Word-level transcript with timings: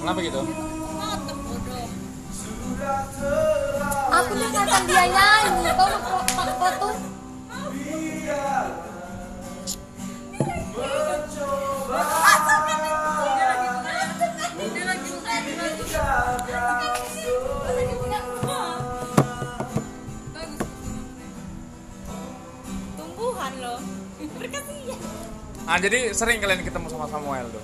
Kenapa 0.00 0.26
gitu? 0.26 0.42
Aku 4.10 4.32
dengarkan 4.34 4.82
dia 4.90 5.04
nyanyi. 5.06 5.70
Kau 5.78 5.86
mau 6.34 6.50
foto? 6.58 6.88
Dia 14.60 14.84
lagi 14.84 15.10
Nah 25.70 25.78
jadi 25.78 26.10
sering 26.10 26.42
kalian 26.42 26.66
ketemu 26.66 26.90
sama 26.90 27.06
Samuel 27.06 27.46
tuh. 27.46 27.62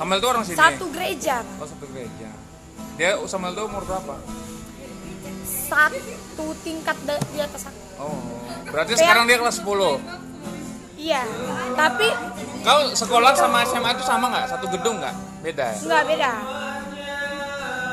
Samuel 0.00 0.18
tuh 0.24 0.28
orang 0.32 0.40
sini. 0.48 0.56
Satu 0.56 0.88
gereja. 0.88 1.44
Oh 1.60 1.68
satu 1.68 1.84
gereja. 1.92 2.32
Dia 2.96 3.20
Samuel 3.28 3.52
tuh 3.52 3.68
umur 3.68 3.84
berapa? 3.84 4.16
Satu 5.44 6.46
tingkat 6.64 6.96
di 7.04 7.40
atas 7.44 7.68
aku. 7.68 7.80
Oh. 8.00 8.16
Berarti 8.72 8.96
sekarang 8.96 9.28
dia 9.28 9.36
kelas 9.36 9.60
10. 9.60 9.68
Iya. 10.96 11.22
Tapi 11.76 12.08
Kau 12.64 12.88
sekolah 12.94 13.36
sama 13.36 13.68
SMA 13.68 13.90
itu 14.00 14.04
sama 14.08 14.32
nggak? 14.32 14.46
Satu 14.48 14.66
gedung 14.72 14.96
nggak? 14.96 15.14
Beda 15.44 15.76
ya? 15.76 15.78
nggak 15.82 16.02
beda. 16.08 16.32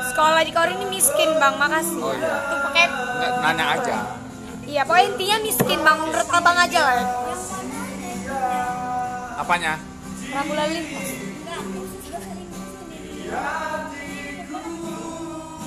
Sekolah 0.08 0.40
di 0.40 0.52
Kori 0.56 0.72
ini 0.72 0.86
miskin 0.88 1.36
bang, 1.36 1.54
makasih. 1.60 2.00
Oh, 2.00 2.14
iya. 2.16 2.34
Tuh 2.48 2.58
pakai 2.64 2.86
nanya 3.44 3.64
aja. 3.76 3.96
Iya, 4.64 4.82
pokoknya 4.86 5.06
intinya 5.10 5.36
miskin 5.42 5.78
bang 5.84 5.96
menurut 6.00 6.28
abang 6.32 6.56
aja 6.56 6.80
lah. 6.80 7.29
Apanya? 9.40 9.80
Rambu 10.30 10.52
lalu 10.52 10.72
lintas. 10.76 11.08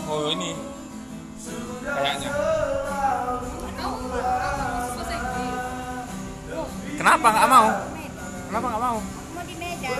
Oh 0.05 0.29
ini. 0.29 0.51
Kayaknya. 1.83 2.29
Kenapa 6.93 7.27
nggak 7.27 7.47
mau? 7.49 7.67
Kenapa 8.47 8.65
nggak 8.69 8.83
mau? 8.83 8.97
Mau 9.33 9.43
di 9.43 9.55
Medan. 9.57 9.97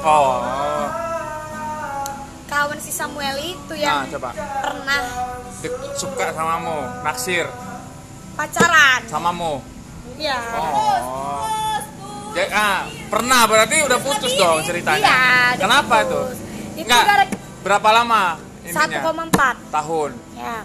Oh. 0.00 0.40
Kawan 2.48 2.78
si 2.78 2.90
Samuel 2.90 3.36
itu 3.38 3.72
Nah 3.74 3.80
yang 3.80 4.08
coba. 4.10 4.30
pernah 4.34 5.02
Dek- 5.62 5.78
suka 5.94 6.26
samamu, 6.32 6.76
naksir 7.00 7.46
pacaran. 8.34 9.00
samamu. 9.06 9.62
Iya. 10.18 10.36
Oh. 10.52 11.41
Ya, 12.32 12.44
ah, 12.48 12.78
pernah 13.12 13.44
berarti 13.44 13.84
udah 13.84 13.98
putus 14.00 14.32
dong 14.34 14.64
ceritanya. 14.64 15.04
Iya, 15.04 15.60
Kenapa? 15.60 15.94
Itu 16.00 16.20
Nggak, 16.80 17.02
gara- 17.04 17.32
berapa 17.60 17.88
lama 17.92 18.22
intinya? 18.64 19.00
1,4 19.04 19.56
tahun. 19.68 20.10
ya. 20.32 20.56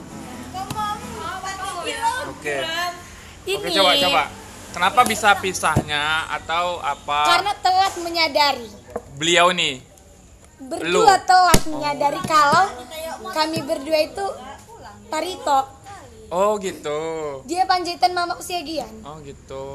Oke. 2.29 2.57
Ini 3.43 3.55
Oke, 3.57 3.69
coba 3.73 3.91
coba. 3.97 4.23
Kenapa 4.67 5.01
bisa 5.03 5.29
pisahnya 5.39 6.27
atau 6.29 6.77
apa? 6.79 7.25
karena 7.25 7.53
telat 7.57 7.93
menyadari. 7.99 8.69
Beliau 9.17 9.49
nih. 9.49 9.81
Berdua 10.57 11.15
Lu. 11.17 11.25
telat 11.25 11.61
menyadari 11.65 12.21
kalau 12.23 12.65
kami 13.29 13.59
berdua 13.61 13.99
itu 13.99 14.25
Tarito. 15.07 15.59
Oh 16.27 16.59
gitu. 16.59 16.99
Dia 17.47 17.63
panjaitan 17.63 18.11
mama 18.11 18.35
usia 18.35 18.59
gian. 18.59 18.91
Oh 19.01 19.17
gitu. 19.23 19.65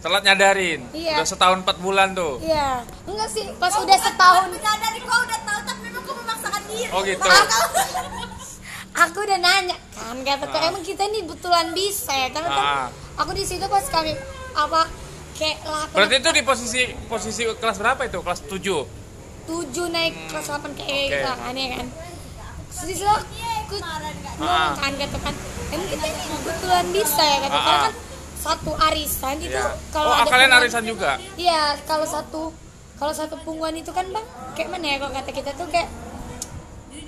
Telat 0.00 0.22
nyadarin. 0.22 0.80
Iya. 0.90 1.20
Udah 1.20 1.28
setahun 1.28 1.60
4 1.60 1.76
bulan 1.78 2.08
tuh. 2.12 2.40
Iya. 2.40 2.80
Enggak 3.04 3.28
sih, 3.28 3.44
pas 3.56 3.68
udah 3.70 3.98
setahun 3.98 4.48
Menyadari 4.48 5.00
kau 5.00 5.20
udah 5.20 5.40
tahu 5.42 5.60
tapi 5.62 5.80
memang 5.84 6.02
kau 6.02 6.14
memaksakan 6.16 6.62
diri. 6.66 6.88
Oh 6.90 7.00
gitu. 7.02 7.28
aku 8.92 9.18
udah 9.22 9.38
nanya 9.38 9.76
kan 9.94 10.18
kata 10.20 10.44
Ah. 10.50 10.68
emang 10.68 10.82
kita 10.82 11.06
ini 11.06 11.22
betulan 11.22 11.72
bisa 11.72 12.10
ya 12.10 12.28
karena 12.28 12.48
kan 12.50 12.60
Ah. 12.60 12.86
aku 13.16 13.32
di 13.32 13.46
situ 13.46 13.64
pas 13.64 13.80
kami 13.86 14.12
apa 14.52 14.82
kayak 15.32 15.56
lah 15.62 15.86
Berarti 15.88 16.14
itu 16.18 16.30
di 16.30 16.42
posisi 16.42 16.82
posisi 17.06 17.42
kelas 17.48 17.78
berapa 17.78 18.02
itu? 18.02 18.18
Kelas 18.20 18.40
7. 18.44 18.84
tujuh 19.46 19.86
naik 19.88 20.28
kelas 20.28 20.46
8 20.48 20.74
kayak 20.74 20.90
Oke. 21.00 21.16
gitu 21.16 21.30
kan 21.32 21.54
ya 21.54 21.68
kan 21.72 21.86
di 22.82 22.92
situ 22.92 23.08
aku 23.08 23.74
ngomong 23.78 24.76
kan 24.76 24.92
kata 24.92 25.16
kan 25.18 25.34
emang 25.70 25.88
kita 25.88 26.04
ini 26.06 26.22
betulan 26.42 26.86
bisa 26.90 27.22
ya 27.24 27.38
kata 27.40 27.50
Ah, 27.50 27.62
karena 27.62 27.72
ah. 27.72 27.82
kan 27.82 27.94
satu 28.40 28.72
arisan 28.82 29.36
itu 29.38 29.52
Iya. 29.52 29.76
kalau 29.90 30.08
oh, 30.08 30.16
ada 30.16 30.24
kalian 30.26 30.48
punggungan- 30.48 30.62
arisan 30.62 30.84
juga? 30.84 31.10
Iya, 31.36 31.60
kalau 31.84 32.06
satu 32.06 32.42
kalau 32.96 33.12
satu 33.12 33.34
punggungan 33.38 33.76
itu 33.76 33.90
kan 33.90 34.04
bang, 34.06 34.26
kayak 34.54 34.68
mana 34.68 34.86
ya 34.86 34.96
kalau 34.98 35.12
kata 35.14 35.30
kita 35.30 35.50
tuh 35.54 35.66
kayak 35.66 35.88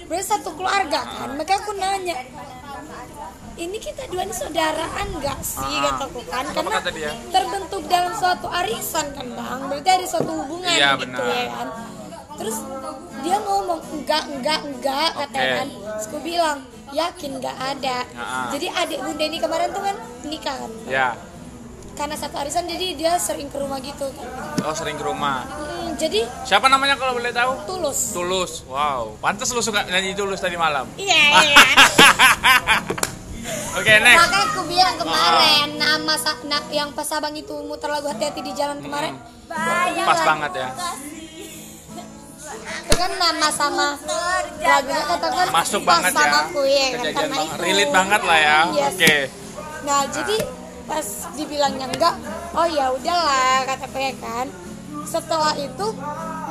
berarti 0.03 0.27
satu 0.27 0.53
keluarga 0.53 1.01
kan. 1.03 1.29
Makanya 1.33 1.59
aku 1.59 1.73
nanya, 1.75 2.17
ini 3.55 3.77
kita 3.77 4.09
dua 4.09 4.23
ini 4.23 4.33
saudaraan 4.33 5.07
nggak 5.15 5.39
sih 5.43 5.61
Ah. 5.61 5.83
kataku 5.91 6.21
kan? 6.27 6.45
Karena 6.51 6.71
kata 6.75 6.91
dia? 6.91 7.11
terbentuk 7.29 7.83
dalam 7.87 8.13
suatu 8.15 8.47
arisan 8.47 9.07
kan 9.11 9.27
bang, 9.27 9.61
berarti 9.63 9.89
ada 9.91 10.07
suatu 10.07 10.31
hubungan 10.35 10.69
Iya, 10.71 10.91
gitu 10.91 11.01
benar. 11.03 11.21
ya 11.27 11.45
kan. 11.51 11.69
Terus 12.35 12.57
dia 13.21 13.37
ngomong 13.39 13.81
enggak 13.93 14.23
enggak 14.27 14.61
enggak 14.63 15.11
katanya 15.15 15.45
Oke. 15.45 15.57
kan. 15.57 15.69
Terus 15.71 16.07
aku 16.07 16.19
bilang 16.21 16.59
yakin 16.91 17.31
nggak 17.39 17.57
ada. 17.57 17.99
Ah. 18.13 18.49
Jadi 18.51 18.67
adik 18.69 18.99
bunda 19.01 19.25
ini 19.25 19.39
kemarin 19.39 19.69
tuh 19.71 19.81
kan 19.81 19.97
nikah 20.23 20.57
kan. 20.57 20.71
Ya. 20.87 21.09
Karena 21.93 22.17
satu 22.17 22.37
arisan 22.37 22.65
jadi 22.65 22.97
dia 22.97 23.13
sering 23.17 23.47
ke 23.47 23.57
rumah 23.57 23.77
gitu 23.79 24.09
kan. 24.11 24.27
Oh, 24.65 24.73
sering 24.73 24.97
ke 24.97 25.05
rumah. 25.05 25.45
Hmm, 25.45 25.93
jadi 25.95 26.25
Siapa 26.43 26.67
namanya 26.67 26.97
kalau 26.97 27.15
boleh 27.15 27.31
tahu? 27.31 27.53
tulus. 27.69 28.17
Tulus. 28.17 28.53
Wow. 28.65 29.21
Pantas 29.21 29.53
lu 29.53 29.61
suka 29.61 29.85
nyanyi 29.85 30.17
Tulus 30.17 30.41
tadi 30.41 30.57
malam. 30.57 30.89
Iya, 30.97 31.21
iya. 31.45 31.57
Oke, 33.73 33.93
next. 34.01 34.21
Makanya 34.21 34.45
aku 34.47 34.63
bilang 34.65 34.97
kemarin 34.97 35.69
nama 35.77 36.15
sa- 36.17 36.45
na- 36.45 36.69
yang 36.71 36.93
pas 36.93 37.09
abang 37.09 37.33
itu 37.33 37.57
muter 37.61 37.89
lagu 37.89 38.05
hati-hati 38.05 38.41
di 38.41 38.53
jalan 38.53 38.81
kemarin. 38.81 39.17
Pas 39.49 40.21
banget 40.23 40.53
ya. 40.55 40.69
Itu 42.83 42.95
kan 42.95 43.11
nama 43.17 43.49
sama 43.51 43.87
lagunya 44.59 45.03
katakan 45.07 45.47
Masuk 45.51 45.83
pas 45.83 45.91
banget 45.99 46.13
sama 46.13 46.27
ya. 46.27 46.41
aku 46.45 46.61
ya 46.63 46.87
kan 46.89 46.99
Kejadian 47.03 47.31
banget. 47.31 47.47
itu. 47.49 47.63
Relate 47.63 47.93
banget 47.93 48.21
lah 48.23 48.39
ya. 48.39 48.59
Yes. 48.71 48.93
Oke. 48.93 49.17
Nah, 49.83 50.01
jadi 50.09 50.37
pas 50.83 51.07
dibilangnya 51.33 51.87
enggak, 51.89 52.15
oh 52.53 52.67
ya 52.67 52.87
udahlah 52.91 53.59
kataku 53.65 53.99
ya 53.99 54.13
kan. 54.19 54.47
Setelah 55.03 55.55
itu 55.57 55.87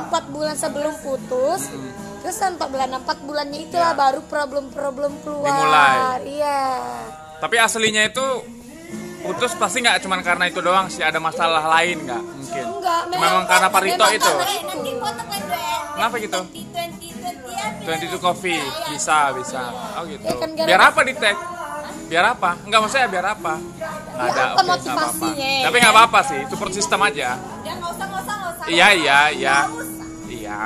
empat 0.02 0.24
bulan 0.28 0.56
sebelum 0.56 0.94
putus, 1.00 1.72
terus 2.20 2.36
kan 2.36 2.56
empat 2.56 2.70
bulan 2.70 2.90
empat 2.94 3.18
bulannya 3.24 3.60
itulah 3.64 3.94
baru 3.94 4.20
problem-problem 4.26 5.12
keluar. 5.24 5.48
Hmm. 5.48 5.56
Dimulai. 5.56 5.96
Iya. 6.28 6.62
Tapi 7.40 7.56
aslinya 7.58 8.04
itu 8.06 8.26
putus 9.22 9.54
pasti 9.54 9.80
nggak 9.80 10.02
cuman 10.02 10.20
karena 10.22 10.44
itu 10.46 10.60
doang 10.60 10.90
sih 10.90 11.02
ada 11.02 11.18
masalah 11.18 11.64
lain 11.80 11.98
nggak 12.04 12.22
mungkin. 12.22 12.66
Enggak, 12.68 13.02
Memang 13.12 13.46
karena 13.46 13.68
Parito 13.70 14.02
memang 14.02 14.18
itu. 14.18 14.34
Kenapa 15.96 16.16
gitu? 16.18 16.40
20 16.42 17.86
20 17.86 18.18
22 18.18 18.20
coffee 18.20 18.62
bisa 18.90 19.32
bisa. 19.34 19.62
Oh 19.96 20.04
gitu. 20.06 20.26
Ya 20.26 20.34
kan, 20.36 20.50
Biar 20.58 20.82
apa 20.82 21.00
di 21.06 21.14
tag? 21.14 21.38
Biar 22.10 22.26
apa? 22.28 22.50
Enggak 22.66 22.80
maksudnya 22.82 23.08
biar 23.08 23.26
apa? 23.32 23.54
Nggak 23.56 23.90
Ya, 24.22 24.28
ada. 24.28 24.44
oke, 24.54 24.62
nggak 24.62 24.80
apa-apa. 24.92 25.28
ya 25.34 25.64
Tapi 25.66 25.76
nggak 25.80 25.94
apa-apa 25.96 26.20
sih. 26.26 26.38
Itu 26.44 26.54
support 26.58 26.74
system 26.74 27.00
aja. 27.02 27.30
Nggak 27.38 27.76
nggak 27.78 27.92
nggak 27.96 28.20
usah. 28.26 28.36
Iya 28.68 28.88
iya 28.94 29.20
iya. 29.32 29.58
Iya. 30.28 30.62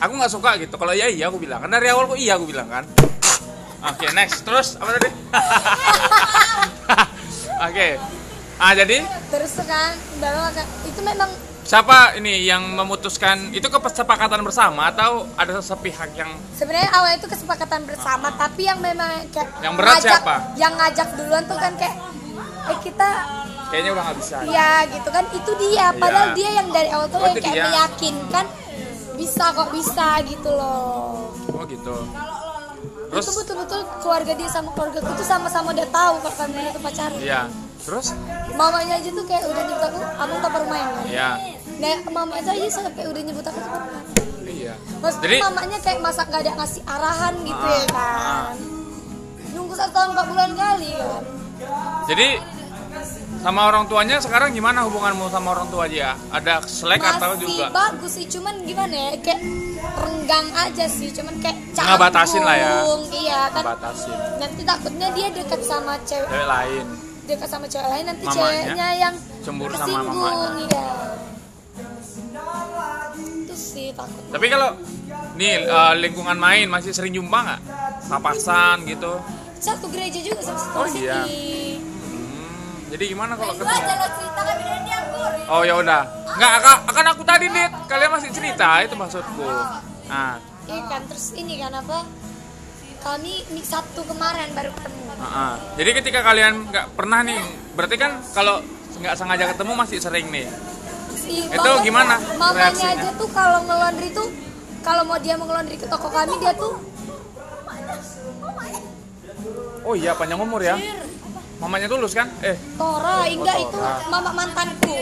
Aku 0.00 0.12
nggak 0.16 0.32
suka 0.32 0.56
gitu. 0.60 0.76
Kalau 0.76 0.92
iya 0.92 1.08
iya 1.08 1.28
aku 1.28 1.38
bilang. 1.40 1.60
Kan 1.64 1.70
dari 1.72 1.88
awal 1.88 2.06
kok 2.08 2.18
iya 2.20 2.36
aku 2.36 2.46
bilang 2.48 2.68
kan. 2.68 2.84
Oke 3.80 4.12
next. 4.12 4.44
Terus 4.44 4.76
apa 4.76 4.90
tadi? 4.96 5.08
Oke. 7.60 7.88
Ah 8.56 8.72
jadi 8.72 9.04
Terus 9.30 9.52
kan 9.62 9.92
baru 10.16 10.40
agak- 10.42 10.68
itu 10.84 11.00
memang 11.00 11.30
siapa 11.62 12.12
ini 12.14 12.42
yang 12.42 12.66
memutuskan 12.66 13.52
itu 13.52 13.64
kesepakatan 13.64 14.40
bersama 14.40 14.90
atau 14.90 15.28
ada 15.34 15.60
sepihak 15.60 16.12
yang 16.14 16.28
sebenarnya 16.52 16.90
awal 16.90 17.14
itu 17.14 17.24
kesepakatan 17.26 17.84
bersama 17.84 18.32
tapi 18.34 18.64
yang 18.64 18.76
memang 18.78 19.08
kayak 19.30 19.48
Yang 19.60 19.74
berat 19.76 19.92
ngajak- 19.94 20.12
siapa? 20.14 20.34
Yang 20.56 20.72
ngajak 20.74 21.08
duluan 21.14 21.42
tuh 21.46 21.56
kan 21.56 21.72
kayak 21.74 21.96
eh 22.66 22.78
kita 22.80 23.08
kayaknya 23.70 23.90
udah 23.92 24.04
nggak 24.04 24.18
bisa. 24.18 24.36
ya 24.46 24.72
gitu 24.84 25.08
kan 25.08 25.24
itu 25.30 25.50
dia 25.58 25.86
padahal 25.94 26.26
Iya. 26.26 26.34
dia 26.34 26.50
yang 26.54 26.68
dari 26.70 26.88
awal 26.90 27.06
tuh 27.06 27.18
Oh, 27.18 27.26
yang 27.26 27.36
kayak 27.38 27.54
dia. 27.54 27.64
meyakinkan 27.66 28.46
bisa 29.14 29.44
kok 29.50 29.68
bisa 29.70 30.08
gitu 30.24 30.50
loh. 30.50 31.30
Oh 31.50 31.64
gitu. 31.64 31.96
Itu 33.10 33.18
Terus 33.18 33.36
betul-betul 33.36 33.80
keluarga 33.98 34.32
dia 34.32 34.46
sama 34.46 34.70
keluarga 34.70 34.98
tuh 35.02 35.26
sama-sama 35.26 35.74
udah 35.74 35.88
tahu 35.90 36.14
kalau 36.22 36.36
kami 36.36 36.62
itu 36.64 36.78
pacaran. 36.78 37.18
iya. 37.18 37.42
Terus 37.80 38.06
Mamanya 38.50 38.94
aja 38.96 39.08
tuh 39.08 39.24
kayak 39.24 39.44
udah 39.46 39.62
nyebut 39.64 39.82
aku, 39.82 39.98
abang 40.14 40.38
tak 40.38 40.50
pernah 40.52 40.68
main 40.68 40.86
kan? 40.86 41.04
ya. 41.08 41.30
Nah, 41.80 41.96
mama 42.12 42.34
itu 42.36 42.50
aja 42.50 42.64
sampai 42.70 43.04
udah 43.04 43.22
nyebut 43.24 43.42
aku 43.42 43.58
tuh. 43.58 43.82
Iya. 44.44 44.74
Maksudnya 45.00 45.24
Jadi 45.24 45.36
mamanya 45.40 45.78
kayak 45.80 46.00
masa 46.00 46.20
nggak 46.22 46.40
ada 46.44 46.52
ngasih 46.54 46.82
arahan 46.84 47.34
gitu 47.40 47.64
Ah, 47.64 47.72
ya 47.72 47.86
kan. 47.88 48.54
Nunggu 49.50 49.74
satu 49.74 49.90
tahun 49.90 50.08
empat 50.12 50.26
bulan 50.28 50.50
kali 50.52 50.90
kan. 50.92 51.22
jadi 52.06 52.28
sama 53.40 53.60
orang 53.64 53.84
tuanya 53.84 54.16
sekarang 54.18 54.52
gimana 54.52 54.84
hubunganmu 54.84 55.26
sama 55.26 55.48
orang 55.50 55.68
tua 55.68 55.84
dia? 55.84 56.12
Ada 56.28 56.60
selek 56.62 57.00
atau 57.00 57.32
masih 57.34 57.48
juga? 57.48 57.66
bagus 57.70 58.12
sih 58.12 58.26
cuman 58.28 58.54
gimana 58.62 58.92
ya 58.92 59.12
kayak 59.18 59.40
renggang 59.96 60.46
aja 60.54 60.84
sih 60.86 61.08
cuman 61.10 61.34
kayak 61.38 61.56
canggung 61.72 61.96
Ngebatasin 61.96 62.42
lah 62.42 62.56
ya. 62.56 62.70
iya 63.10 63.40
kan 63.50 63.64
Batasin. 63.66 64.18
nanti 64.36 64.60
takutnya 64.62 65.08
dia 65.10 65.28
dekat 65.30 65.60
sama 65.62 65.96
cewek 66.02 66.28
Cewek 66.28 66.46
lain. 66.46 66.84
dekat 67.24 67.48
sama 67.48 67.64
cewek 67.64 67.88
lain 67.88 68.04
nanti 68.06 68.24
Mamanya 68.24 68.36
ceweknya 68.36 68.88
yang 68.94 69.14
cemburu 69.40 69.72
sama 69.74 69.98
mamanya. 70.00 70.48
iya 70.60 70.86
itu 73.40 73.54
sih 73.54 73.88
takut 73.90 74.22
Tapi 74.28 74.46
kalau 74.46 74.68
nih 75.34 75.52
eh, 75.62 75.92
lingkungan 75.98 76.36
main 76.36 76.66
masih 76.66 76.92
sering 76.92 77.10
jumpa 77.10 77.38
nggak? 77.38 77.60
Papasan 78.06 78.84
gitu. 78.84 79.16
satu 79.56 79.86
gereja 79.88 80.18
juga 80.18 80.40
sama 80.42 80.58
satu 80.58 80.76
Oh, 80.78 80.88
iya. 80.90 81.24
sini. 81.24 81.69
Jadi 82.90 83.04
gimana 83.06 83.32
kalau 83.34 83.52
Lu 83.52 83.60
aja 83.60 83.70
ketemu? 83.70 83.94
lo 83.94 84.08
cerita 84.12 84.40
kan. 84.42 84.56
Oh 85.48 85.62
ya 85.62 85.74
udah. 85.76 86.02
Nggak 86.30 86.52
akan, 86.56 86.76
akan 86.86 87.04
aku 87.08 87.22
tadi 87.22 87.46
dit. 87.48 87.72
Kalian 87.86 88.10
masih 88.10 88.30
cerita 88.30 88.68
itu 88.80 88.94
maksudku. 88.94 89.46
Nah, 90.06 90.38
iya 90.66 90.82
kan 90.86 91.02
terus 91.06 91.30
ini 91.32 91.54
kan 91.56 91.70
apa 91.72 92.02
kami 93.00 93.46
nih 93.48 93.64
Sabtu 93.64 94.04
kemarin 94.04 94.52
baru 94.52 94.70
ketemu 94.70 94.98
ah. 95.18 95.56
jadi 95.72 95.90
ketika 95.96 96.20
kalian 96.20 96.68
nggak 96.68 96.86
pernah 96.92 97.22
nih, 97.22 97.40
berarti 97.72 97.96
kan 97.96 98.20
kalau 98.30 98.60
nggak 98.96 99.14
sengaja 99.14 99.44
ketemu 99.48 99.72
masih 99.74 99.98
sering 99.98 100.26
nih. 100.28 100.46
Si 101.12 101.46
Itu 101.46 101.56
mamanya- 101.56 101.80
gimana 101.80 102.14
mamanya 102.36 102.70
reaksinya? 102.70 102.92
aja 102.98 103.10
tuh 103.14 103.28
kalau 103.30 103.60
ngelondri 103.62 104.08
tuh 104.10 104.28
kalau 104.80 105.02
mau 105.04 105.16
dia 105.16 105.34
mau 105.34 105.46
ngelondri 105.46 105.76
ke 105.76 105.86
toko 105.86 106.08
kami 106.08 106.34
dia 106.38 106.52
tuh 106.54 106.74
Oh 109.80 109.94
iya 109.94 110.12
panjang 110.12 110.36
umur 110.38 110.60
ya. 110.60 110.76
Mamanya 111.60 111.86
tulus 111.86 112.12
kan? 112.12 112.26
Eh, 112.40 112.56
Tora 112.74 113.24
enggak 113.24 113.56
itu 113.58 113.76
Tora. 113.76 114.08
mama 114.08 114.30
mantanku 114.32 114.96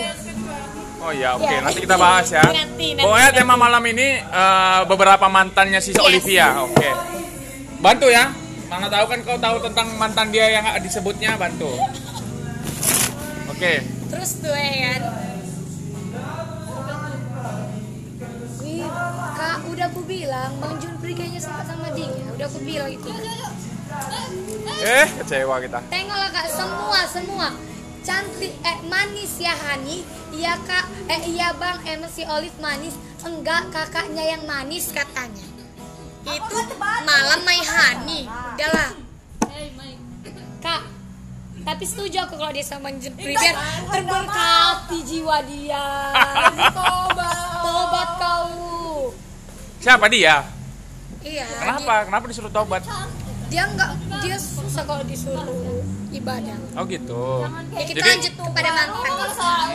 Oh 0.98 1.14
iya, 1.14 1.30
oke. 1.32 1.46
Ya. 1.46 1.62
Nanti 1.62 1.78
kita 1.78 1.94
bahas 1.94 2.26
ya. 2.28 2.42
Nanti, 2.42 2.58
nanti, 2.92 3.06
Pokoknya 3.06 3.30
nanti. 3.30 3.38
tema 3.38 3.54
malam 3.54 3.82
ini 3.86 4.08
eh, 4.18 4.80
beberapa 4.84 5.26
mantannya 5.28 5.78
si 5.78 5.94
Yes. 5.94 6.02
Olivia. 6.02 6.58
Oke. 6.60 6.90
Bantu 7.78 8.10
ya. 8.10 8.34
Mana 8.66 8.86
tahu 8.86 9.06
kan 9.06 9.18
kau 9.22 9.38
tahu 9.38 9.56
tentang 9.62 9.94
mantan 9.94 10.28
dia 10.28 10.50
yang 10.50 10.66
disebutnya 10.78 11.38
bantu. 11.38 11.70
Oke. 13.48 13.82
terus 14.08 14.38
tuh 14.38 14.50
ya 14.50 14.70
kan 14.88 15.02
Wih, 18.58 18.86
kak 19.34 19.58
udah 19.66 19.86
aku 19.86 20.00
bilang 20.02 20.50
Bang 20.58 20.78
Junpri 20.78 21.12
kayaknya 21.12 21.38
suka 21.38 21.62
sama 21.62 21.90
dia 21.90 22.08
udah 22.28 22.46
aku 22.46 22.58
bilang 22.60 22.88
itu 22.88 23.08
Eh, 24.78 25.06
kecewa 25.22 25.58
kita. 25.58 25.80
tengoklah 25.90 26.30
kak. 26.30 26.46
Semua 26.54 27.00
semua. 27.10 27.48
Cantik 28.06 28.54
eh 28.62 28.78
manis 28.86 29.32
ya 29.42 29.52
Hani. 29.52 30.06
Iya 30.32 30.54
kak. 30.62 30.86
Eh 31.10 31.20
iya 31.34 31.50
bang. 31.56 31.82
Emang 31.88 32.12
si 32.12 32.22
Olive 32.24 32.56
manis. 32.62 32.94
Enggak 33.26 33.68
kakaknya 33.74 34.38
yang 34.38 34.42
manis 34.46 34.94
katanya. 34.94 35.46
Itu 36.24 36.56
malam 37.04 37.40
my 37.42 37.60
Hani. 37.64 38.20
Udahlah 38.28 39.08
kak 40.58 40.82
tapi 41.68 41.84
setuju 41.84 42.24
aku 42.24 42.40
kalau 42.40 42.48
dia 42.48 42.64
sama 42.64 42.88
biar 42.96 43.54
terberkati 43.92 44.98
jiwa 45.04 45.36
dia. 45.44 45.84
Tobat. 46.72 47.36
Tobat 47.60 48.10
kau. 48.16 48.48
Siapa 49.84 50.08
dia? 50.08 50.48
iya 51.20 51.44
Kenapa? 51.60 52.08
Kenapa 52.08 52.24
disuruh 52.24 52.48
tobat? 52.48 52.80
Dia 53.48 53.62
enggak 53.64 53.90
dia 54.20 54.36
susah 54.36 54.84
kalau 54.84 55.02
disuruh 55.02 55.44
ibadah 56.10 56.56
Oh 56.74 56.84
gitu. 56.84 57.44
ya 57.70 57.82
kita 57.82 57.98
Jadi- 57.98 58.10
lanjut 58.10 58.32
kepada 58.38 58.70
mantan 58.70 59.12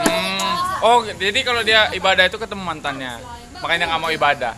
Hmm. 0.03 0.55
Oh, 0.83 0.99
jadi 1.07 1.39
kalau 1.41 1.61
dia 1.61 1.87
ibadah 1.91 2.27
itu 2.27 2.35
ketemu 2.35 2.59
mantannya. 2.61 3.15
Makanya 3.55 3.87
nggak 3.87 4.01
mau 4.01 4.11
ibadah. 4.11 4.53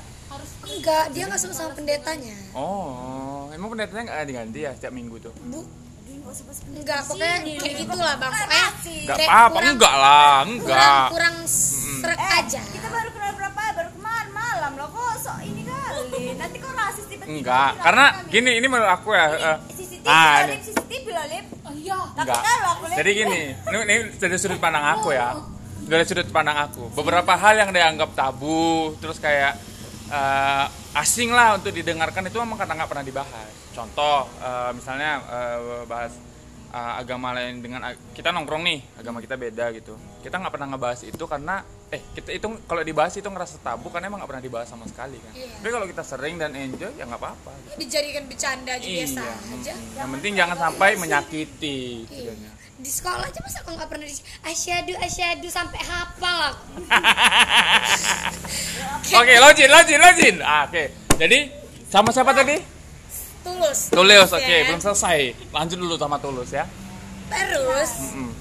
Enggak, 0.65 1.13
dia 1.13 1.23
nggak 1.23 1.37
suka 1.37 1.53
sama 1.53 1.71
pendetanya. 1.71 2.33
Oh, 2.51 3.45
emang 3.51 3.69
pendetanya 3.69 4.09
nggak 4.09 4.33
ganti 4.33 4.59
ya 4.59 4.73
setiap 4.73 4.89
minggu 4.91 5.21
tuh? 5.21 5.29
Bu, 5.45 5.61
enggak, 6.73 7.05
pokoknya 7.05 7.37
kayak 7.55 7.75
gitulah 7.77 8.15
bang. 8.17 8.31
Pokoknya 8.31 8.65
Nggak 9.05 9.17
re- 9.19 9.29
apa-apa, 9.29 9.53
kurang- 9.53 9.69
enggak 9.71 9.93
lah, 9.95 10.17
Kurang, 10.17 10.49
enggak. 10.49 11.05
kurang 11.13 11.35
seret 11.45 12.17
Eh, 12.19 12.31
aja. 12.35 12.61
kita 12.65 12.87
baru 12.89 13.09
kenal 13.11 13.31
berapa? 13.35 13.61
Baru 13.75 13.89
kemarin 13.93 14.29
malam 14.31 14.71
loh. 14.73 14.87
Kok 14.89 15.13
sok 15.19 15.37
ini 15.43 15.61
kali? 16.09 16.37
Nanti 16.37 16.57
kok 16.61 16.71
rasis 16.73 17.05
tiba-tiba. 17.09 17.31
Enggak, 17.31 17.71
karena 17.81 18.05
kami. 18.13 18.31
gini, 18.31 18.51
ini 18.61 18.67
menurut 18.69 18.91
aku 18.91 19.09
ya. 19.11 19.25
eh, 19.33 19.57
CCTV 19.73 20.05
ah, 20.05 20.15
loh, 20.15 20.39
ini. 20.45 20.55
CCTV 20.61 21.05
loh, 21.09 21.25
Lip. 21.29 21.45
Oh 21.65 21.73
iya. 21.73 21.99
Enggak. 22.15 22.41
Jadi 22.95 23.09
gini, 23.11 23.41
ini, 23.51 23.77
ini 23.83 23.95
dari 24.15 24.35
sudut 24.39 24.59
pandang 24.61 24.85
aku 24.95 25.09
ya. 25.11 25.35
Dari 25.85 26.03
sudut 26.07 26.25
pandang 26.33 26.57
aku, 26.65 26.89
beberapa 26.97 27.37
hal 27.37 27.61
yang 27.61 27.69
dianggap 27.69 28.17
tabu, 28.17 28.97
terus 28.97 29.21
kayak 29.21 29.53
eh, 30.09 30.65
asing 30.97 31.29
lah 31.29 31.61
untuk 31.61 31.69
didengarkan 31.75 32.25
itu 32.25 32.37
memang 32.41 32.57
karena 32.57 32.73
nggak 32.81 32.89
pernah 32.89 33.05
dibahas. 33.05 33.51
Contoh, 33.75 34.25
eh, 34.41 34.71
misalnya 34.73 35.21
eh, 35.29 35.85
bahas 35.85 36.13
eh, 36.73 36.93
agama 37.01 37.37
lain 37.37 37.61
dengan 37.61 37.85
kita 38.17 38.33
nongkrong 38.33 38.63
nih, 38.65 38.79
agama 38.97 39.21
kita 39.21 39.37
beda 39.37 39.69
gitu. 39.77 39.93
Kita 40.25 40.41
nggak 40.41 40.53
pernah 40.57 40.73
ngebahas 40.73 41.05
itu 41.05 41.25
karena 41.29 41.61
eh 41.87 42.01
kita 42.11 42.31
itu 42.31 42.43
kalau 42.65 42.81
dibahas 42.81 43.13
itu 43.13 43.23
ngerasa 43.23 43.55
tabu 43.59 43.87
karena 43.87 44.07
emang 44.07 44.17
nggak 44.17 44.27
pernah 44.27 44.43
dibahas 44.43 44.65
sama 44.65 44.83
sekali 44.85 45.15
kan. 45.15 45.31
Iya. 45.31 45.47
Tapi 45.55 45.69
kalau 45.69 45.85
kita 45.85 46.03
sering 46.03 46.35
dan 46.35 46.51
enjoy 46.51 46.91
ya 46.91 47.03
nggak 47.03 47.15
apa-apa. 47.15 47.51
gitu. 47.61 47.71
Dijadikan 47.77 48.23
bercanda 48.25 48.71
aja 48.71 48.83
biasa 48.83 49.19
Iya, 49.19 49.31
aja. 49.53 49.73
mm, 49.73 49.95
yang 49.95 50.07
penting 50.11 50.31
jangan 50.35 50.57
sampai 50.59 50.89
menyakiti. 50.95 51.79
Iya. 52.03 52.07
tujuannya. 52.09 52.51
Di 52.75 52.91
sekolah 52.91 53.23
aja 53.23 53.39
masa 53.39 53.57
aku 53.61 53.71
nggak 53.71 53.87
pernah 53.87 54.03
di 54.03 54.15
asyadu 54.43 54.91
asyadu 54.99 55.47
sampai 55.47 55.79
hafal 55.79 56.37
aku. 56.51 56.63
Oke, 59.15 59.33
login, 59.37 59.69
login, 59.69 59.99
login. 59.99 60.35
Ah, 60.41 60.65
oke. 60.65 60.83
Jadi 61.15 61.37
sama 61.85 62.09
siapa 62.09 62.31
tadi? 62.31 62.57
Tulus. 63.41 63.89
Tulus. 63.89 64.29
Oke, 64.29 64.43
Ya. 64.43 64.65
belum 64.65 64.79
selesai. 64.79 65.33
Lanjut 65.49 65.77
dulu 65.77 65.93
sama 65.95 66.17
Tulus 66.17 66.49
ya. 66.49 66.65
Terus, 67.25 67.91
Mm. 68.11 68.31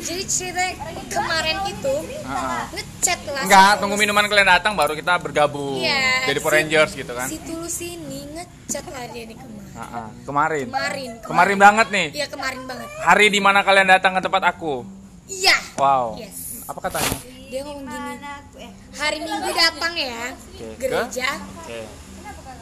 Jadi 0.00 0.22
cerita 0.24 0.64
kemarin 1.08 1.56
itu 1.68 1.94
Ah, 2.24 2.32
ah. 2.32 2.64
ngechat 2.72 3.20
lah. 3.26 3.42
Enggak, 3.44 3.70
si 3.70 3.80
tunggu 3.80 3.96
minuman 3.96 4.24
kalian 4.26 4.48
datang 4.48 4.72
baru 4.74 4.92
kita 4.92 5.16
bergabung. 5.18 5.78
Iya. 5.78 6.26
Jadi 6.26 6.38
Power 6.40 6.50
si- 6.50 6.56
Rangers 6.56 6.92
gitu 6.94 7.12
kan. 7.12 7.26
Si 7.28 7.36
Tulus 7.44 7.76
ini 7.80 8.20
ngechat 8.32 8.84
lah 8.88 9.04
dia 9.08 9.24
nih 9.24 9.36
kemarin. 9.36 9.72
Ah, 9.72 9.82
ah. 9.82 10.08
Kemarin. 10.24 10.66
Kemarin. 10.66 11.10
Kemarin 11.22 11.56
banget 11.58 11.86
nih. 11.90 12.06
Iya 12.12 12.26
kemarin 12.28 12.62
banget. 12.64 12.88
Hari 12.98 13.26
di 13.28 13.40
mana 13.40 13.60
kalian 13.60 13.88
datang 13.88 14.12
ke 14.12 14.20
tempat 14.20 14.42
aku. 14.46 14.82
Iya. 15.26 15.56
Wow. 15.76 16.16
Yes. 16.16 16.66
Apa 16.66 16.78
katanya? 16.82 17.16
Dia 17.50 17.60
ngomong 17.66 17.84
gini. 17.84 18.12
Eh. 18.60 18.70
Hari 18.94 19.18
Minggu 19.22 19.50
datang 19.50 19.92
ya 19.96 20.22
Oke, 20.30 20.54
ke? 20.54 20.66
gereja. 20.78 21.30
Oke. 21.58 21.80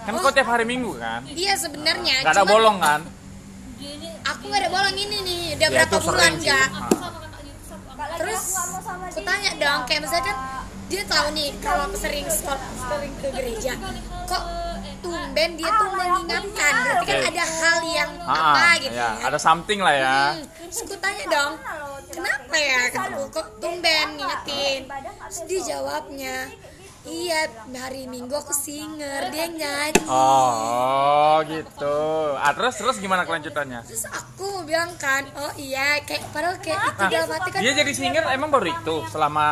Kan 0.04 0.12
kau 0.16 0.33
tiap 0.33 0.49
hari 0.49 0.64
Minggu 0.64 0.97
kan? 0.97 1.21
Iya 1.28 1.52
sebenarnya. 1.57 2.25
Gak 2.25 2.35
ada 2.35 2.45
bolong 2.45 2.80
kan? 2.80 3.00
Aku 4.28 4.42
nggak 4.49 4.61
ada 4.61 4.71
bolong 4.71 4.97
ini 4.97 5.16
nih. 5.25 5.42
Udah 5.57 5.68
Ya 5.68 5.85
berapa 5.85 5.97
bulan? 6.00 6.33
Ah. 6.45 6.68
Terus 8.19 8.43
aku 9.09 9.21
tanya 9.23 9.51
dong 9.57 9.81
kayak 9.87 10.01
misalnya 10.03 10.25
kan 10.27 10.37
dia 10.89 11.03
tahu 11.05 11.27
nih 11.33 11.51
kalau 11.61 11.83
aku 11.87 11.97
sering 11.97 12.27
stop 12.29 12.59
sering 12.59 13.13
ke 13.21 13.29
gereja. 13.31 13.73
Kok 14.25 14.43
tumben 14.99 15.51
dia 15.55 15.71
tuh 15.71 15.91
mengingatkan. 15.95 16.73
Berarti 16.75 17.07
kan 17.07 17.21
ada 17.29 17.45
hal 17.47 17.79
yang 17.87 18.11
Ah, 18.25 18.35
apa 18.35 18.61
ah, 18.61 18.75
gitu 18.77 18.93
ya, 18.93 19.09
ya. 19.15 19.25
ada 19.25 19.39
something 19.39 19.79
lah 19.79 19.95
ya. 19.95 20.19
Hmm, 20.35 20.45
Terus 20.69 20.79
aku 20.85 20.97
tanya 20.99 21.25
dong, 21.29 21.53
kenapa 22.11 22.55
ya 22.57 22.81
kok 23.31 23.47
tumben 23.57 24.07
ngingetin? 24.17 24.81
Terus 24.85 25.39
dia 25.47 25.61
jawabnya, 25.71 26.37
iya 27.09 27.41
hari 27.75 28.05
Minggu 28.05 28.31
aku 28.33 28.53
singer, 28.53 29.29
dia 29.29 29.47
nyanyi. 29.47 30.05
Oh, 30.05 31.41
gitu. 31.43 31.99
Ah, 32.35 32.53
terus 32.53 32.77
terus 32.77 32.97
gimana 32.97 33.25
kelanjutannya? 33.25 33.83
Terus 33.83 34.05
aku 34.05 34.62
bilang 34.62 34.93
kan, 34.95 35.25
oh 35.35 35.53
iya, 35.55 35.99
kayak 36.03 36.29
padahal 36.29 36.57
kayak 36.59 36.79
itu 36.87 37.00
Nah, 37.00 37.11
dalam 37.11 37.29
hati 37.31 37.49
kan 37.50 37.61
dia 37.61 37.73
jadi 37.75 37.93
singer 37.93 38.25
emang 38.29 38.49
baru 38.49 38.67
itu 38.69 38.97
selama 39.09 39.49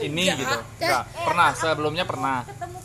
ini 0.00 0.22
Enggak. 0.24 0.38
gitu. 0.38 0.56
Enggak, 0.78 1.02
pernah 1.16 1.48
sebelumnya 1.52 2.04
pernah. 2.04 2.38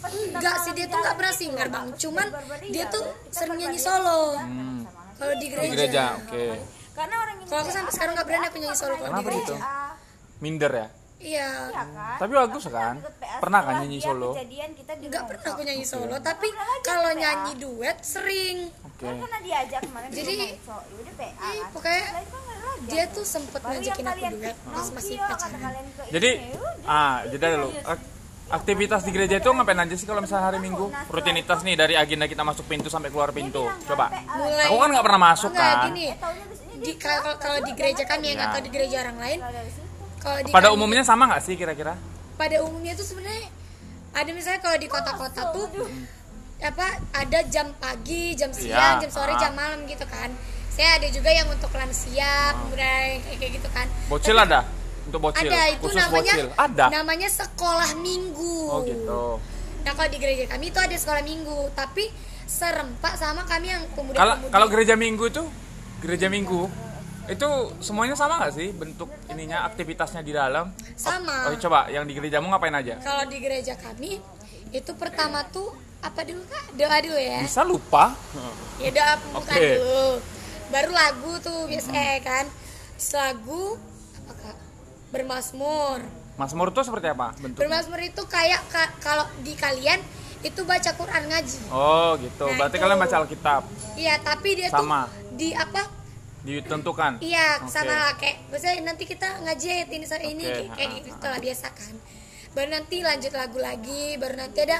enggak 0.08 0.56
sih 0.62 0.72
dia 0.72 0.86
tuh 0.86 0.98
nggak 0.98 1.16
pernah 1.16 1.34
singer 1.34 1.68
bang, 1.68 1.88
cuman 1.96 2.28
dia 2.68 2.86
tuh 2.88 3.04
sering 3.28 3.58
nyanyi 3.58 3.78
solo. 3.78 4.38
Hmm, 4.38 4.82
Kalau 5.16 5.34
di 5.34 5.40
di 5.40 5.48
gereja. 5.50 5.74
gereja, 5.74 6.04
oke. 6.16 6.46
Karena 6.94 7.16
orang 7.20 7.36
ini 7.36 7.46
Kalau 7.46 7.62
aku 7.62 7.72
sampai 7.72 7.94
sekarang 7.94 8.14
nggak 8.14 8.28
berani 8.28 8.46
aku 8.48 8.58
nyanyi 8.58 8.78
solo 8.78 8.94
kalau 8.96 9.12
di 9.12 9.24
gereja. 9.24 9.42
gitu? 9.44 9.56
Minder 10.38 10.72
ya? 10.72 10.88
Iya. 11.18 11.50
Tapi 12.16 12.32
bagus 12.32 12.64
kan? 12.68 13.02
Pernah 13.42 13.60
kan 13.60 13.74
nyanyi 13.82 13.98
solo? 13.98 14.32
Kejadian 14.32 14.70
kita 14.74 14.94
di 14.96 15.06
Nggak 15.08 15.24
pernah 15.26 15.50
aku 15.50 15.62
nyanyi 15.62 15.82
solo, 15.84 16.16
tapi 16.20 16.48
kalau 16.82 17.10
nyanyi 17.12 17.54
duet 17.58 17.98
sering. 18.00 18.70
Oke. 18.84 19.02
Kan 19.04 19.18
pernah 19.20 19.42
diajak 19.42 19.82
kemarin 19.82 20.10
Jadi- 20.10 20.38
di 20.38 20.58
so, 20.60 20.74
ya 20.74 20.96
udah 20.96 21.14
PA 21.14 21.26
Ih, 21.26 21.34
kan. 21.60 21.70
pokoknya 21.70 22.02
kan 22.02 22.14
nggak 22.24 22.42
ada 22.48 22.66
lagi. 22.68 22.86
dia 22.88 23.04
tuh 23.08 23.26
sempet 23.26 23.60
Baru 23.60 23.74
ngajakin 23.76 24.06
aku 24.08 24.26
duet 24.32 24.58
pas 24.64 24.88
masih 24.90 25.16
pacaran. 25.20 25.74
ke 25.88 26.04
Jadi, 26.10 26.30
ya 26.38 26.88
ah, 26.88 27.16
jeda 27.26 27.48
dulu. 27.52 27.70
Ak- 27.84 28.16
Aktivitas 28.48 29.04
di 29.04 29.12
gereja 29.12 29.38
itu 29.38 29.50
ngapain 29.52 29.76
aja 29.76 29.92
sih 29.92 30.08
kalau 30.08 30.24
misalnya 30.24 30.48
hari 30.48 30.64
Minggu? 30.64 30.88
Rutinitas 31.12 31.68
nih 31.68 31.76
dari 31.76 31.94
agenda 31.94 32.26
kita 32.26 32.42
masuk 32.42 32.64
pintu 32.64 32.88
sampai 32.88 33.12
keluar 33.12 33.36
pintu. 33.36 33.68
Coba. 33.84 34.08
Mulai 34.08 34.72
Aku 34.72 34.80
kan 34.80 34.88
nggak 34.88 35.04
pernah 35.04 35.22
masuk 35.26 35.52
Enggak, 35.52 35.68
kan. 35.68 35.88
gini. 35.92 36.06
Eh, 36.06 36.16
taunya 36.16 36.44
abis 36.46 36.60
ini 36.64 36.76
di 36.80 36.92
kalau 36.96 37.36
kalau 37.36 37.60
di 37.60 37.72
gereja 37.74 38.08
kami 38.08 38.26
yang 38.32 38.40
Ya. 38.40 38.48
atau 38.48 38.60
di 38.64 38.70
gereja 38.72 38.98
orang 39.04 39.18
lain 39.20 39.40
kalau 40.28 40.40
di 40.44 40.52
Pada 40.52 40.68
umumnya 40.70 41.04
sama 41.04 41.24
nggak 41.26 41.42
sih 41.42 41.56
kira-kira? 41.56 41.96
pada 42.38 42.62
umumnya 42.62 42.94
tuh 42.94 43.02
sebenarnya 43.02 43.50
ada 44.14 44.30
misalnya 44.30 44.62
kalau 44.62 44.78
di 44.78 44.86
kota-kota 44.86 45.42
tuh 45.50 45.68
apa 46.60 46.86
ada 47.10 47.40
jam 47.50 47.74
pagi 47.78 48.34
jam 48.34 48.54
siang 48.54 49.02
Iya, 49.02 49.02
jam 49.02 49.10
sore 49.10 49.34
ah. 49.34 49.42
jam 49.42 49.58
malam 49.58 49.90
gitu 49.90 50.06
kan 50.06 50.30
saya 50.70 51.02
ada 51.02 51.10
juga 51.10 51.34
yang 51.34 51.50
untuk 51.50 51.74
lansia 51.74 52.54
kemudian 52.54 53.26
kayak 53.26 53.38
kayak 53.42 53.52
gitu 53.58 53.70
kan 53.74 53.90
Bocil 54.06 54.38
ada? 54.38 54.62
Untuk 55.10 55.18
bocil? 55.24 55.50
ada 55.50 55.62
itu 55.74 55.82
Khusus 55.82 55.98
namanya 55.98 56.34
bocil? 56.38 56.48
Ada? 56.54 56.86
namanya 56.94 57.30
sekolah 57.32 57.90
minggu 57.98 58.58
Oh 58.70 58.80
gitu. 58.86 59.22
nah 59.82 59.92
kalau 59.98 60.10
di 60.14 60.18
gereja 60.22 60.44
kami 60.46 60.70
itu 60.70 60.78
ada 60.78 60.94
sekolah 60.94 61.24
minggu 61.26 61.58
tapi 61.74 62.06
serempak 62.46 63.18
sama 63.18 63.50
kami 63.50 63.74
yang 63.74 63.82
pemuda 63.98 64.14
Kalau 64.14 64.36
kalau 64.48 64.68
gereja 64.70 64.94
minggu 64.94 65.26
itu, 65.26 65.42
gereja 66.00 66.30
minggu 66.30 66.70
itu 67.28 67.50
semuanya 67.80 68.14
sama 68.14 68.40
nggak 68.40 68.54
sih 68.54 68.72
bentuk 68.72 69.08
ininya 69.28 69.64
aktivitasnya 69.66 70.22
di 70.22 70.32
dalam? 70.32 70.72
sama 70.94 71.46
Oh, 71.46 71.58
coba 71.58 71.88
yang 71.88 72.04
di 72.04 72.14
gerejamu 72.14 72.48
ngapain 72.48 72.74
aja? 72.74 72.96
kalau 73.00 73.24
di 73.26 73.38
gereja 73.38 73.76
kami 73.76 74.20
itu 74.70 74.92
pertama 74.94 75.44
tuh 75.46 75.72
apa 76.00 76.22
dulu 76.22 76.44
kak 76.44 76.66
doa 76.74 76.98
dulu 77.00 77.16
ya 77.16 77.40
Bisa 77.42 77.62
lupa? 77.62 78.16
ya 78.78 78.90
doa 78.90 79.14
pembukaan 79.18 79.56
Oke. 79.56 79.70
dulu 79.76 80.08
baru 80.68 80.92
lagu 80.92 81.32
tuh 81.40 81.60
biasanya 81.66 82.20
kan 82.22 82.46
Setelah 82.96 83.32
lagu 83.32 83.64
apa 84.18 84.34
kak 84.36 84.58
bermasmur 85.12 86.00
Mazmur 86.36 86.70
itu 86.70 86.82
seperti 86.82 87.08
apa 87.08 87.34
bentuk? 87.36 87.58
bermasmur 87.58 87.98
itu 88.00 88.22
kayak 88.24 88.62
ka- 88.68 88.94
kalau 89.00 89.26
di 89.42 89.52
kalian 89.54 89.98
itu 90.40 90.62
baca 90.64 90.94
Quran 90.94 91.24
ngaji 91.26 91.60
Oh 91.68 92.14
gitu. 92.16 92.46
Nah, 92.46 92.56
Berarti 92.56 92.76
itu. 92.76 92.84
kalian 92.84 93.00
baca 93.00 93.16
Alkitab. 93.18 93.62
iya 93.96 94.16
tapi 94.18 94.50
dia 94.54 94.70
Sama. 94.70 95.10
tuh 95.10 95.34
di 95.34 95.50
apa 95.52 95.82
Ditentukan. 96.48 97.12
iya 97.20 97.60
Oke. 97.60 97.68
sama 97.68 97.92
lah 97.92 98.14
kayak 98.16 98.48
biasanya 98.48 98.80
nanti 98.86 99.04
kita 99.04 99.28
ngaji 99.44 99.68
ayat 99.70 99.90
ini 99.92 100.06
sampai 100.08 100.28
ini 100.32 100.44
Oke, 100.44 100.54
kayak, 100.56 100.70
kayak 100.74 100.90
ha, 100.90 100.98
gitu 101.04 101.26
lah 101.28 101.40
biasa 101.40 101.68
kan 101.70 101.94
baru 102.50 102.70
nanti 102.72 102.96
lanjut 103.02 103.34
lagu 103.34 103.60
lagi 103.60 104.04
baru 104.16 104.36
nanti 104.38 104.60
ada 104.64 104.80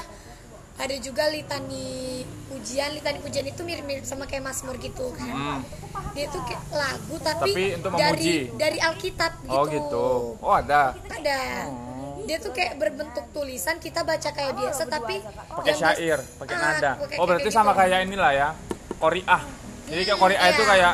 ada 0.76 0.94
juga 0.96 1.28
litani 1.28 2.22
pujian 2.48 2.90
litani 2.92 3.18
pujian 3.18 3.44
itu 3.44 3.60
mirip-mirip 3.60 4.02
sama 4.02 4.24
kayak 4.24 4.44
Mazmur 4.44 4.78
gitu 4.78 5.12
kan 5.12 5.28
Hmm. 5.28 5.60
dia 6.10 6.26
tuh 6.26 6.40
kayak 6.40 6.62
lagu 6.72 7.14
tapi, 7.20 7.50
Tapi 7.52 7.64
untuk 7.76 7.92
dari 7.92 8.32
dari 8.52 8.78
Alkitab 8.80 9.32
gitu. 9.40 9.52
Oh 9.52 9.64
gitu. 9.66 10.06
Oh 10.40 10.54
ada. 10.54 10.94
Ada. 11.04 11.38
Dia 12.24 12.36
tuh 12.38 12.50
kayak 12.50 12.76
berbentuk 12.76 13.24
tulisan 13.30 13.76
kita 13.76 14.02
baca 14.02 14.28
kayak 14.28 14.54
biasa 14.54 14.82
tapi 14.84 15.20
Pakai 15.50 15.74
syair, 15.74 16.18
pakai 16.36 16.54
Ah, 16.54 16.62
nada. 16.62 16.90
pakai- 16.98 17.18
Oh 17.18 17.24
berarti 17.24 17.44
kayak 17.44 17.56
sama 17.56 17.72
gitu. 17.72 17.80
kayak 17.80 17.98
inilah 18.04 18.32
ya. 18.32 18.48
Qoriah. 18.96 19.42
Jadi 19.86 20.02
kayak 20.04 20.18
Qoriah 20.18 20.46
itu 20.48 20.60
iya. 20.60 20.68
kayak 20.68 20.92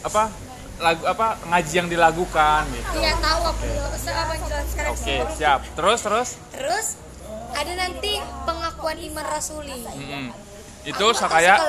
apa? 0.00 0.24
Lagu 0.80 1.04
apa 1.04 1.36
ngaji 1.44 1.72
yang 1.76 1.88
dilagukan 1.92 2.64
gitu. 2.72 3.04
Iya 3.04 3.12
tahu 3.20 3.40
aku 3.52 3.64
apa 3.68 3.96
sekarang. 4.00 4.96
Oke, 4.96 5.16
siap. 5.36 5.60
Terus 5.76 6.00
terus. 6.00 6.28
Terus 6.56 6.86
ada 7.52 7.72
nanti 7.76 8.12
pengakuan 8.48 8.96
iman 8.96 9.26
rasuli. 9.28 9.76
Mm-mm. 9.76 10.32
Itu 10.80 11.12
kayak 11.12 11.60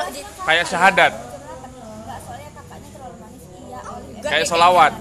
kayak 0.48 0.64
syahadat, 0.64 1.12
enggak 1.12 2.20
soalnya 2.24 2.50
kakaknya 2.56 2.90
terlalu 2.96 3.16
manis 3.20 3.44
iya 3.52 3.80
Oli 3.92 4.08
Enggak 4.16 4.32
kayak 4.32 4.48
solawat. 4.48 4.94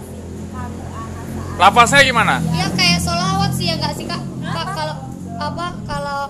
Lafaznya 1.60 2.00
gimana? 2.02 2.34
Iya 2.50 2.68
kayak 2.74 2.98
solawat 3.06 3.50
sih 3.54 3.66
ya 3.70 3.74
nggak 3.78 3.94
sih 3.94 4.04
kak? 4.10 4.22
Kak 4.50 4.66
kalau 4.74 4.96
apa 5.38 5.66
kalau 5.86 6.20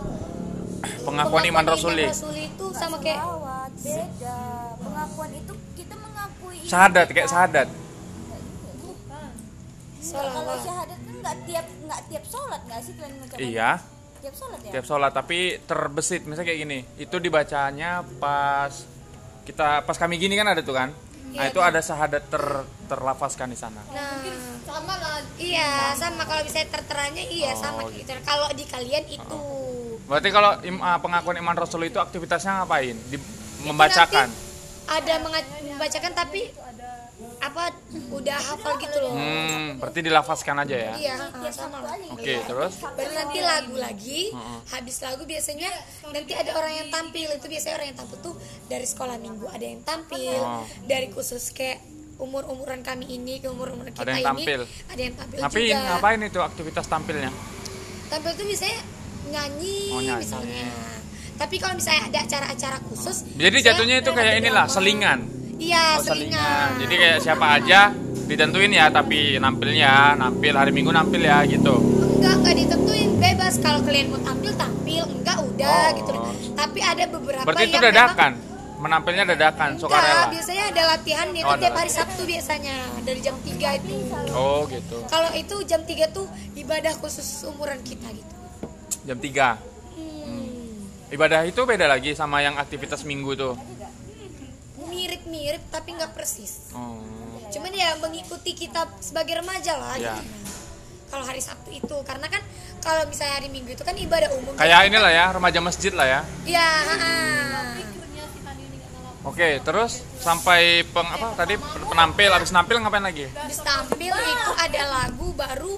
Pengakuan 1.00 1.44
iman 1.48 1.64
rasuli. 1.64 2.04
rasuli 2.04 2.52
itu 2.52 2.66
sama 2.76 3.00
kayak 3.00 3.24
beda 3.80 4.59
pengakuan 5.00 5.32
itu 5.34 5.52
kita 5.74 5.94
mengakui 5.96 6.58
Syahadat 6.62 7.04
kita. 7.04 7.14
kayak 7.16 7.28
syahadat. 7.28 7.68
kalau 10.00 10.32
solawat. 10.32 10.58
syahadat 10.60 10.98
kan 10.98 11.14
nggak 11.14 11.36
tiap 11.44 11.66
nggak 11.80 12.00
tiap 12.08 12.24
sholat 12.26 12.60
nggak 12.62 12.80
sih 12.82 12.92
kalian 12.94 13.12
mengucapkan 13.14 13.40
Iya, 13.42 13.70
tiap 14.18 14.34
sholat 14.34 14.58
ya 14.60 14.70
tiap 14.72 14.84
sholat 14.84 15.12
tapi 15.14 15.38
terbesit 15.62 16.22
misalnya 16.24 16.46
kayak 16.46 16.60
gini. 16.60 16.78
Itu 16.98 17.16
dibacanya 17.16 17.90
pas 18.18 18.72
kita 19.42 19.80
pas 19.80 19.96
kami 19.96 20.16
gini 20.16 20.34
kan 20.34 20.44
ada 20.46 20.60
tuh 20.60 20.74
kan. 20.74 20.90
Nah, 21.30 21.46
Iya, 21.46 21.48
itu 21.48 21.60
ada 21.62 21.78
syahadat 21.78 22.26
ter 22.26 22.44
terlafazkan 22.86 23.46
di 23.46 23.54
sana. 23.54 23.80
Nah, 23.88 24.18
sama 24.60 24.98
lah. 24.98 25.22
Iya, 25.38 25.94
sama 25.94 26.26
kalau 26.26 26.42
bisa 26.42 26.58
terteranya 26.66 27.22
iya 27.22 27.54
Oh, 27.54 27.56
sama 27.56 27.80
kayak 27.86 28.02
gitu. 28.02 28.10
Kalau 28.20 28.48
di 28.50 28.64
kalian 28.66 29.04
itu 29.06 29.40
Berarti 30.04 30.28
kalau 30.28 30.58
im- 30.60 30.82
ah, 30.82 30.98
pengakuan 30.98 31.38
iman 31.38 31.54
Rasul 31.54 31.86
itu 31.86 31.96
aktivitasnya 31.96 32.60
ngapain? 32.60 32.98
Di- 33.06 33.22
membacakan. 33.62 34.26
nanti 34.26 34.49
ada 34.86 35.14
membacakan 35.18 36.12
tapi 36.12 36.48
apa 37.36 37.72
udah 38.10 38.38
hafal 38.38 38.76
gitu 38.76 38.96
loh. 38.98 39.12
Hmm, 39.12 39.76
berarti 39.76 40.00
dilafazkan 40.00 40.56
aja 40.58 40.76
ya. 40.78 40.92
Iya, 40.94 41.14
sama 41.50 41.80
lah. 41.80 41.96
Oke, 42.10 42.36
terus 42.38 42.80
Baru 42.80 43.12
nanti 43.12 43.38
lagu 43.40 43.76
lagi, 43.76 44.32
habis 44.66 45.00
lagu 45.00 45.24
biasanya 45.24 45.68
nanti 46.06 46.32
ada 46.32 46.52
orang 46.54 46.72
yang 46.74 46.88
tampil 46.88 47.28
itu 47.28 47.46
biasanya 47.46 47.74
orang 47.76 47.88
yang 47.92 47.98
tampil 47.98 48.18
tuh 48.22 48.34
dari 48.66 48.84
sekolah 48.84 49.16
minggu 49.16 49.46
ada 49.46 49.64
yang 49.64 49.80
tampil, 49.82 50.36
Oh. 50.38 50.64
dari 50.84 51.08
khusus 51.08 51.48
kayak 51.50 51.80
umur 52.16 52.44
umuran 52.46 52.80
kami 52.80 53.08
ini 53.10 53.40
ke 53.40 53.48
umur 53.48 53.72
umuran 53.72 53.88
kita 53.90 54.00
Ada 54.02 54.12
yang 54.12 54.20
ini 54.20 54.28
tampil. 54.44 54.60
ada 54.86 55.00
yang 55.00 55.14
tampil 55.14 55.38
ngapain? 55.40 55.64
juga. 55.66 55.88
Ngapain 55.90 56.20
itu 56.22 56.38
aktivitas 56.42 56.86
tampilnya? 56.86 57.30
tampil 58.06 58.32
tuh 58.34 58.44
misalnya 58.44 58.80
nyanyi, 59.30 59.78
Oh, 59.88 60.00
nyanyi. 60.02 60.20
misalnya 60.20 60.64
tapi 61.40 61.56
kalau 61.56 61.72
misalnya 61.74 62.04
ada 62.06 62.18
acara-acara 62.20 62.76
khusus 62.84 63.24
Jadi 63.34 63.56
jatuhnya 63.58 63.96
itu 63.98 64.10
kayak 64.12 64.34
inilah 64.38 64.64
drama. 64.64 64.76
selingan. 64.76 65.18
iya 65.56 65.96
Oh, 65.96 66.04
selingan. 66.04 66.68
Jadi 66.78 66.94
kayak 66.94 67.18
siapa 67.18 67.46
aja 67.54 67.80
ditentuin 68.26 68.70
ya, 68.70 68.86
tapi 68.88 69.34
nampilnya, 69.36 70.14
nampil 70.14 70.52
hari 70.52 70.70
Minggu 70.70 70.88
nampil 70.90 71.18
ya 71.18 71.42
gitu. 71.44 71.74
enggak 72.14 72.34
enggak 72.36 72.54
ditentuin 72.54 73.10
bebas 73.16 73.54
kalau 73.58 73.80
kalian 73.80 74.06
mau 74.08 74.20
tampil 74.20 74.52
tampil 74.54 75.02
enggak 75.10 75.38
udah 75.40 75.80
Oh. 75.82 75.96
gitu 75.96 76.12
tapi 76.52 76.78
ada 76.78 77.04
beberapa 77.08 77.44
Berarti 77.44 77.64
itu 77.66 77.78
dadakan. 77.78 78.32
Menampilnya 78.78 79.24
dadakan, 79.26 79.76
sukarela. 79.76 80.32
biasanya 80.32 80.72
ada 80.72 80.82
latihan 80.88 81.28
itu 81.30 81.44
Oh, 81.44 81.52
ada 81.52 81.60
tiap 81.62 81.76
hari. 81.76 81.90
Sabtu 81.90 82.22
biasanya 82.24 82.76
dari 83.02 83.20
jam 83.20 83.36
3 83.38 83.76
itu 83.76 83.96
Oh, 84.30 84.64
gitu. 84.66 84.96
kalau 85.06 85.28
itu 85.34 85.56
jam 85.64 85.80
3 85.82 86.08
tuh 86.08 86.24
ibadah 86.54 86.96
khusus 86.96 87.24
umuran 87.44 87.76
kita 87.80 88.08
gitu 88.08 88.34
Jam 89.02 89.16
3. 89.16 89.69
Ibadah 91.10 91.42
itu 91.42 91.60
beda 91.60 91.86
lagi 91.86 92.14
sama 92.14 92.38
yang 92.38 92.54
aktivitas 92.56 93.02
Minggu 93.02 93.34
tuh. 93.34 93.54
mirip-mirip 94.82 95.62
tapi 95.70 95.94
nggak 95.94 96.12
persis 96.12 96.66
Oh. 96.72 96.98
cuman 97.48 97.70
ya 97.70 97.94
mengikuti 97.96 98.52
kita 98.52 98.90
sebagai 98.98 99.38
remaja 99.38 99.74
lah 99.74 99.94
Ya. 99.94 100.18
gitu. 100.18 100.50
kalau 101.06 101.22
hari 101.22 101.38
Sabtu 101.38 101.70
itu 101.72 101.96
karena 102.02 102.26
kan 102.26 102.42
kalau 102.80 103.06
misalnya 103.06 103.38
hari 103.38 103.48
Minggu 103.48 103.70
itu 103.70 103.80
kan 103.80 103.94
ibadah 103.94 104.30
umum 104.32 104.50
Kayak 104.54 104.86
inilah 104.86 105.08
ya, 105.08 105.26
remaja 105.30 105.58
masjid 105.58 105.90
lah 105.90 106.06
ya. 106.08 106.20
ya 106.44 106.68
ha-ha. 106.84 107.14
Oke, 109.22 109.60
terus 109.60 110.00
sampai 110.16 110.80
peng 110.86 111.04
apa 111.04 111.36
tadi 111.36 111.54
penampil, 111.86 112.30
habis 112.32 112.50
nampil 112.50 112.76
ngapain 112.78 113.04
lagi? 113.04 113.28
habis 113.30 113.60
tampil 113.60 114.10
itu 114.10 114.50
ada 114.58 114.82
lagu 114.90 115.28
baru 115.32 115.76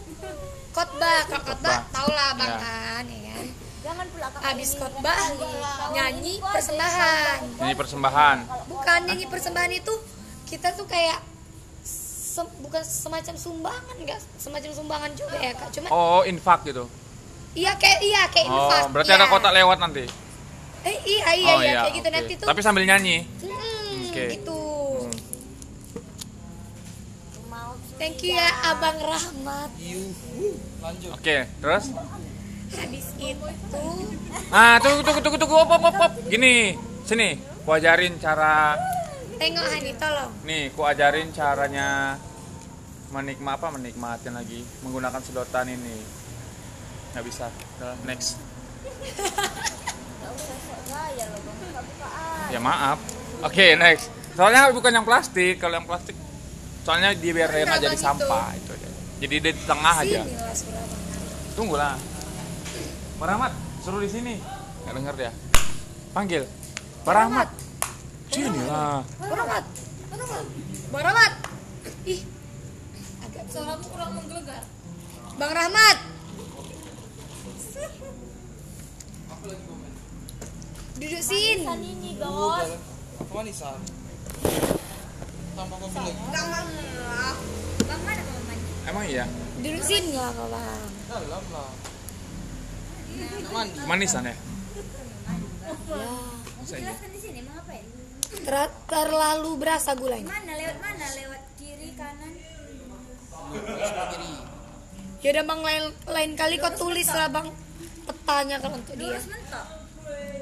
khotbah 0.70 1.20
kalau 1.26 1.44
khotbah 1.44 1.76
Khotbah. 1.76 1.78
tau 1.90 2.08
lah 2.08 2.30
bang 2.32 2.48
Ya. 2.48 2.56
kan 2.56 3.04
ya 3.04 3.18
kan 3.20 3.44
jangan 3.44 3.44
pula 3.44 3.50
kakak 3.74 3.81
habis 4.42 4.70
khotbah 4.74 5.16
nyanyi 5.90 6.40
persembahan 6.40 7.38
Ini 7.60 7.72
persembahan. 7.72 8.36
bukan 8.66 8.98
nyanyi 9.04 9.26
persembahan 9.26 9.72
itu 9.72 9.94
kita 10.44 10.72
tuh 10.72 10.84
kayak 10.84 11.20
se- 11.82 12.54
bukan 12.58 12.80
semacam 12.80 13.34
sumbangan 13.34 13.96
enggak 13.96 14.18
semacam 14.36 14.70
sumbangan 14.72 15.10
juga 15.12 15.36
ya 15.36 15.52
kak 15.52 15.68
cuma 15.70 15.86
Oh, 15.88 16.20
infak 16.22 16.64
gitu. 16.64 16.88
iya 17.52 17.76
kayak 17.76 18.00
iya 18.00 18.22
kayak 18.28 18.46
Oh, 18.46 18.56
infak 18.58 18.82
berarti 18.90 19.10
iya. 19.10 19.18
ada 19.18 19.26
kotak 19.26 19.52
lewat 19.52 19.78
nanti. 19.78 20.04
eh 20.82 20.96
iya 21.04 21.28
iya 21.32 21.46
oh 21.48 21.60
iya 21.60 21.80
kayak 21.80 21.94
gitu 21.94 22.02
oke. 22.04 22.16
nanti 22.16 22.32
tuh 22.34 22.46
Tapi 22.48 22.60
sambil 22.60 22.82
nyanyi. 22.82 23.22
Hmm, 23.38 24.02
Oke. 24.04 24.24
gitu. 24.32 24.60
mau 27.46 27.70
Thank 27.94 28.18
you 28.20 28.34
ya 28.34 28.48
Abang 28.66 28.98
Rahmat. 28.98 29.70
Oke, 31.12 31.36
terus? 31.54 31.84
Habis 32.72 33.06
itu 33.20 33.46
Ah, 34.52 34.76
tunggu 34.80 35.00
tunggu 35.04 35.20
tunggu 35.20 35.38
tunggu 35.40 35.56
op 35.60 35.70
op 35.70 35.84
op, 35.84 35.96
op. 35.96 36.12
Gini, 36.28 36.76
sini. 37.04 37.36
Ku 37.62 37.72
ajarin 37.72 38.18
cara 38.18 38.76
tengok 39.38 39.64
Hani 39.64 39.92
tolong. 39.98 40.30
nih, 40.44 40.70
ku 40.74 40.82
ajarin 40.82 41.30
caranya 41.34 42.18
menikmati 43.12 43.58
apa 43.60 43.66
menikmatin 43.76 44.32
lagi 44.34 44.60
menggunakan 44.82 45.20
sedotan 45.20 45.68
ini. 45.68 45.96
Nggak 47.12 47.24
bisa. 47.28 47.46
Next. 48.08 48.40
Ya 52.52 52.58
maaf. 52.60 52.98
Oke, 53.42 53.76
next. 53.76 54.08
Soalnya 54.32 54.72
bukan 54.72 54.92
yang 54.92 55.04
plastik, 55.04 55.60
kalau 55.60 55.76
yang 55.76 55.88
plastik 55.88 56.16
soalnya 56.82 57.14
dibiarin 57.14 57.68
aja 57.68 57.78
di 57.78 57.94
abang 57.94 58.00
sampah 58.00 58.52
itu 58.58 58.70
aja. 58.74 58.88
Jadi 59.22 59.36
di 59.38 59.50
tengah 59.64 59.96
aja. 60.02 60.22
Sini 61.54 61.94
Pak 63.18 63.26
Rahmat, 63.26 63.52
suruh 63.82 64.00
di 64.02 64.10
sini. 64.10 64.34
Nggak 64.82 64.94
denger 64.98 65.14
dia. 65.18 65.32
Panggil. 66.12 66.42
Pak 67.02 67.14
Rahmat. 67.14 67.48
Sini 68.32 68.60
lah. 68.64 69.04
Bang 69.20 69.32
Rahmat. 69.32 69.64
Bang 70.92 71.02
Rahmat. 71.04 71.32
Ih 72.04 72.20
agak 73.24 73.44
Suaramu 73.48 73.84
kurang 73.88 74.10
menggelegar. 74.16 74.64
Bang 75.40 75.52
Rahmat 75.52 76.12
duduk 81.02 81.22
sin 81.22 81.66
Kan 81.66 81.82
ini 81.82 82.14
bos. 82.14 82.78
Apa 83.18 83.32
manisan? 83.34 83.78
Tambah 85.52 85.76
kopi 85.82 85.98
lagi. 85.98 86.22
Bang 86.30 86.48
Bang 87.82 88.00
mana 88.06 88.22
bang 88.22 88.44
mandi? 88.46 88.70
Emang 88.86 89.04
iya? 89.10 89.24
duduk 89.58 89.82
sin 89.82 90.14
kok 90.14 90.30
bang 90.46 90.90
Dalam 91.10 91.44
lah. 91.50 91.70
Manisan 93.86 94.24
ya? 94.26 94.36
Masa 96.62 96.74
iya? 96.78 96.94
Ter- 98.42 98.76
terlalu 98.88 99.50
berasa 99.60 99.92
gulanya 99.92 100.26
Mana 100.26 100.52
lewat 100.56 100.78
mana? 100.80 101.06
Lewat 101.14 101.42
kiri 101.60 101.90
kanan? 101.94 102.32
Ya 105.22 105.28
udah 105.30 105.44
bang 105.46 105.60
lain 105.62 105.84
lain 106.10 106.30
kali 106.34 106.54
kau 106.58 106.72
tulis 106.74 107.06
lah 107.12 107.28
bang 107.30 107.46
petanya 108.02 108.56
kalau 108.58 108.80
untuk 108.80 108.96
dia. 108.98 109.20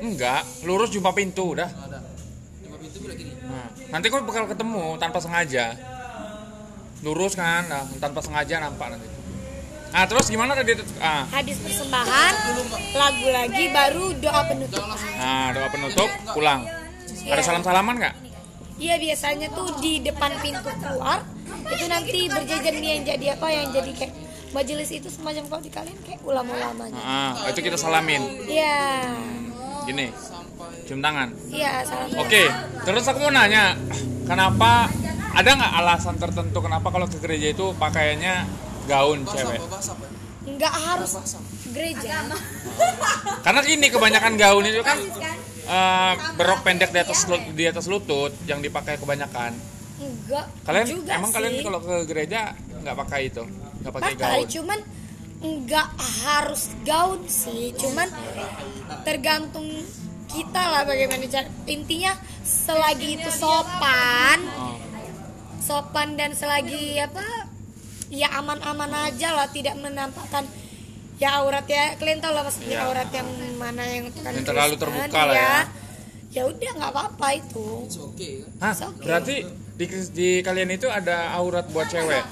Enggak, 0.01 0.43
lurus 0.65 0.89
jumpa 0.89 1.13
pintu 1.13 1.53
udah. 1.53 1.69
Pintu 2.81 2.99
kiri. 3.05 3.37
Nah, 3.45 3.69
nanti 3.93 4.07
kau 4.09 4.25
bakal 4.25 4.49
ketemu 4.49 4.97
tanpa 4.97 5.21
sengaja. 5.21 5.77
Lurus 7.05 7.37
kan, 7.37 7.69
nah, 7.69 7.85
tanpa 8.01 8.25
sengaja 8.25 8.57
nampak 8.61 8.97
nanti. 8.97 9.20
Ah, 9.91 10.07
terus 10.07 10.31
gimana 10.31 10.55
tadi? 10.55 10.79
Ah, 11.03 11.27
habis 11.29 11.59
persembahan 11.59 12.33
lagu 12.95 13.27
lagi 13.27 13.65
baru 13.69 14.15
doa 14.17 14.43
penutup 14.47 14.83
nah 15.19 15.51
doa 15.51 15.69
penutup, 15.69 16.09
pulang. 16.31 16.63
Ada 17.27 17.43
salam-salaman 17.43 17.95
nggak? 17.99 18.15
Iya 18.81 18.97
biasanya 18.97 19.53
tuh 19.53 19.77
di 19.83 20.01
depan 20.01 20.33
pintu 20.41 20.71
keluar 20.79 21.21
itu 21.69 21.85
nanti 21.87 22.27
berjajar 22.27 22.73
nih 22.73 22.91
yang 22.97 23.03
jadi 23.05 23.27
apa 23.37 23.47
yang 23.53 23.69
jadi 23.71 23.91
kayak 23.93 24.13
majelis 24.51 24.89
itu 24.91 25.07
semacam 25.13 25.45
kalau 25.47 25.63
di 25.63 25.71
kalian 25.71 25.99
kayak 26.01 26.21
ulama-ulamanya. 26.25 26.97
Ah, 26.97 27.33
itu 27.51 27.61
kita 27.61 27.77
salamin. 27.77 28.23
Iya, 28.47 29.11
Gini, 29.85 30.07
cium 30.87 31.03
tangan. 31.03 31.29
iya 31.51 31.83
salam. 31.83 32.15
Oke, 32.19 32.47
terus 32.87 33.05
aku 33.05 33.27
mau 33.27 33.33
nanya, 33.35 33.75
kenapa 34.25 34.87
ada 35.35 35.51
nggak 35.51 35.73
alasan 35.83 36.15
tertentu 36.19 36.59
kenapa 36.63 36.91
kalau 36.91 37.07
ke 37.07 37.19
gereja 37.19 37.51
itu 37.53 37.75
pakaiannya 37.79 38.47
gaun 38.91 39.19
Bahasa 39.23 39.39
cewek? 39.39 39.57
apa? 39.57 39.69
Bahasa 39.71 39.91
apa? 39.95 40.07
Nggak 40.43 40.75
harus 40.75 41.11
gereja. 41.69 42.17
Karena 43.47 43.61
gini 43.63 43.87
kebanyakan 43.87 44.33
gaun 44.35 44.65
itu 44.65 44.83
kan 44.83 44.99
eh, 45.63 46.13
berok 46.35 46.61
pendek 46.61 46.91
di 46.91 46.99
atas 46.99 47.25
lut- 47.25 47.53
di 47.53 47.65
atas 47.65 47.87
lutut 47.87 48.33
yang 48.45 48.59
dipakai 48.59 48.97
kebanyakan. 48.97 49.55
Enggak. 49.97 50.47
Kalian 50.65 50.87
juga 50.89 51.13
emang 51.15 51.29
sih. 51.29 51.37
kalian 51.37 51.55
kalau 51.61 51.81
ke 51.81 51.97
gereja 52.05 52.41
nggak 52.81 52.97
pakai 52.99 53.21
itu, 53.29 53.45
nggak 53.79 53.93
pakai 53.93 54.13
pakai 54.17 54.39
gaun? 54.41 54.49
cuman 54.49 54.79
nggak 55.41 55.89
harus 56.21 56.63
gaun 56.83 57.21
sih, 57.27 57.73
cuman 57.75 58.09
tergantung 59.03 59.69
kita 60.27 60.63
lah 60.63 60.83
bagaimana 60.85 61.27
cara 61.27 61.49
intinya 61.67 62.13
selagi 62.41 63.19
itu 63.19 63.31
sopan 63.31 64.39
Oh. 64.53 64.77
sopan 65.61 66.15
dan 66.15 66.33
selagi 66.33 66.97
apa 66.99 67.40
ya 68.11 68.29
aman-aman 68.35 68.91
aja 69.07 69.33
lah 69.33 69.47
tidak 69.49 69.79
menampakkan 69.79 70.45
ya 71.17 71.39
aurat 71.39 71.65
ya 71.65 71.95
kalian 71.95 72.19
tahu 72.19 72.33
lah 72.33 72.43
maksudnya 72.43 72.75
Iya. 72.75 72.85
aurat 72.85 73.09
yang 73.11 73.29
mana 73.55 73.83
yang 73.85 74.05
bukan 74.09 74.31
Yang 74.33 74.47
terlalu 74.47 74.75
Kristen, 74.75 74.83
terbuka 75.05 75.21
lah 75.23 75.35
ya. 75.37 75.57
ya 76.31 76.43
udah 76.45 76.71
nggak 76.75 76.91
apa-apa 76.91 77.29
itu 77.37 77.67
It's 77.85 77.99
okay 77.99 78.33
kan? 78.41 78.51
Hah, 78.59 78.73
It's 78.73 78.83
okay. 78.83 79.05
berarti 79.05 79.37
di, 79.77 79.85
di 80.11 80.29
kalian 80.41 80.71
itu 80.71 80.89
ada 80.89 81.33
aurat 81.35 81.65
buat 81.69 81.87
cewek? 81.87 82.25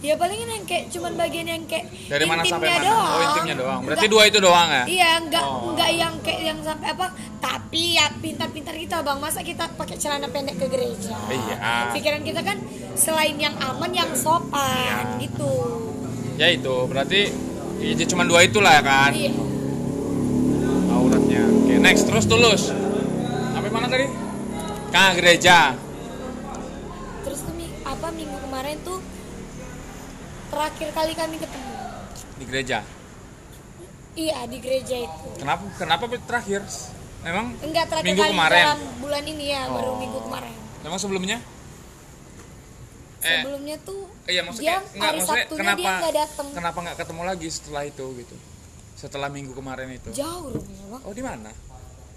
Ya 0.00 0.16
palingan 0.16 0.48
yang 0.50 0.64
kayak 0.64 0.88
cuman 0.88 1.12
bagian 1.12 1.44
yang 1.44 1.62
kayak 1.68 1.86
Dari 2.08 2.24
mana 2.24 2.40
sampai 2.42 2.68
mana? 2.70 2.82
doang. 2.82 3.04
Oh, 3.06 3.20
intimnya 3.22 3.56
doang. 3.56 3.80
Berarti 3.84 4.00
Nggak- 4.00 4.14
dua 4.16 4.22
itu 4.26 4.38
doang 4.40 4.68
ya? 4.68 4.84
Iya, 4.86 5.10
enggak 5.20 5.44
Oh. 5.44 5.68
enggak 5.70 5.90
yang 5.92 6.14
kayak 6.20 6.40
yang 6.42 6.58
sampai 6.60 6.86
apa? 6.88 7.06
Tapi 7.36 7.82
ya 7.94 8.06
pintar-pintar 8.16 8.74
kita, 8.74 8.96
Bang. 9.00 9.18
Masa 9.18 9.40
kita 9.40 9.68
pakai 9.70 9.96
celana 9.96 10.26
pendek 10.26 10.56
ke 10.56 10.66
gereja? 10.66 11.14
Iya. 11.26 11.92
Pikiran 11.92 12.22
kita 12.22 12.40
kan 12.40 12.56
selain 12.94 13.36
yang 13.36 13.52
aman 13.56 13.90
yang 13.90 14.10
sopan 14.14 15.04
Iya. 15.14 15.20
gitu. 15.20 15.52
Ya 16.34 16.48
itu, 16.48 16.74
berarti 16.86 17.20
ya, 17.78 18.04
cuma 18.06 18.24
dua 18.24 18.40
itulah 18.42 18.72
ya 18.72 18.82
kan? 18.82 19.12
Iya. 19.12 19.32
auratnya. 20.90 21.42
Oke, 21.46 21.74
next 21.78 22.04
terus 22.04 22.24
tulus. 22.24 22.72
Sampai 23.52 23.70
mana 23.70 23.86
tadi? 23.86 24.06
Ke 24.90 25.04
gereja. 25.14 25.76
Terus 27.22 27.40
tuh 27.40 27.54
apa 27.82 28.08
minggu 28.10 28.36
kemarin 28.40 28.76
tuh 28.80 28.98
terakhir 30.50 30.88
kali 30.90 31.12
kami 31.14 31.36
ketemu. 31.38 31.72
Di 32.36 32.44
gereja. 32.44 32.78
Iya, 34.12 34.38
di 34.44 34.58
gereja 34.58 34.96
itu. 35.00 35.28
Kenapa 35.38 35.62
kenapa 35.74 36.04
terakhir? 36.20 36.60
Memang 37.20 37.52
Enggak 37.60 37.84
terakhir 37.86 38.06
Minggu 38.06 38.22
kali 38.22 38.32
kemarin? 38.32 38.62
dalam 38.64 38.80
bulan 38.98 39.22
ini 39.24 39.44
ya, 39.46 39.62
baru 39.68 39.90
Oh. 39.92 39.98
minggu 39.98 40.18
kemarin. 40.22 40.54
memang 40.80 40.96
sebelumnya? 40.96 41.38
Eh, 43.20 43.44
Sebelumnya 43.44 43.76
tuh 43.78 44.08
iya 44.24 44.40
dia 44.40 44.42
maksudnya 44.42 44.76
enggak 44.80 44.96
hari 45.04 45.18
maksudnya 45.20 45.44
Sabtunya 45.44 45.60
kenapa 45.60 45.76
dia 45.78 45.92
nggak 45.92 46.14
datang. 46.16 46.46
kenapa 46.56 46.78
nggak 46.80 46.96
ketemu 46.96 47.22
lagi 47.22 47.48
setelah 47.52 47.82
itu 47.84 48.04
gitu? 48.16 48.36
Setelah 48.96 49.28
minggu 49.28 49.52
kemarin 49.52 49.88
itu. 49.92 50.08
Jauh 50.10 50.48
rumahnya, 50.48 50.84
Bang. 50.88 51.02
Oh, 51.04 51.12
di 51.12 51.20
mana? 51.20 51.52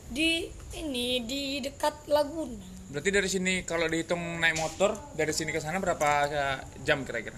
Di 0.08 0.48
ini 0.74 1.08
di 1.22 1.60
dekat 1.60 2.08
Laguna. 2.08 2.64
Berarti 2.88 3.10
dari 3.12 3.28
sini 3.28 3.54
kalau 3.64 3.84
dihitung 3.86 4.20
naik 4.40 4.56
motor 4.56 4.96
dari 5.12 5.36
sini 5.36 5.52
ke 5.52 5.60
sana 5.60 5.76
berapa 5.78 6.08
eh, 6.24 6.58
jam 6.82 7.04
kira-kira? 7.04 7.36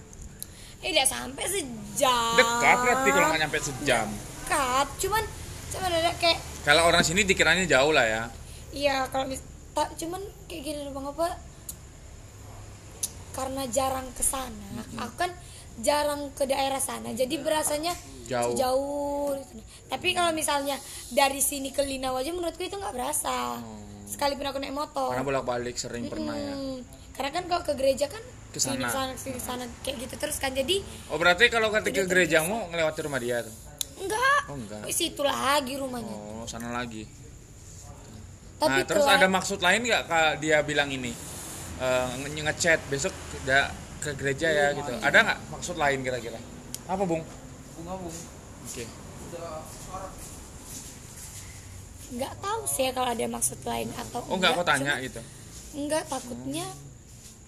Eh, 0.86 0.94
tidak 0.94 1.10
sampai 1.10 1.44
sejam. 1.44 2.34
Dekat 2.38 2.76
berarti 2.78 3.08
kalau 3.10 3.26
nggak 3.26 3.40
nyampe 3.42 3.58
sejam. 3.58 4.06
Dekat, 4.06 4.86
cuman 5.02 5.22
cuman 5.66 5.90
ada 5.90 6.12
kayak 6.14 6.38
Kalau 6.62 6.82
orang 6.84 7.02
sini 7.02 7.26
dikiranya 7.26 7.66
jauh 7.66 7.90
lah 7.90 8.06
ya. 8.06 8.22
iya 8.70 9.02
kalau 9.08 9.26
mis- 9.26 9.42
tak 9.72 9.94
cuman 9.96 10.18
kayak 10.46 10.62
gini 10.62 10.78
loh 10.80 10.94
Bang 10.94 11.10
apa? 11.10 11.34
Karena 13.32 13.66
jarang 13.66 14.06
ke 14.14 14.22
sana. 14.22 14.86
Aku 14.96 15.14
kan 15.16 15.30
jarang 15.78 16.30
ke 16.32 16.46
daerah 16.46 16.78
sana. 16.78 17.10
Jadi 17.12 17.34
berasanya 17.36 17.92
Jauh. 18.24 18.54
jauh. 18.54 19.34
Tapi 19.86 20.14
kalau 20.14 20.30
misalnya 20.30 20.78
dari 21.10 21.38
sini 21.40 21.70
ke 21.70 21.82
Linau 21.82 22.14
aja 22.14 22.30
menurutku 22.30 22.62
itu 22.62 22.74
nggak 22.74 22.94
berasa. 22.94 23.58
Sekalipun 24.06 24.46
aku 24.46 24.58
naik 24.58 24.72
motor. 24.72 25.10
Karena 25.10 25.26
bolak-balik 25.26 25.74
sering 25.74 26.06
pernah 26.06 26.32
ya. 26.32 26.54
Hmm, 27.16 27.18
Karena 27.18 27.30
kan 27.32 27.44
kalau 27.46 27.62
ke 27.62 27.72
gereja 27.74 28.06
kan 28.06 28.20
Ke 28.46 28.58
sini 28.58 28.76
sana. 28.78 28.92
sana 28.92 29.12
sini 29.14 29.38
sana 29.38 29.64
kayak 29.80 29.96
gitu 29.98 30.14
terus 30.16 30.36
kan 30.36 30.52
jadi 30.52 30.84
Oh 31.08 31.16
berarti 31.16 31.48
kalau 31.48 31.68
ketika 31.70 32.02
ke 32.02 32.08
gerejamu 32.10 32.68
ngelewati 32.68 33.00
rumah 33.00 33.16
dia 33.18 33.40
tuh? 33.40 33.54
enggak 33.96 34.40
Oh 34.46 34.54
enggak. 34.54 34.80
di 34.82 34.92
situ 34.92 35.20
lagi 35.20 35.74
rumahnya 35.74 36.12
Oh 36.12 36.44
sana 36.44 36.68
lagi. 36.70 37.08
tapi 38.56 38.72
nah 38.74 38.84
terus 38.84 39.04
ada 39.06 39.24
maksud 39.26 39.58
lain 39.58 39.80
nggak 39.82 40.02
kak 40.04 40.30
dia 40.38 40.60
bilang 40.60 40.88
ini 40.88 41.12
Eh, 41.76 42.08
nge- 42.18 42.40
ngechat 42.42 42.80
besok 42.86 43.12
udah 43.38 43.68
ke 43.98 44.12
gereja 44.14 44.48
ya 44.48 44.66
gitu. 44.72 44.92
Ada 44.98 45.18
nggak 45.22 45.38
maksud 45.50 45.76
lain 45.76 46.00
kira-kira? 46.00 46.40
Apa 46.86 47.04
bung? 47.04 47.20
Bunga 47.74 47.94
bung. 47.98 48.16
Oke. 48.62 48.84
Suara. 49.28 50.08
nggak 52.08 52.32
tahu 52.38 52.60
sih 52.64 52.82
ya 52.82 52.92
kalau 52.92 53.10
ada 53.10 53.26
maksud 53.26 53.60
lain 53.62 53.88
atau 53.92 54.20
Oh 54.24 54.36
nggak 54.36 54.52
kau 54.54 54.64
tanya 54.64 54.94
cuma- 54.94 55.02
gitu? 55.02 55.20
enggak 55.74 56.02
takutnya 56.06 56.66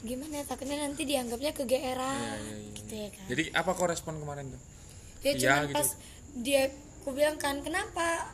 gimana 0.01 0.31
ya 0.33 0.45
takutnya 0.45 0.79
nanti 0.81 1.03
dianggapnya 1.03 1.51
kegeeran 1.53 2.39
Iya, 2.39 2.39
iya, 2.39 2.55
iya. 2.55 2.71
gitu 2.73 2.93
ya 2.95 3.09
kan 3.11 3.25
Jadi 3.27 3.43
apa 3.51 3.71
kau 3.73 3.85
respon 3.85 4.15
kemarin 4.17 4.47
tuh? 4.49 4.61
dia 5.19 5.33
iya, 5.33 5.39
cuma 5.53 5.63
gitu. 5.65 5.75
pas 5.75 5.89
dia 6.37 6.63
aku 6.71 7.11
bilang 7.11 7.37
kan 7.37 7.59
kenapa 7.59 8.31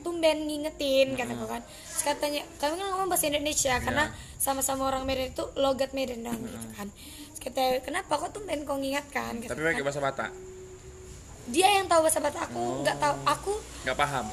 tumben 0.00 0.46
ngingetin 0.46 1.14
kataku 1.14 1.46
kan 1.48 1.62
Terus 1.62 2.02
katanya 2.04 2.42
kami 2.56 2.74
kan 2.76 2.86
ngomong 2.88 3.08
bahasa 3.08 3.26
Indonesia 3.26 3.72
Iya. 3.72 3.82
karena 3.82 4.04
sama-sama 4.36 4.82
orang 4.84 5.02
Medan 5.02 5.30
itu 5.30 5.44
logat 5.56 5.90
Medan 5.90 6.22
dong 6.22 6.38
gitu 6.40 6.68
kan 6.72 6.86
Terus 6.88 7.40
kata 7.40 7.62
kenapa 7.82 8.12
kok 8.16 8.30
tumben 8.32 8.62
kau 8.62 8.76
ngingatkan 8.76 9.38
Tapi 9.40 9.50
kan. 9.50 9.70
pakai 9.72 9.82
bahasa 9.82 9.98
Batak? 9.98 10.30
dia 11.44 11.66
yang 11.72 11.86
tahu 11.86 12.00
bahasa 12.00 12.18
Batak 12.18 12.46
aku 12.46 12.58
Oh. 12.60 12.78
nggak 12.80 12.96
tahu 12.96 13.14
aku 13.24 13.52
Nggak 13.82 13.98
paham? 13.98 14.26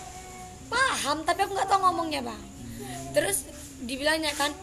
paham 0.68 1.18
tapi 1.24 1.40
aku 1.42 1.52
nggak 1.52 1.66
tahu 1.66 1.82
ngomongnya 1.82 2.22
bang 2.24 2.42
terus 3.10 3.42
dibilangnya 3.82 4.30
kan 4.32 4.54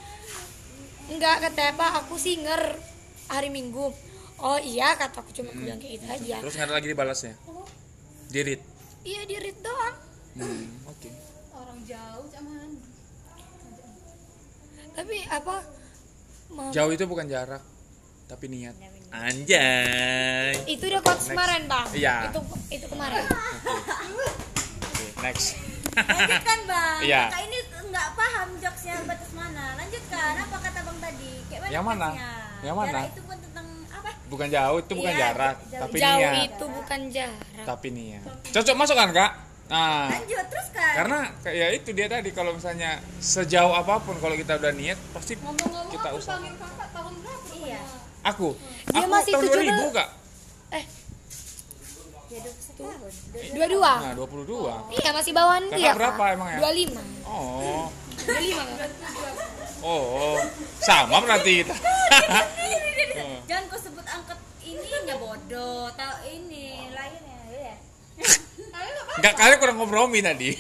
nggak 1.09 1.37
kata 1.41 1.63
apa 1.71 1.87
aku 2.01 2.15
singer 2.17 2.75
hari 3.27 3.49
Minggu 3.49 3.95
oh 4.39 4.59
iya 4.59 4.93
kata 4.93 5.19
aku 5.19 5.31
cuma 5.33 5.49
aku 5.49 5.61
bilang 5.61 5.79
kayak 5.79 5.93
gitu 5.95 6.07
aja 6.09 6.37
Terus 6.41 6.55
nggak 6.55 6.67
ada 6.67 6.75
lagi 6.75 6.89
dibalasnya? 6.89 7.35
Dirit? 8.27 8.61
iya 9.03 9.23
di 9.23 9.37
read 9.37 9.59
doang 9.61 9.97
Hmm, 10.37 10.69
Oke. 10.87 11.09
Orang 11.51 11.81
jauh 11.83 12.29
cuman. 12.29 12.69
tapi 14.93 15.17
apa 15.27 15.55
ma- 16.51 16.69
Jauh 16.69 16.89
itu 16.91 17.05
bukan 17.05 17.25
jarak, 17.25 17.65
tapi 18.27 18.45
niat. 18.47 18.77
Anjay. 19.09 20.53
itu 20.67 20.85
udah 20.87 21.01
kemarin 21.01 21.63
bang 21.65 21.87
Iya. 21.91 22.17
itu 22.29 22.41
itu 22.71 22.87
kemarin 22.87 23.25
Oke, 24.83 25.05
next. 25.23 25.57
Lanjutkan 25.97 26.59
bang. 26.65 26.99
Iya. 27.03 27.23
Kakak 27.27 27.43
ini 27.43 27.59
nggak 27.87 28.09
paham 28.13 28.49
jokesnya 28.59 28.95
batas 29.03 29.31
mana. 29.33 29.65
Lanjutkan. 29.75 30.33
Apa 30.39 30.57
kata 30.61 30.81
bang 30.83 30.99
tadi? 31.01 31.31
Kayak 31.47 31.61
mana? 31.61 31.71
Yang 31.73 31.85
mana? 31.85 32.09
jokesnya? 32.11 32.35
Yang 32.59 32.77
mana? 32.77 32.91
Jarak 32.91 33.09
itu 33.09 33.21
bukan 33.23 33.39
tentang 33.41 33.67
apa? 33.91 34.09
Bukan 34.27 34.49
jauh, 34.51 34.79
itu 34.79 34.93
bukan 34.95 35.13
Iya, 35.13 35.21
jarak, 35.23 35.57
jauh. 35.63 35.81
tapi 35.83 35.97
Jauh 35.97 36.21
niat. 36.21 36.35
itu 36.47 36.65
bukan 36.67 37.01
jarak. 37.11 37.65
Tapi 37.65 37.89
niat. 37.91 38.23
Cocok 38.51 38.75
masuk 38.75 38.97
kan, 38.97 39.11
Kak? 39.13 39.33
Nah, 39.67 40.07
Lanjut 40.09 40.47
terus 40.47 40.69
kan. 40.71 40.95
karena 40.95 41.19
kayak 41.43 41.71
itu 41.75 41.91
dia 41.91 42.07
tadi 42.07 42.31
kalau 42.31 42.55
misalnya 42.55 42.91
sejauh 43.19 43.75
apa 43.75 43.99
pun 43.99 44.15
kalau 44.17 44.35
kita 44.35 44.55
udah 44.57 44.71
niat 44.71 44.95
pasti 45.11 45.35
Ngomong-ngomong 45.37 45.91
kita 45.91 46.09
usaha. 46.15 46.39
panggil 46.39 46.55
kakak 46.55 46.89
tahun 46.93 47.15
berapa? 47.19 47.51
Iya. 47.57 47.81
Aku, 48.25 48.49
Dia 48.55 48.95
aku 48.97 49.11
masih 49.11 49.33
tahun 49.33 49.45
17. 49.45 49.67
2000, 49.83 49.91
Kak. 49.93 50.09
Eh, 50.73 50.85
Ya 52.37 52.45
21 52.45 52.77
tahun. 52.77 53.13
dua-dua. 53.57 53.93
Nah, 53.99 54.13
22. 54.13 54.93
Iya, 54.93 55.09
masih 55.11 55.33
bawaan 55.33 55.65
Kakak 55.67 55.79
dia. 55.79 55.93
berapa 55.97 56.21
Kak. 56.21 56.35
emang 56.37 56.49
ya? 56.53 56.59
25. 56.61 57.01
Oh. 57.25 57.85
25 58.21 58.77
kan? 58.77 58.91
Oh, 59.81 60.35
sama 60.79 61.17
berarti 61.23 61.53
kita. 61.63 61.75
Oh. 63.17 63.39
Jangan 63.47 63.65
kau 63.67 63.79
sebut 63.79 64.05
angkat 64.05 64.37
ininya 64.61 65.17
bodoh. 65.17 65.89
Tahu 65.91 66.15
ini 66.27 66.65
lainnya 66.91 67.39
ya. 67.55 67.75
Enggak 69.17 69.35
kali 69.35 69.55
kurang 69.57 69.79
kompromi 69.79 70.21
tadi. 70.21 70.53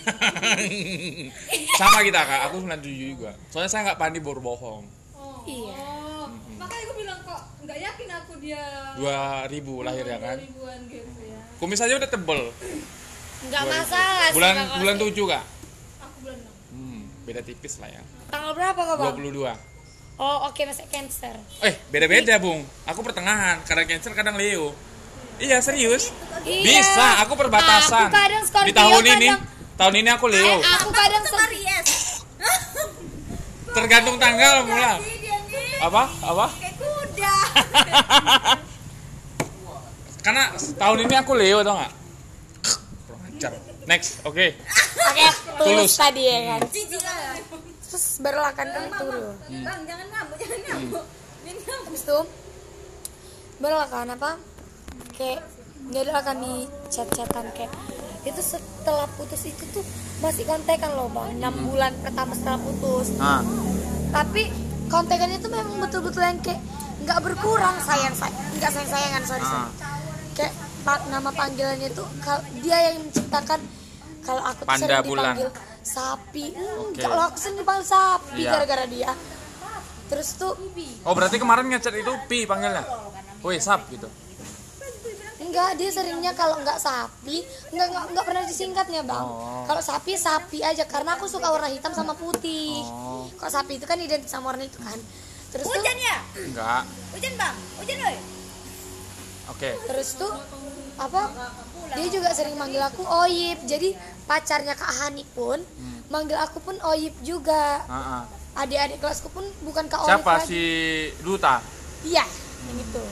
Sama 1.79 2.01
kita 2.01 2.25
kak, 2.25 2.41
aku 2.49 2.65
97 2.65 2.81
juga. 3.12 3.31
Soalnya 3.53 3.69
saya 3.69 3.83
nggak 3.85 4.01
pandai 4.01 4.25
berbohong. 4.25 4.85
Oh. 5.12 5.45
Iya. 5.45 5.77
Oh, 5.77 6.25
Makanya 6.57 6.85
aku 6.89 6.95
bilang 6.97 7.21
kok 7.21 7.43
nggak 7.67 7.79
yakin 7.83 8.09
aku 8.15 8.33
dia 8.39 8.63
2000 8.97 9.51
lahir 9.83 10.05
ya 10.07 10.19
kan. 10.23 10.37
gitu 10.39 10.63
ya. 11.27 11.39
Kumis 11.59 11.83
aja 11.83 11.95
udah 11.99 12.07
tebel. 12.07 12.41
Enggak 13.43 13.63
masalah. 13.67 14.31
Bulan 14.31 14.55
bulan 14.79 14.97
7 14.97 15.11
kak. 15.27 15.45
Aku 16.01 16.17
bulan 16.23 16.39
enam. 16.39 16.55
Hmm, 16.71 17.01
beda 17.27 17.41
tipis 17.43 17.75
lah 17.79 17.91
ya. 17.91 18.03
Tanggal 18.31 18.53
berapa 18.55 18.81
kak 18.81 18.97
bang? 18.97 19.15
22. 19.19 19.51
Oh 20.17 20.49
oke 20.49 20.63
masih 20.63 20.87
cancer. 20.89 21.35
Eh, 21.61 21.75
beda-beda 21.91 22.39
bung. 22.39 22.65
Aku 22.87 23.05
pertengahan, 23.05 23.61
kadang 23.69 23.85
Cancer, 23.85 24.17
kadang 24.17 24.39
Leo. 24.39 24.73
Iya 25.37 25.61
serius. 25.61 26.09
Iya. 26.41 26.81
Bisa, 26.81 27.21
aku 27.21 27.37
perbatasan. 27.37 28.09
Aku 28.09 28.17
kadang 28.17 28.43
Scorpio, 28.49 28.69
Di 28.69 28.73
tahun 28.73 29.05
ini, 29.05 29.29
kadang- 29.29 29.45
tahun 29.77 29.95
ini 30.01 30.09
aku 30.09 30.27
Leo. 30.33 30.57
Eh, 30.57 30.73
aku 30.73 30.89
kadang. 30.89 31.23
Aries. 31.27 32.25
Tergantung 33.69 34.17
tanggal 34.17 34.65
mula. 34.65 34.97
Apa? 35.85 36.03
Apa? 36.25 36.47
Karena 40.25 40.51
tahun 40.75 40.99
ini 41.07 41.14
aku 41.14 41.33
Leo 41.38 41.62
tau 41.62 41.79
gak? 41.79 41.92
Kurang 43.07 43.23
ajar. 43.31 43.53
Next, 43.87 44.27
oke. 44.27 44.47
Oke, 45.07 45.27
tulus 45.62 45.87
Tulus. 45.87 45.92
tadi 45.95 46.23
ya 46.27 46.38
kan. 46.59 46.61
Terus 47.87 48.05
baru 48.19 48.38
lah 48.42 48.53
kan. 48.53 48.66
Bang 48.66 49.81
jangan 49.87 50.07
ngambek, 50.11 50.37
jangan 50.42 50.61
ngambek. 50.66 51.05
Jangan 51.47 51.61
ngambek. 51.62 51.87
Habis 51.87 52.03
itu 52.03 52.19
baru 53.62 53.77
lah 53.79 53.88
kan 53.88 54.11
apa? 54.11 54.31
Kayak 55.14 55.47
nggak 55.87 56.03
ada 56.03 56.21
kami 56.27 56.66
chat-chatan 56.90 57.47
kayak 57.55 57.71
itu 58.27 58.42
setelah 58.42 59.07
putus 59.14 59.47
itu 59.47 59.62
tuh 59.71 59.87
masih 60.19 60.42
kontekan 60.42 60.90
loh 60.99 61.07
bang 61.07 61.38
6 61.38 61.62
bulan 61.62 61.95
pertama 62.03 62.35
setelah 62.35 62.59
putus 62.59 63.14
Ah, 63.23 63.38
tapi 64.11 64.51
kontekan 64.90 65.31
itu 65.31 65.47
memang 65.47 65.79
betul-betul 65.79 66.27
yang 66.27 66.42
kayak 66.42 66.59
nggak 67.07 67.21
berkurang 67.23 67.77
sayang 67.81 68.12
sayang 68.12 68.37
nggak 68.53 68.71
sayang 68.71 68.90
sayangan 68.90 69.23
sorry 69.23 69.45
sorry 69.45 69.62
Ah. 69.62 69.71
kayak 70.35 70.53
nama 71.07 71.31
panggilannya 71.31 71.90
kal- 72.21 72.42
dia 72.61 72.79
yang 72.85 72.99
menciptakan 73.01 73.61
kalau 74.21 74.42
aku 74.42 74.61
tuh 74.61 74.69
Panda 74.69 74.85
sering 74.85 75.07
bulan. 75.07 75.23
dipanggil 75.33 75.49
sapi 75.81 76.47
Hmm, 76.51 76.83
Oke. 76.85 77.01
kalau 77.01 77.23
aku 77.25 77.37
sering 77.37 77.57
dipanggil 77.57 77.87
sapi 77.87 78.40
Iya. 78.40 78.51
gara-gara 78.53 78.85
dia 78.87 79.11
terus 80.07 80.35
tuh 80.35 80.55
Oh 81.03 81.14
berarti 81.14 81.37
kemarin 81.37 81.66
ngechat 81.66 81.90
itu 81.92 82.12
Pi 82.27 82.42
panggilnya? 82.42 82.83
Woi 83.40 83.59
sap 83.59 83.87
gitu. 83.88 84.07
enggak 85.38 85.77
dia 85.77 85.90
seringnya 85.90 86.33
kalau 86.33 86.59
nggak 86.59 86.77
sapi 86.77 87.40
enggak 87.71 87.87
enggak, 87.87 88.05
enggak 88.09 88.25
pernah 88.25 88.42
disingkatnya 88.42 89.03
bang 89.03 89.23
Oh. 89.23 89.62
kalau 89.64 89.79
sapi 89.81 90.16
sapi 90.16 90.59
aja 90.61 90.83
karena 90.85 91.14
aku 91.14 91.27
suka 91.27 91.47
warna 91.47 91.69
hitam 91.69 91.92
sama 91.92 92.12
putih 92.14 92.83
Oh. 92.83 93.31
kok 93.33 93.47
sapi 93.47 93.77
itu 93.77 93.85
kan 93.85 93.95
identik 93.97 94.27
sama 94.27 94.51
warna 94.51 94.64
itu 94.64 94.81
kan 94.81 94.97
terus 95.55 95.65
tuh 95.65 95.75
Hujan 95.77 95.97
ya? 95.97 96.17
Enggak. 96.43 96.83
Hujan 97.15 97.33
bang, 97.39 97.55
hujan 97.79 97.99
woi. 98.03 98.17
Oke. 99.47 99.71
terus 99.87 100.19
tuh 100.19 100.33
apa 100.99 101.31
dia 101.95 102.09
juga 102.11 102.35
sering 102.35 102.59
manggil 102.59 102.83
aku 102.83 103.07
Oyip 103.07 103.63
jadi 103.63 103.95
pacarnya 104.27 104.75
Kak 104.75 104.91
Hani 104.91 105.23
pun 105.39 105.63
manggil 106.11 106.35
aku 106.35 106.59
pun 106.59 106.75
Oyip 106.83 107.15
juga 107.23 107.79
adik-adik 108.59 108.99
kelasku 108.99 109.31
pun 109.31 109.47
bukan 109.63 109.87
Kak 109.87 110.03
Oyip 110.03 110.19
Siapa 110.19 110.33
lagi 110.43 110.51
si 110.51 110.63
Duta? 111.23 111.63
iya 112.03 112.27
yang 112.67 112.79
itu 112.83 113.05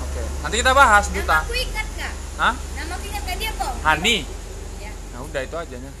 Oke. 0.00 0.22
Nanti 0.44 0.56
kita 0.58 0.72
bahas 0.74 1.04
Nama 1.08 1.16
Duta. 1.16 1.38
aku 1.40 1.54
ingat 1.54 1.86
gak? 1.96 2.12
Hah? 2.36 2.54
Nama 2.76 2.92
aku 2.92 3.04
ingat 3.08 3.22
gak 3.24 3.38
dia 3.40 3.50
kok? 3.54 3.72
Hani. 3.86 4.16
Ya. 4.82 4.92
Nah 5.14 5.20
udah 5.22 5.40
itu 5.46 5.56
aja 5.56 5.76
nya. 5.78 5.92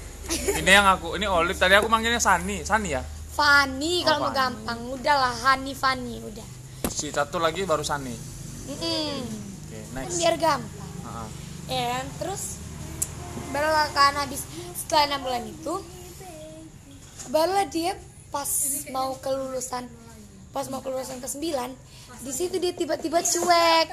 Ini 0.60 0.70
yang 0.70 0.86
aku, 0.86 1.14
ini 1.14 1.26
Olive 1.30 1.54
tadi 1.56 1.78
aku 1.78 1.86
manggilnya 1.86 2.18
Sani, 2.18 2.66
Sani 2.66 2.90
ya. 2.90 3.02
Fani 3.40 4.04
kalau 4.04 4.20
Oh, 4.20 4.22
mau 4.22 4.28
Fani. 4.28 4.36
gampang 4.36 4.80
udahlah 4.92 5.32
Hani 5.32 5.72
Fani 5.72 6.20
udah. 6.20 6.44
Si 6.92 7.08
satu 7.08 7.40
lagi 7.40 7.64
baru 7.64 7.80
Sani. 7.80 8.12
Oke, 8.68 9.00
kan 9.88 10.04
next. 10.04 10.20
biar 10.20 10.36
gampang. 10.36 11.28
Ya 11.64 11.84
kan 11.96 12.06
terus 12.20 12.60
barulah 13.48 13.88
kan 13.96 14.12
habis. 14.20 14.44
Setelah 14.76 15.08
enam 15.08 15.20
bulan 15.24 15.48
itu 15.48 15.74
barulah 17.28 17.64
dia 17.64 17.96
pas 18.28 18.44
mau 18.92 19.16
kelulusan 19.16 19.88
pas 20.50 20.66
mau 20.66 20.82
kelulusan 20.82 21.18
ke 21.18 21.28
9 21.30 21.40
di 22.20 22.32
situ 22.36 22.60
dia 22.60 22.76
tiba-tiba 22.76 23.24
cuek. 23.24 23.88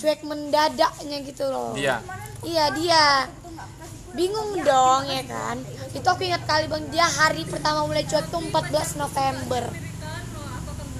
Cuek 0.00 0.24
mendadaknya 0.24 1.20
gitu 1.20 1.44
loh. 1.44 1.76
Dia. 1.76 2.00
iya 2.40 2.72
dia. 2.72 3.04
Bingung 4.12 4.56
dong 4.58 5.04
ya 5.04 5.24
kan 5.24 5.60
itu 5.92 6.06
aku 6.06 6.22
ingat 6.24 6.42
kali 6.44 6.66
bang. 6.66 6.84
Dia 6.88 7.06
hari 7.06 7.44
pertama 7.44 7.84
mulai 7.84 8.04
cuek 8.04 8.26
tuh 8.28 8.40
14 8.40 8.96
November. 8.96 9.64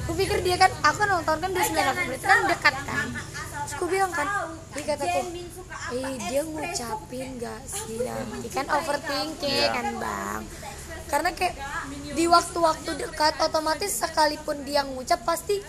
Aku 0.03 0.13
pikir 0.13 0.43
dia 0.43 0.57
kan 0.59 0.71
aku 0.83 0.97
kan 0.99 1.09
ulang 1.09 1.25
tahun 1.25 1.39
kan 1.41 1.51
29 1.51 1.73
November. 1.73 2.13
Itu 2.13 2.27
kan 2.27 2.41
dekat 2.45 2.77
kan? 2.85 3.07
Terus 3.13 3.73
aku 3.73 3.85
bilang 3.87 4.11
kan 4.11 4.29
dia 4.73 4.85
kataku 4.85 5.21
eh 5.93 6.15
dia 6.27 6.41
ngucapin 6.43 7.37
gak 7.37 7.61
sih 7.65 8.01
nanti 8.01 8.49
kan 8.49 8.67
overthinking 8.69 9.53
Iya. 9.53 9.69
kan 9.71 9.87
bang. 9.97 10.43
Karena 11.07 11.29
kayak 11.33 11.55
di 12.13 12.25
waktu-waktu 12.25 12.91
dekat 12.97 13.35
otomatis 13.39 13.93
sekalipun 13.93 14.65
dia 14.65 14.81
ngucap 14.83 15.21
pasti 15.23 15.61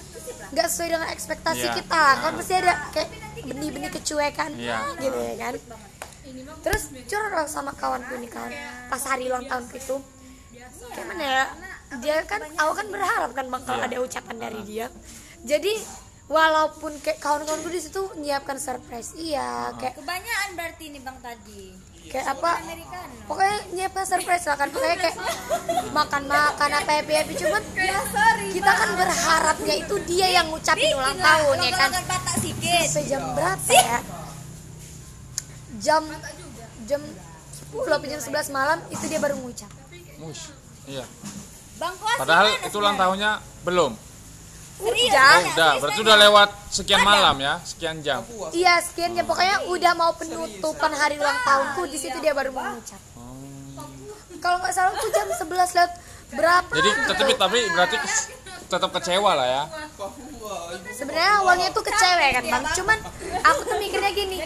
nggak 0.56 0.68
sesuai 0.68 0.90
dengan 0.90 1.10
ekspektasi 1.12 1.66
Iya. 1.68 1.76
kita. 1.78 2.04
Kan 2.20 2.32
pasti 2.36 2.54
ada 2.56 2.74
kayak 2.92 3.10
benih-benih 3.44 3.92
kecuekan 3.92 4.52
Iya. 4.56 4.78
gitu 4.98 5.18
ya 5.20 5.36
kan 5.38 5.54
terus 6.60 6.84
curhat 7.04 7.48
sama 7.48 7.72
kawanku 7.72 8.16
nih 8.16 8.28
kan. 8.28 8.50
Pas 8.88 9.04
hari 9.04 9.28
ulang 9.28 9.44
tahun 9.44 9.66
itu 9.70 9.96
kayak 10.90 11.08
mana 11.08 11.24
ya? 11.24 11.46
dia 11.96 12.16
kan 12.24 12.42
aku 12.50 12.72
kan 12.74 12.88
berharap 12.88 13.32
kan 13.32 13.46
bang 13.46 13.62
kalau 13.62 13.80
Iya. 13.80 13.88
ada 13.88 13.98
ucapan 14.00 14.36
dari 14.40 14.62
dia. 14.64 14.88
Jadi 15.44 15.74
walaupun 16.26 16.98
kayak 17.00 17.20
kawan-kawanku 17.20 17.68
di 17.68 17.80
situ 17.80 18.00
nyiapkan 18.16 18.56
surprise 18.56 19.12
iya 19.14 19.70
kayak 19.76 19.94
Kebanyakan 19.96 20.50
berarti 20.54 20.84
ini 20.88 21.00
bang 21.00 21.18
tadi. 21.20 21.64
kayak 22.04 22.36
apa? 22.36 22.60
Americano. 22.60 23.16
pokoknya 23.26 23.58
nyiapkan 23.72 24.04
surprise 24.04 24.44
lah 24.44 24.58
kan. 24.58 24.68
Pokoknya 24.70 24.98
kayak 25.00 25.16
makan 25.98 26.24
makan 26.26 26.70
apa 26.74 26.92
happy 26.94 27.14
happy 27.14 27.34
cuman 27.38 27.64
kita 28.50 28.72
kan 28.74 28.90
berharapnya 28.94 29.76
itu 29.78 29.96
dia 30.04 30.28
yang 30.34 30.48
ngucapin 30.48 30.92
ulang 30.94 31.16
tahun 31.16 31.58
ya 31.60 31.72
kan? 31.74 31.90
Kalau 31.92 32.04
batak 32.06 32.36
sikit. 32.40 32.84
sampai 32.84 33.04
jam 33.06 33.24
berapa 33.32 33.72
ya 33.72 34.00
jam 35.84 36.02
jam 36.88 37.02
10 37.76 37.84
apa 37.92 38.06
jam 38.08 38.22
11 38.24 38.56
malam 38.56 38.80
itu 38.88 39.04
dia 39.12 39.20
baru 39.20 39.36
ngucap. 39.38 39.70
Mush. 40.24 40.50
Iya. 40.88 41.06
Bang 41.78 41.96
Kuas 42.00 42.18
Padahal 42.18 42.48
gimana 42.56 42.68
itu 42.72 42.78
ulang 42.80 42.98
tahunnya 42.98 43.32
belum. 43.68 43.92
udah. 44.84 45.34
Oh, 45.38 45.52
udah, 45.54 45.72
berarti 45.80 46.00
udah 46.02 46.18
lewat 46.18 46.50
sekian 46.74 47.02
malam 47.06 47.36
ya, 47.40 47.62
sekian 47.62 48.02
jam. 48.02 48.26
iya 48.52 48.82
sekian 48.82 49.14
jam. 49.14 49.24
Pokoknya 49.24 49.70
udah 49.70 49.94
mau 49.96 50.12
penutupan 50.18 50.92
hari 50.98 51.22
ulang 51.22 51.40
tahunku 51.46 51.88
di 51.88 51.98
situ 52.02 52.18
dia 52.20 52.34
baru 52.34 52.52
mau 52.52 52.74
ngucap. 52.74 53.00
Kalau 54.44 54.58
nggak 54.60 54.74
salah 54.76 54.92
tuh 54.98 55.08
jam 55.14 55.28
11 55.30 55.78
lewat 55.78 55.92
berapa? 56.36 56.72
Jadi 56.74 56.90
tapi 57.16 57.34
tapi 57.38 57.60
berarti 57.72 57.96
tetap 58.68 58.90
kecewa 58.92 59.32
lah 59.38 59.48
ya. 59.48 59.64
Sebenarnya 60.94 61.34
awalnya 61.42 61.68
tuh 61.72 61.84
kecewa 61.84 62.28
kan 62.34 62.44
bang 62.44 62.64
cuman 62.76 62.98
aku 63.44 63.62
tuh 63.66 63.78
mikirnya 63.78 64.12
gini 64.12 64.38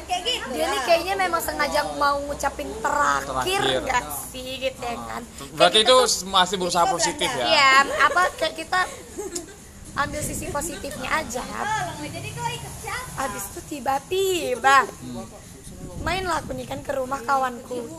dia 0.52 0.66
nih 0.70 0.82
kayaknya 0.86 1.14
memang 1.16 1.42
sengaja 1.42 1.82
mau 1.96 2.18
ngucapin 2.26 2.70
terakhir 2.80 3.60
Terakhir. 3.62 3.82
nggak 3.86 4.06
sih 4.30 4.52
gitu 4.60 4.82
ya 4.82 4.98
kan 5.08 5.22
Berarti 5.58 5.80
Kayak 5.82 5.90
itu 5.90 5.98
masih 6.30 6.56
berusaha 6.62 6.86
positif 6.90 7.30
ya. 7.34 7.46
Iya, 7.50 7.74
apa 8.10 8.22
kayak 8.38 8.56
kita 8.58 8.82
ambil 9.98 10.22
sisi 10.22 10.46
positifnya 10.54 11.10
aja. 11.10 11.42
Jadi? 11.98 12.30
Habis 13.18 13.44
itu 13.50 13.60
tiba-tiba 13.66 14.86
mainlah 16.06 16.38
aku 16.40 16.54
nih 16.54 16.70
kan 16.70 16.80
ke 16.86 16.94
rumah 16.94 17.18
kawanku. 17.26 17.90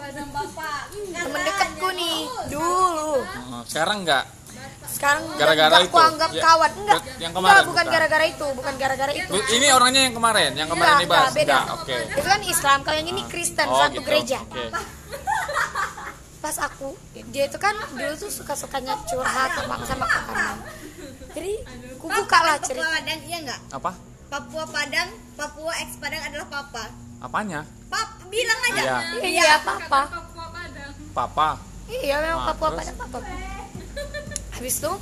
Temen 1.11 1.40
deketku 1.42 1.88
nih 1.99 2.18
dulu. 2.47 3.27
Sekarang 3.66 4.07
enggak. 4.07 4.38
Sekarang 4.88 5.22
Gara-gara 5.35 5.77
itu? 5.79 5.87
aku 5.87 5.98
anggap 6.01 6.31
Ya, 6.31 6.42
kawan 6.42 6.70
enggak 6.74 6.98
yang 6.98 7.31
enggak 7.31 7.33
kemarin 7.35 7.62
bukan 7.62 7.68
bukan? 7.68 7.85
gara-gara 7.90 8.24
itu 8.27 8.46
bukan 8.53 8.74
gara-gara 8.74 9.12
itu 9.12 9.33
Ini 9.51 9.66
orangnya 9.70 10.03
yang 10.03 10.14
kemarin, 10.14 10.51
yang 10.53 10.68
kemarin 10.68 10.90
Enggak, 10.90 11.05
dibahas. 11.05 11.22
enggak, 11.24 11.38
beda 11.38 11.55
Enggak, 11.55 11.77
oke. 11.77 11.96
itu 12.14 12.22
kan 12.24 12.40
Islam 12.42 12.79
kalau 12.83 12.96
yang 12.96 13.09
ini 13.09 13.22
Kristen 13.24 13.66
Oh, 13.66 13.79
satu 13.79 13.92
gitu. 13.94 14.05
gereja 14.05 14.38
Oke. 14.42 14.64
pas 16.38 16.57
aku 16.57 16.88
dia 17.29 17.44
itu 17.44 17.59
kan 17.59 17.74
dulu 17.90 18.14
tuh 18.16 18.31
suka 18.31 18.55
sukanya 18.55 18.94
curhat 19.05 19.51
sama 19.53 19.74
sama 19.83 20.07
kakaknya 20.07 20.55
jadi 21.29 21.53
aku 21.92 22.07
buka 22.07 22.38
lah 22.38 22.57
Papua 22.57 22.64
cerita 22.64 22.87
Padang 22.88 23.20
iya 23.22 23.38
nggak? 23.42 23.61
Apa? 23.70 23.90
Papua 24.29 24.64
Padang, 24.66 25.09
Papua 25.35 25.72
ex 25.79 25.96
Padang 25.96 26.22
adalah 26.22 26.46
papa. 26.46 26.85
Apanya? 27.18 27.61
Pap, 27.88 28.09
bilang 28.27 28.61
aja. 28.66 28.83
Iya. 29.18 29.24
iya 29.24 29.55
papa 29.59 30.01
Papua 30.07 30.46
Padang. 30.48 30.92
Papa. 31.11 31.48
iya 31.90 32.16
memang 32.18 32.38
Ah, 32.38 32.46
Papua 32.48 32.68
terus? 32.70 32.79
pada 32.79 32.92
papa 32.98 33.18
habis 34.59 34.83
itu 34.83 34.92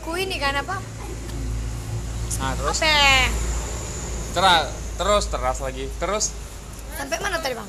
ku 0.00 0.16
ini 0.16 0.40
kan 0.40 0.56
apa? 0.56 0.80
Nah, 2.40 2.52
terus? 2.56 2.80
Apa? 2.80 3.28
Teras, 4.32 4.64
terus 4.96 5.24
teras 5.28 5.58
lagi. 5.60 5.84
Terus? 6.00 6.32
Sampai 6.96 7.20
mana 7.20 7.36
tadi 7.36 7.52
bang? 7.52 7.68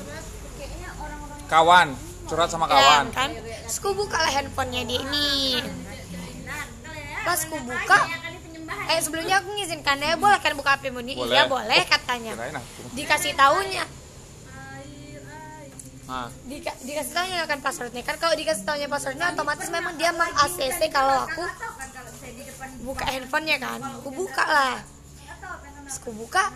Kawan, 1.52 1.92
curhat 2.24 2.48
sama 2.48 2.64
kawan. 2.72 3.12
Ya, 3.12 3.12
kan? 3.12 3.30
Terus 3.36 3.78
ku 3.84 3.92
buka 3.92 4.16
lah 4.16 4.32
handphonenya 4.32 4.88
dia 4.88 4.98
ini. 5.04 5.60
Pas 7.22 7.44
ku 7.44 7.60
buka 7.60 8.00
eh 8.82 8.98
sebelumnya 9.04 9.44
aku 9.44 9.52
ngizinkan 9.52 10.00
dia 10.00 10.16
boleh 10.16 10.40
kan 10.40 10.56
buka 10.56 10.80
HP 10.80 10.88
Muni? 10.88 11.12
Boleh. 11.12 11.36
iya 11.36 11.44
boleh 11.44 11.84
katanya. 11.84 12.32
Kirain 12.32 12.56
aku. 12.56 12.96
dikasih 12.96 13.32
tahunya 13.36 13.84
Nah, 16.12 16.28
Dika, 16.44 16.76
dikasih 16.84 17.12
tahunya 17.16 17.48
kan 17.48 17.58
passwordnya? 17.64 18.04
Kan 18.04 18.20
kalau 18.20 18.36
dikasih 18.36 18.68
tahunya 18.68 18.88
passwordnya 18.92 19.32
otomatis 19.32 19.72
memang 19.72 19.96
dia 19.96 20.12
meng 20.12 20.28
ACC 20.28 20.92
kalau 20.92 21.24
aku 21.24 21.40
buka 22.84 23.08
handphonenya 23.08 23.56
kan. 23.56 23.80
Aku 23.80 24.12
buka 24.12 24.44
lah. 24.44 24.76
Terus 25.88 25.96
aku 26.04 26.12
buka 26.12 26.52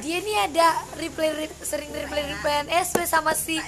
dia 0.00 0.18
nih 0.22 0.36
ada 0.48 0.80
reply, 0.96 1.34
reply 1.34 1.66
sering 1.66 1.90
reply 1.90 2.24
reply 2.30 2.64
SW 2.86 3.04
sama 3.10 3.34
si 3.34 3.58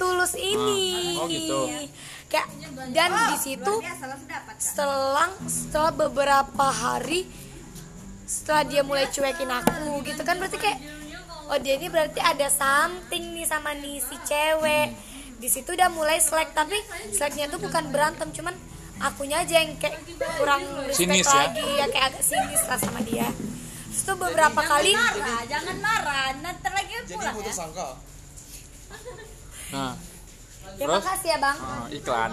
tulus 0.00 0.32
ini. 0.40 1.20
Oh, 1.20 1.28
gitu. 1.28 1.60
kayak 2.32 2.48
dan 2.96 3.12
di 3.12 3.38
situ 3.44 3.74
setelah 4.56 5.28
setelah 5.44 5.92
beberapa 5.92 6.64
hari 6.64 7.28
setelah 8.24 8.64
dia 8.64 8.80
mulai 8.80 9.04
cuekin 9.12 9.52
aku 9.52 10.00
gitu 10.08 10.24
kan 10.24 10.40
berarti 10.40 10.56
kayak 10.56 10.80
oh 11.50 11.58
dia 11.58 11.74
ini 11.78 11.88
berarti 11.90 12.20
ada 12.22 12.46
something 12.46 13.34
nih 13.34 13.46
sama 13.46 13.74
nih 13.74 13.98
si 13.98 14.16
cewek 14.26 14.94
di 15.42 15.48
situ 15.50 15.74
udah 15.74 15.90
mulai 15.90 16.22
slack 16.22 16.54
tapi 16.54 16.78
slacknya 17.10 17.50
tuh 17.50 17.58
bukan 17.58 17.90
berantem 17.90 18.30
cuman 18.30 18.54
akunya 19.02 19.42
aja 19.42 19.58
yang 19.58 19.74
kayak 19.82 19.98
kurang 20.38 20.62
respect 20.86 21.02
Sinis 21.02 21.26
ya? 21.26 21.50
lagi 21.50 21.66
ya 21.66 21.86
kayak 21.90 22.06
agak 22.14 22.22
sinis 22.22 22.62
lah 22.70 22.78
sama 22.78 23.02
dia 23.02 23.26
Terus 23.92 24.08
tuh 24.08 24.16
beberapa 24.16 24.60
kali 24.64 24.96
Marah, 24.96 25.44
jangan 25.44 25.76
marah. 25.84 26.32
Nanti 26.40 26.64
lagi 26.64 26.96
pulang 27.12 27.36
ya. 27.44 27.52
sangka. 27.52 27.88
nah, 29.68 29.92
ya 30.80 30.84
Terus? 30.88 31.02
makasih 31.04 31.28
ya 31.28 31.38
bang 31.38 31.58
ah, 31.60 31.86
iklan. 31.92 32.30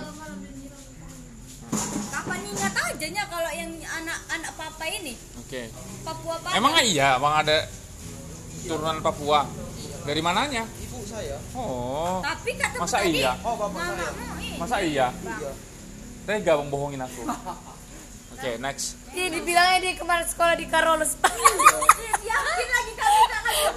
Kapan 2.09 2.39
ingat 2.47 2.73
aja 2.73 3.07
nya 3.11 3.23
kalau 3.27 3.51
yang 3.51 3.71
anak-anak 3.75 4.51
papa 4.55 4.85
ini 4.87 5.13
Oke. 5.35 5.67
Papua 6.07 6.35
Padang. 6.39 6.57
Emang 6.57 6.73
iya, 6.79 7.19
Bang 7.19 7.35
ada 7.43 7.67
turunan 8.65 8.97
Papua. 8.99 9.47
Dari 10.03 10.21
mananya? 10.23 10.63
Ibu 10.65 10.99
saya. 11.05 11.37
Oh. 11.53 12.19
Tapi 12.23 12.51
kata 12.55 12.75
Masa 12.79 12.97
tadi, 12.99 13.19
iya? 13.19 13.33
Oh, 13.43 13.55
bapak 13.55 13.79
saya. 13.79 14.09
ini. 14.39 14.49
Masa 14.57 14.75
iya? 14.81 15.07
Tega 16.25 16.51
bang 16.57 16.69
bohongin 16.69 17.01
aku. 17.03 17.21
Oke, 18.39 18.55
next. 18.57 18.95
dia 19.11 19.27
dibilangnya 19.27 19.77
dia 19.83 19.93
kemarin 19.99 20.23
sekolah 20.23 20.55
di 20.55 20.63
Karolus 20.69 21.17
Yakin 21.19 22.67
lagi 22.71 22.93
kami 22.93 23.19
gak 23.25 23.41
kasih 23.41 23.67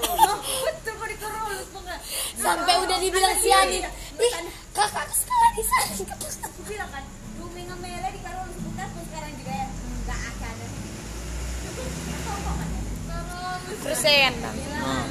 Betul 0.69 0.95
mau 0.95 1.09
dikorolus 1.09 1.67
enggak? 1.73 1.99
sampai 2.37 2.75
udah 2.79 2.99
dibilang 3.01 3.35
si 3.41 3.49
Ani 3.51 3.81
ih 4.21 4.33
kakak 4.71 5.09
sekolah 5.09 5.51
di 5.57 5.65
sana 5.67 5.91
Aku 6.47 6.61
bilang 6.69 6.91
kan, 6.93 7.03
terus 13.75 14.01
Bang. 14.03 14.57
Nah, 14.75 15.05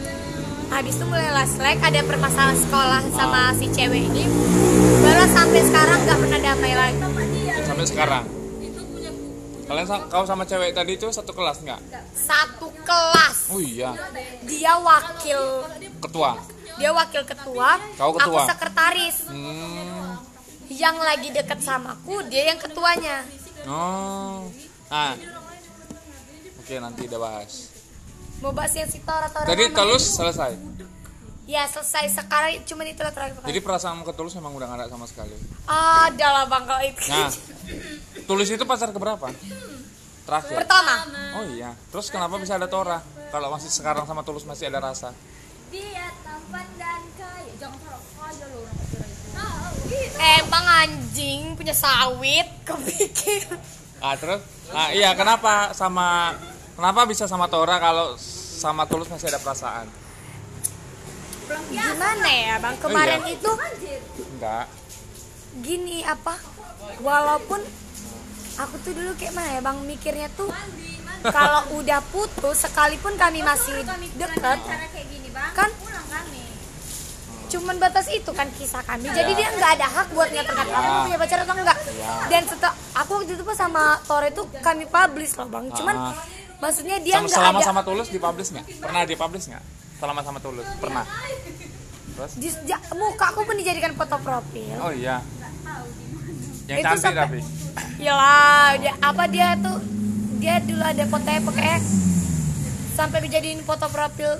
habis 0.71 0.93
itu 0.93 1.03
mulai 1.03 1.29
last 1.29 1.57
like 1.57 1.79
ada 1.79 1.99
permasalahan 2.01 2.57
sekolah 2.57 3.01
sama 3.11 3.51
si 3.53 3.67
cewek 3.67 4.03
ini 4.05 4.23
baru 5.01 5.25
sampai 5.27 5.61
sekarang 5.61 5.97
nggak 6.01 6.17
pernah 6.17 6.39
damai 6.41 6.73
lagi 6.73 6.99
sampai 7.61 7.85
sekarang. 7.85 8.25
Kalian 9.63 9.87
sa- 9.87 10.03
kau 10.05 10.23
sama 10.23 10.43
cewek 10.43 10.71
tadi 10.71 10.95
itu 10.95 11.07
satu 11.07 11.31
kelas 11.31 11.59
nggak? 11.61 11.79
satu 12.13 12.67
kelas 12.83 13.37
Oh 13.49 13.59
iya, 13.59 13.95
dia 14.43 14.75
wakil 14.77 15.63
ketua. 16.01 16.35
dia 16.73 16.91
wakil 16.91 17.23
ketua 17.23 17.79
Kau 17.95 18.11
ketua? 18.11 18.41
aku 18.41 18.51
sekretaris 18.51 19.17
Hmm. 19.27 20.19
yang 20.67 20.95
lagi 20.97 21.29
deket 21.29 21.59
sama 21.59 21.95
aku 21.95 22.19
dia 22.25 22.47
yang 22.47 22.59
ketuanya 22.59 23.23
Oh. 23.63 24.43
Nah. 24.89 25.15
Oke, 26.57 26.75
nanti 26.75 27.05
udah 27.05 27.19
bahas. 27.21 27.70
Mau 28.41 28.51
bahas 28.51 28.73
yang 28.73 28.85
si 28.85 28.99
Tora 28.99 29.27
Tora 29.27 29.45
Jadi 29.45 29.69
telus 29.69 30.03
selesai. 30.11 30.51
ya 31.43 31.65
selesai 31.65 32.09
sekarang 32.11 32.63
cuman 32.63 32.85
itu 32.87 32.99
lah 32.99 33.11
terakhir 33.11 33.37
Jadi 33.43 33.59
perasaan 33.59 34.01
ke 34.01 34.11
tulus 34.11 34.33
memang 34.33 34.51
udah 34.51 34.67
gak 34.67 34.77
ada 34.77 34.87
sama 34.87 35.05
sekali. 35.05 35.35
ada 35.67 36.27
lah 36.31 36.45
bang 36.45 36.63
kalau 36.63 36.83
itu 36.83 37.01
Nah, 37.07 37.29
tulus 38.25 38.47
itu 38.47 38.63
pacar 38.63 38.89
keberapa? 38.89 39.27
Terakhir. 40.21 40.55
pertama 40.55 40.95
Oh 41.33 41.43
iya. 41.47 41.73
Terus 41.87 42.07
kenapa 42.07 42.37
bisa 42.37 42.55
ada 42.55 42.65
Tora? 42.65 43.01
Kalau 43.27 43.47
masih 43.49 43.67
sekarang 43.67 44.03
sama 44.03 44.21
tulus 44.21 44.43
masih 44.43 44.67
ada 44.67 44.79
rasa. 44.81 45.11
Dia 45.69 46.11
tampan 46.21 46.67
dan 46.75 47.01
kaya. 47.15 47.51
Jangan 47.57 47.79
kaya 48.11 48.45
loh 48.47 48.61
orang 48.61 48.77
itu. 48.77 48.97
Emang 50.17 50.65
anjing 50.77 51.41
punya 51.53 51.71
sawit 51.71 52.47
kepikir 52.63 53.43
Ah 53.97 54.15
terus? 54.15 54.39
Nah 54.69 54.89
iya 54.91 55.11
kenapa 55.13 55.71
sama 55.71 56.31
kenapa 56.81 57.05
bisa 57.05 57.29
sama 57.29 57.45
Tora 57.45 57.77
kalau 57.77 58.17
sama 58.17 58.89
Tulus 58.89 59.05
masih 59.05 59.29
ada 59.29 59.37
perasaan? 59.37 59.85
gimana 61.69 62.25
ya 62.25 62.55
bang 62.57 62.75
kemarin 62.79 63.19
Oh, 63.19 63.27
iya. 63.27 63.35
itu 63.35 63.51
Enggak. 64.33 64.65
gini 65.61 66.01
apa 66.01 66.39
walaupun 66.99 67.61
aku 68.57 68.75
tuh 68.81 68.91
dulu 68.91 69.13
kayak 69.13 69.29
mana 69.31 69.49
ya 69.51 69.61
bang 69.61 69.77
mikirnya 69.83 70.25
tuh 70.31 70.49
kalau 71.21 71.61
udah 71.75 72.01
putus 72.07 72.55
sekalipun 72.57 73.13
kami 73.13 73.43
masih 73.43 73.77
deket 74.15 74.31
dengan 74.33 74.57
cara 74.57 74.87
kayak 74.89 75.05
gini 75.05 75.29
bang. 75.29 75.51
Kan? 75.53 75.69
pulang 75.77 76.07
kami. 76.07 76.41
cuman 77.45 77.75
batas 77.77 78.07
itu 78.09 78.31
kan 78.31 78.47
kisah 78.49 78.81
kami 78.81 79.05
jadi 79.05 79.31
dia 79.35 79.47
nggak 79.51 79.71
ada 79.75 79.87
hak 79.91 80.07
buat 80.15 80.31
ngatur-ngatur 80.31 80.71
kamu 80.73 80.97
punya 81.03 81.17
pacar 81.19 81.37
atau 81.43 81.53
enggak 81.53 81.77
dan 82.25 82.43
setelah 82.47 82.73
aku 82.95 83.11
waktu 83.19 83.31
itu 83.35 83.43
pas 83.43 83.53
sama 83.55 83.83
Tore 84.01 84.31
itu 84.31 84.43
kami 84.57 84.87
publish 84.87 85.35
loh 85.35 85.45
bang 85.45 85.67
cuman 85.69 85.95
Ah. 86.09 86.15
Maksudnya 86.61 86.97
dia 87.01 87.15
Sama, 87.15 87.25
nggak 87.25 87.35
selama 87.35 87.57
ada 87.57 87.65
sama 87.65 87.81
Tulus 87.81 88.07
dipublish 88.07 88.49
nggak? 88.51 88.65
Pernah 88.79 89.01
dipublish 89.03 89.45
nggak? 89.49 89.63
Selama 89.97 90.19
sama 90.21 90.39
Tulus 90.39 90.67
pernah. 90.77 91.05
Terus? 92.11 92.31
di, 92.35 92.49
ja- 92.65 92.83
muka 92.93 93.25
aku 93.27 93.41
pun 93.43 93.55
dijadikan 93.55 93.95
foto 93.95 94.19
profil 94.19 94.77
Oh 94.77 94.91
iya. 94.91 95.23
Yang 96.67 96.77
Itu 96.77 96.87
cantik 96.87 97.13
tapi. 97.17 97.39
Yalah, 97.97 98.77
dia 98.77 98.93
apa 98.99 99.23
dia 99.25 99.57
tuh 99.57 99.77
dia 100.37 100.57
dulu 100.59 100.81
ada 100.81 101.03
fotonya 101.03 101.41
pakai 101.41 101.79
sampai 102.91 103.19
dijadiin 103.21 103.61
foto 103.61 103.87
profil 103.87 104.37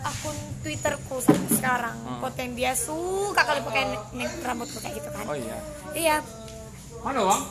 akun 0.00 0.36
Twitterku 0.60 1.16
sampai 1.18 1.50
sekarang. 1.50 1.96
Hmm. 1.98 2.20
Foto 2.20 2.38
yang 2.38 2.54
dia 2.54 2.72
suka 2.72 3.40
kali 3.40 3.60
pakai 3.60 3.82
ne- 3.86 4.06
ne- 4.14 4.38
rambut 4.40 4.68
kayak 4.70 4.94
gitu 4.94 5.08
kan. 5.10 5.24
Oh 5.24 5.34
iya. 5.34 5.58
Iya. 5.92 6.16
Mana 7.00 7.20
bang? 7.22 7.42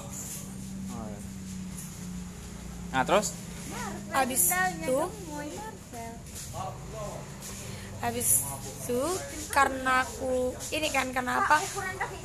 Oh, 0.92 1.06
iya. 1.06 1.20
Nah 2.92 3.02
terus? 3.04 3.34
Habis 4.10 4.44
itu 4.52 5.00
habis 8.00 8.48
itu 8.88 9.04
karena 9.52 10.08
aku 10.08 10.56
ini 10.72 10.88
kan 10.88 11.12
kenapa 11.12 11.60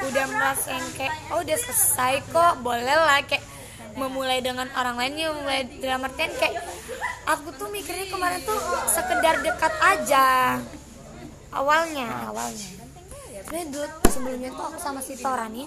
udah 0.07 0.27
merasa 0.31 0.71
yang 0.71 0.87
kayak 0.95 1.15
oh 1.35 1.43
udah 1.43 1.59
selesai 1.59 2.23
kok 2.31 2.63
boleh 2.63 2.95
lah 2.95 3.19
kayak 3.27 3.43
memulai 3.99 4.39
dengan 4.39 4.71
orang 4.79 4.95
lain 4.95 5.35
memulai 5.35 5.67
dalam 5.83 6.07
artian 6.07 6.31
kayak 6.39 6.63
aku 7.27 7.55
tuh 7.59 7.71
mikirnya 7.75 8.07
kemarin 8.11 8.43
tuh 8.43 8.59
sekedar 8.91 9.43
dekat 9.43 9.75
aja. 9.83 10.59
Awalnya 11.55 12.07
awalnya. 12.31 12.69
Dulu 13.51 13.87
sebelumnya 14.11 14.51
tuh 14.51 14.65
aku 14.75 14.79
sama 14.83 14.99
si 14.99 15.15
Tora 15.19 15.47
nih 15.47 15.67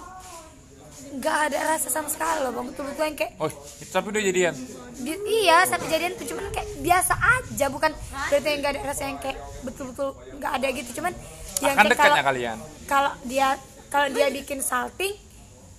nggak 1.10 1.36
ada 1.46 1.58
rasa 1.66 1.88
sama 1.88 2.06
sekali 2.06 2.38
loh 2.40 2.52
bang 2.52 2.66
betul-betul 2.68 3.04
yang 3.04 3.16
kayak 3.16 3.32
Oh 3.36 3.50
tapi 3.86 4.06
udah 4.08 4.22
jadian. 4.22 4.54
di- 4.94 5.22
iya 5.38 5.62
sampai 5.62 5.88
jadian 5.88 6.12
tuh 6.14 6.26
cuman 6.26 6.44
kayak 6.50 6.68
biasa 6.78 7.14
aja 7.14 7.66
bukan 7.66 7.90
berarti 8.28 8.48
nggak 8.54 8.70
ada 8.70 8.80
rasa 8.84 9.02
yang 9.04 9.18
kayak 9.18 9.36
betul-betul 9.62 10.08
nggak 10.34 10.52
ada 10.52 10.66
gitu 10.70 10.90
cuman 10.94 11.12
yang 11.58 11.74
Akan 11.74 11.84
kayak 11.86 11.98
kalau 11.98 12.16
kalian? 12.24 12.56
kalau 12.84 13.10
dia 13.22 13.48
kalau 13.88 14.06
dia 14.08 14.28
bikin 14.28 14.60
salting 14.60 15.14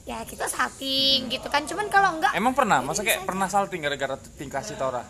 ya 0.03 0.23
kita 0.23 0.45
salting 0.45 1.27
gitu 1.27 1.45
kan 1.45 1.61
cuman 1.63 1.85
kalau 1.87 2.09
enggak 2.11 2.33
Emang 2.33 2.51
pernah? 2.51 2.81
Masa 2.81 2.99
kayak 2.99 3.23
pernah 3.23 3.45
salting 3.45 3.79
gara-gara 3.79 4.17
tingkah 4.33 4.59
si 4.59 4.73
Tora? 4.73 5.05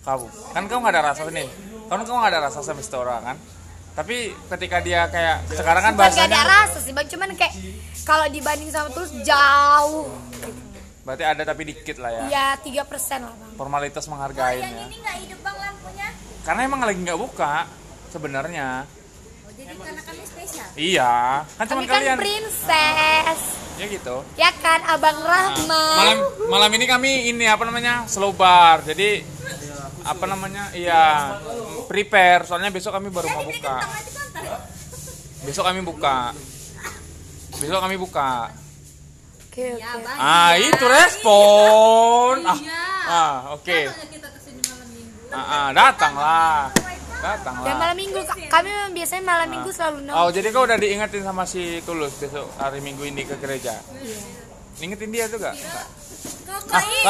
Kamu? 0.00 0.24
Kan 0.48 0.64
kamu 0.64 0.80
gak 0.80 0.94
ada 0.94 1.02
rasa 1.06 1.28
nih. 1.28 1.44
Kan 1.84 2.00
kamu 2.00 2.16
gak 2.18 2.32
ada 2.32 2.40
rasa 2.42 2.58
sama 2.62 2.80
si 2.80 2.88
Tora 2.88 3.20
kan? 3.20 3.36
Tapi 3.98 4.16
ketika 4.48 4.78
dia 4.78 5.10
kayak 5.10 5.42
sekarang 5.50 5.82
kan 5.82 5.92
bukan 5.92 6.06
gak 6.06 6.14
ada 6.14 6.22
bahasanya 6.22 6.42
rasa 6.46 6.78
sih 6.78 6.92
bang 6.94 7.06
cuman 7.08 7.28
kayak 7.34 7.54
kalau 8.06 8.26
dibanding 8.30 8.70
sama 8.70 8.88
tulus 8.88 9.10
jauh 9.20 10.06
berarti 11.02 11.24
ada 11.24 11.42
tapi 11.42 11.62
dikit 11.66 11.98
lah 11.98 12.12
ya. 12.12 12.22
ya 12.28 12.46
tiga 12.58 12.84
persen 12.84 13.24
lah 13.24 13.32
bang 13.32 13.52
Formalitas 13.56 14.04
yang 14.04 14.12
menghargainya. 14.12 14.86
ini 14.86 14.96
nggak 14.98 15.16
hidup 15.18 15.38
bang 15.40 15.56
lampunya 15.58 16.08
Karena 16.40 16.60
emang 16.62 16.80
lagi 16.80 17.00
nggak 17.00 17.18
buka 17.18 17.54
sebenarnya. 18.08 18.68
oh, 19.42 19.52
jadi 19.52 19.74
karena 19.74 20.02
kami 20.04 20.22
spesial 20.22 20.66
Iya, 20.78 21.14
kan 21.50 21.64
cuma 21.66 21.74
kami 21.74 21.86
kan 21.86 21.94
kalian. 21.98 22.16
princess 22.20 23.40
Ya 23.74 23.86
gitu. 23.88 24.16
ya 24.34 24.50
kan 24.54 24.80
abang 24.84 25.18
Rahman 25.18 25.96
Malam 25.96 26.18
malam 26.46 26.70
ini 26.72 26.84
kami 26.84 27.10
ini 27.26 27.46
apa 27.46 27.62
namanya? 27.62 28.06
slow 28.06 28.30
bar. 28.30 28.82
Jadi 28.82 29.22
apa 30.04 30.24
namanya? 30.26 30.70
Iya, 30.72 31.04
prepare 31.86 32.44
soalnya 32.44 32.70
besok 32.70 32.94
kami 32.94 33.08
baru 33.08 33.28
mau 33.30 33.44
buka. 33.44 33.76
Besok 35.42 35.64
kami 35.66 35.80
buka. 35.82 36.18
Besok 37.58 37.80
kami 37.82 37.96
buka. 37.96 38.52
oke 39.48 39.66
ya 39.74 39.90
oke 39.90 40.06
bang 40.06 40.18
Ah, 40.22 40.52
itu 40.54 40.84
respon. 40.86 42.46
Ah, 42.46 42.60
ah 43.10 43.36
oke. 43.58 43.78
kita 44.06 44.28
ke 44.30 44.38
sini 44.38 44.60
malam 44.62 44.88
minggu 44.94 45.34
Ah, 45.34 45.42
ah, 45.42 45.66
datanglah. 45.74 46.70
Datanglah. 47.18 47.66
dan 47.66 47.74
malam 47.74 47.96
minggu 47.98 48.20
Ka- 48.22 48.38
kami 48.46 48.68
memang 48.70 48.92
biasanya 48.94 49.24
malam 49.26 49.48
minggu 49.50 49.70
selalu 49.74 49.96
nongkrong 50.06 50.22
Oh, 50.22 50.30
jadi 50.30 50.48
kau 50.54 50.62
udah 50.62 50.78
diingetin 50.78 51.22
sama 51.26 51.42
si 51.42 51.82
Tulus 51.82 52.14
besok 52.14 52.46
hari 52.54 52.78
Minggu 52.78 53.02
ini 53.02 53.26
ke 53.26 53.34
gereja. 53.42 53.74
Ingetin 54.78 55.10
dia 55.10 55.26
ah. 55.26 55.50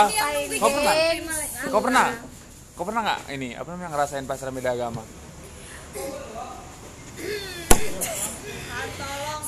yang 0.09 0.29
nunggu 0.33 0.57
Kau 0.57 0.71
pernah? 0.73 0.95
Kau 1.69 1.81
pernah? 1.85 2.07
Kau 2.79 2.87
pernah 2.87 3.03
nggak 3.03 3.21
ini 3.35 3.59
apa 3.59 3.67
namanya 3.69 3.91
ngerasain 3.91 4.23
pacaran 4.23 4.55
beda 4.55 4.71
agama? 4.73 5.03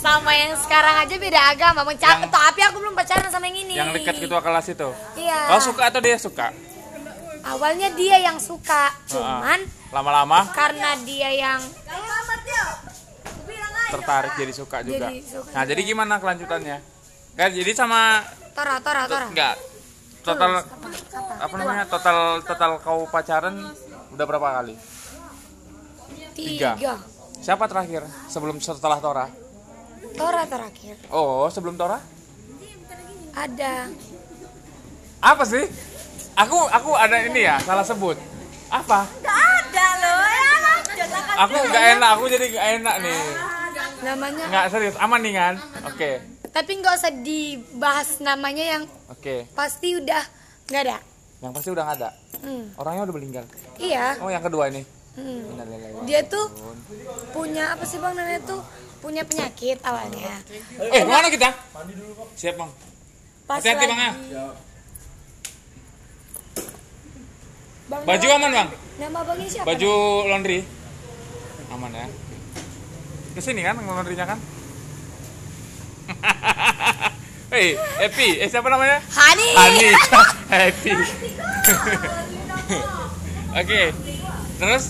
sama 0.01 0.33
yang 0.33 0.57
sekarang 0.57 0.97
aja 0.99 1.15
beda 1.15 1.41
agama 1.47 1.85
menca 1.85 2.09
Yang- 2.09 2.33
tapi 2.33 2.61
aku 2.65 2.77
belum 2.81 2.97
pacaran 2.97 3.29
sama 3.29 3.47
yang 3.47 3.59
ini 3.61 3.73
Yang 3.77 4.01
dekat 4.01 4.15
ketua 4.19 4.41
kelas 4.41 4.67
itu. 4.67 4.89
iya 5.15 5.47
Kau 5.47 5.61
suka 5.61 5.83
atau 5.87 6.01
dia 6.01 6.17
suka? 6.17 6.51
awalnya 7.41 7.89
dia 7.95 8.17
yang 8.19 8.37
suka 8.37 8.91
cuman 9.07 9.61
Lama-lama 9.91 10.51
karena 10.51 10.99
dia 11.01 11.31
yang 11.31 11.61
tertarik 13.91 14.33
jadi 14.35 14.53
suka 14.55 14.83
juga. 14.83 15.07
Jadi 15.09 15.23
suka 15.25 15.51
Nah, 15.51 15.65
jadi 15.67 15.81
gimana 15.83 16.15
kelanjutannya? 16.17 16.79
Kan 17.35 17.51
jadi 17.51 17.73
sama 17.75 18.23
tora 18.53 18.79
tora 18.79 19.03
tora 19.05 19.27
enggak 19.27 19.55
total 20.21 20.53
apa 21.41 21.55
namanya? 21.57 21.85
Total 21.87 22.19
total 22.43 22.71
kau 22.79 23.05
pacaran 23.07 23.57
udah 24.11 24.25
berapa 24.25 24.49
kali? 24.57 24.75
tiga, 26.31 26.77
Tiga. 26.77 26.95
Siapa 27.41 27.65
terakhir 27.65 28.05
sebelum 28.29 28.61
setelah 28.61 29.01
Tora? 29.01 29.27
tora 30.11 30.43
terakhir 30.45 30.97
Oh, 31.09 31.49
sebelum 31.49 31.77
Tora? 31.77 32.01
ada 33.31 33.89
Apa 35.21 35.45
sih? 35.45 35.65
Aku 36.35 36.57
aku 36.67 36.91
ada 36.97 37.21
ini 37.21 37.45
ya, 37.45 37.61
salah 37.61 37.85
sebut. 37.85 38.17
Apa? 38.71 39.05
nggak 39.21 39.41
ada 39.61 39.87
loh 40.01 40.21
ya 40.25 40.55
Aku 41.41 41.57
nggak 41.57 41.85
enak, 41.97 42.11
aku 42.17 42.25
jadi 42.29 42.45
nggak 42.49 42.67
enak 42.81 42.97
nih. 43.01 43.21
namanya 44.01 44.45
Nggak 44.49 44.65
serius, 44.73 44.97
aman 44.97 45.21
nih 45.21 45.35
kan? 45.37 45.55
Oke, 45.89 46.11
tapi 46.51 46.71
nggak 46.75 46.95
usah 46.97 47.13
dibahas 47.15 48.19
namanya 48.19 48.65
yang 48.69 48.83
oke. 49.07 49.47
pasti 49.53 49.95
udah 49.95 50.23
nggak 50.67 50.83
ada 50.85 50.99
Yang 51.41 51.53
pasti 51.55 51.69
udah 51.71 51.83
nggak 51.83 51.99
ada. 51.99 52.11
Hmm, 52.39 52.65
Orangnya 52.77 53.03
udah 53.03 53.15
meninggal. 53.15 53.45
iya 53.79 54.13
Oh, 54.19 54.29
yang 54.29 54.41
kedua 54.41 54.69
ini. 54.69 54.85
hmm. 55.13 55.57
Dia 56.05 56.21
tuh 56.23 56.47
punya 57.31 57.73
apa 57.73 57.83
sih 57.83 57.97
bang 57.97 58.13
namanya 58.13 58.41
tuh 58.45 58.61
punya 58.99 59.23
penyakit 59.23 59.81
awalnya 59.81 60.37
Eh, 60.77 61.03
mana 61.03 61.27
kita? 61.27 61.49
Siap 62.35 62.55
bang. 62.55 62.71
pas 63.47 63.57
Hati-hati 63.57 63.85
bang 63.85 64.01
ya. 64.01 64.13
Bang, 67.89 68.03
Baju 68.05 68.23
nama- 68.23 68.37
aman 68.39 68.51
bang. 68.53 68.69
nama 69.01 69.17
abangnya 69.19 69.49
siapa 69.49 69.67
Baju 69.67 69.93
laundry. 70.29 70.61
Aman 71.71 71.91
ya. 71.91 72.07
Ke 73.33 73.41
sini 73.41 73.61
kan 73.61 73.75
laundrynya 73.77 74.27
kan? 74.27 74.39
Hei, 77.53 77.75
Happy. 77.75 78.29
Eh 78.37 78.47
siapa 78.47 78.67
namanya? 78.67 79.03
Hani 79.11 79.47
Hani. 79.53 79.89
Happy. 80.53 80.91
Oke. 83.57 83.83
Terus 84.57 84.85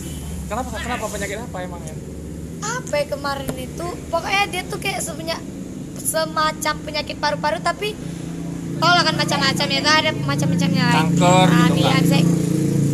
kenapa 0.47 0.69
kenapa 0.77 1.05
penyakit 1.09 1.39
apa 1.41 1.59
emangnya? 1.61 1.95
apa 2.61 2.93
ya 2.93 3.07
kemarin 3.09 3.55
itu 3.57 3.87
pokoknya 4.11 4.45
dia 4.47 4.63
tuh 4.63 4.77
kayak 4.77 5.01
sepunya 5.01 5.39
semacam 5.97 6.75
penyakit 6.83 7.17
paru-paru 7.17 7.57
tapi 7.59 7.97
tau 8.77 8.91
lah 8.91 9.01
kan 9.01 9.15
macam-macam 9.15 9.67
ya 9.67 9.81
tuh 9.81 9.95
ada 9.95 10.11
macam-macamnya 10.19 10.87
Kanker 10.91 11.47
Ah, 11.47 11.67
gitu 11.71 11.81
bisa- 12.03 12.29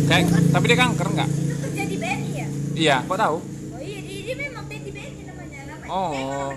Kayak 0.05 0.23
tapi 0.47 0.65
dia 0.65 0.77
kanker 0.77 1.07
nggak? 1.09 1.29
itu 1.33 1.67
jadi 1.73 1.95
BNI 1.97 2.31
ya 2.31 2.47
Iya, 2.77 2.95
kok 3.03 3.17
tahu? 3.17 3.37
oh 3.41 3.81
iya 3.81 3.99
dia, 3.99 4.19
dia 4.23 4.35
memang 4.39 4.63
BNI 4.63 4.93
namanya 5.25 5.59
namanya 5.67 5.89
Oh. 5.89 6.51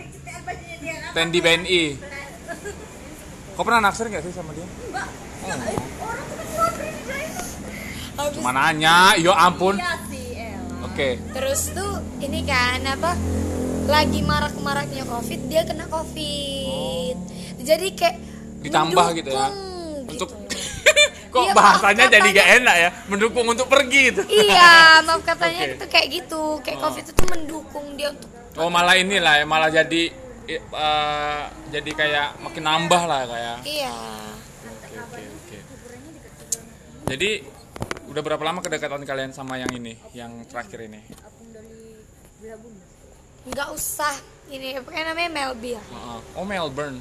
Tendi 1.10 1.38
BNI. 1.38 1.82
Kau 3.52 3.62
pernah 3.62 3.80
naksir 3.82 4.06
nggak 4.06 4.22
sih 4.22 4.32
sama 4.32 4.50
dia? 4.52 4.64
enggak 4.64 5.08
Ya, 5.40 5.56
Habis- 8.14 8.36
Cuma 8.36 8.52
nanya, 8.52 9.16
yo 9.16 9.32
ampun. 9.32 9.74
iya 9.74 9.96
sih 10.06 10.36
Oke. 10.82 11.16
terus 11.32 11.72
tuh 11.72 11.92
ini 12.18 12.42
kan 12.42 12.84
apa 12.84 13.16
lagi 13.86 14.20
marak-maraknya 14.20 15.02
covid 15.04 15.40
dia 15.46 15.62
kena 15.62 15.86
covid 15.86 17.16
jadi 17.58 17.86
kayak 17.90 18.16
Ditambah 18.60 19.06
gitu 19.16 19.30
ya. 19.30 19.48
mendukung 19.48 20.04
Untuk 20.06 20.28
gitu. 20.28 20.56
kok 21.32 21.40
Iya, 21.42 21.52
bahasanya 21.54 22.04
jadi 22.06 22.20
katanya. 22.22 22.36
gak 22.36 22.48
enak 22.58 22.76
ya? 22.76 22.90
Mendukung 23.06 23.46
untuk 23.46 23.66
pergi 23.66 24.00
gitu. 24.10 24.22
iya 24.28 24.72
maaf 25.06 25.22
katanya 25.22 25.60
Oke. 25.62 25.72
itu 25.72 25.84
kayak 25.88 26.06
gitu 26.12 26.42
kayak 26.60 26.78
covid 26.78 27.04
itu 27.06 27.22
mendukung 27.26 27.86
dia 27.94 28.08
untuk 28.12 28.28
Oh 28.52 28.68
malah 28.68 28.94
inilah 28.94 29.34
ya, 29.34 29.44
malah 29.44 29.70
jadi 29.70 30.12
i- 30.50 30.58
eh, 30.60 31.42
jadi 31.70 31.90
kayak 31.92 32.28
makin 32.40 32.62
nambah 32.62 33.02
lah 33.04 33.22
kayak. 33.24 33.58
iya 33.62 33.94
Oke 34.60 34.96
oke 34.98 35.22
oke. 35.22 35.58
Jadi 37.06 37.30
udah 38.06 38.20
berapa 38.20 38.42
lama 38.42 38.58
kedekatan 38.58 39.02
kalian 39.02 39.30
sama 39.30 39.56
yang 39.56 39.70
ini, 39.70 39.94
yang 40.12 40.44
terakhir 40.44 40.84
ini? 40.84 41.00
nggak 43.42 43.68
usah 43.72 44.12
ini 44.48 44.76
apa 44.76 44.90
namanya 44.92 45.30
Melby 45.30 45.72
ya 45.72 45.82
Heeh. 45.82 46.18
Oh 46.34 46.44
Melbourne, 46.44 47.00